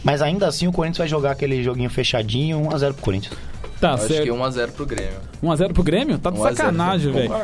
Mas 0.04 0.22
ainda 0.22 0.46
assim 0.46 0.68
o 0.68 0.72
Corinthians 0.72 0.98
vai 0.98 1.08
jogar 1.08 1.32
aquele 1.32 1.62
joguinho 1.62 1.90
fechadinho, 1.90 2.60
1x0 2.60 2.92
pro 2.94 3.02
Corinthians. 3.02 3.34
Tá 3.80 3.94
Acho 3.94 4.06
que 4.06 4.14
certo. 4.14 4.32
1x0 4.32 4.70
pro 4.72 4.86
Grêmio. 4.86 5.18
1x0 5.42 5.72
pro 5.72 5.82
Grêmio? 5.82 6.18
Tá 6.18 6.30
de 6.30 6.38
1 6.38 6.40
a 6.40 6.44
0, 6.44 6.56
sacanagem, 6.56 7.12
velho. 7.12 7.34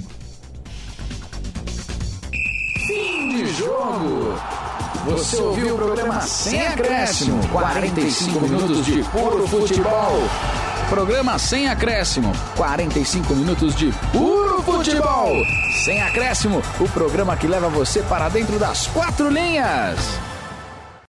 Fim 2.86 3.28
de 3.28 3.46
jogo. 3.54 4.34
Você 5.06 5.36
ouviu 5.36 5.74
o 5.74 5.78
programa 5.78 6.20
Sem 6.22 6.66
Acréscimo. 6.66 7.40
45 7.48 8.40
minutos 8.40 8.84
de 8.84 9.02
puro 9.04 9.46
futebol. 9.46 10.20
Programa 10.90 11.38
Sem 11.38 11.68
Acréscimo. 11.68 12.32
45 12.56 13.34
minutos 13.36 13.76
de 13.76 13.92
puro 14.12 14.60
futebol. 14.62 15.30
Sem 15.84 16.02
Acréscimo, 16.02 16.60
o 16.80 16.88
programa 16.88 17.36
que 17.36 17.46
leva 17.46 17.68
você 17.68 18.02
para 18.02 18.28
dentro 18.28 18.58
das 18.58 18.88
quatro 18.88 19.30
linhas. 19.30 19.96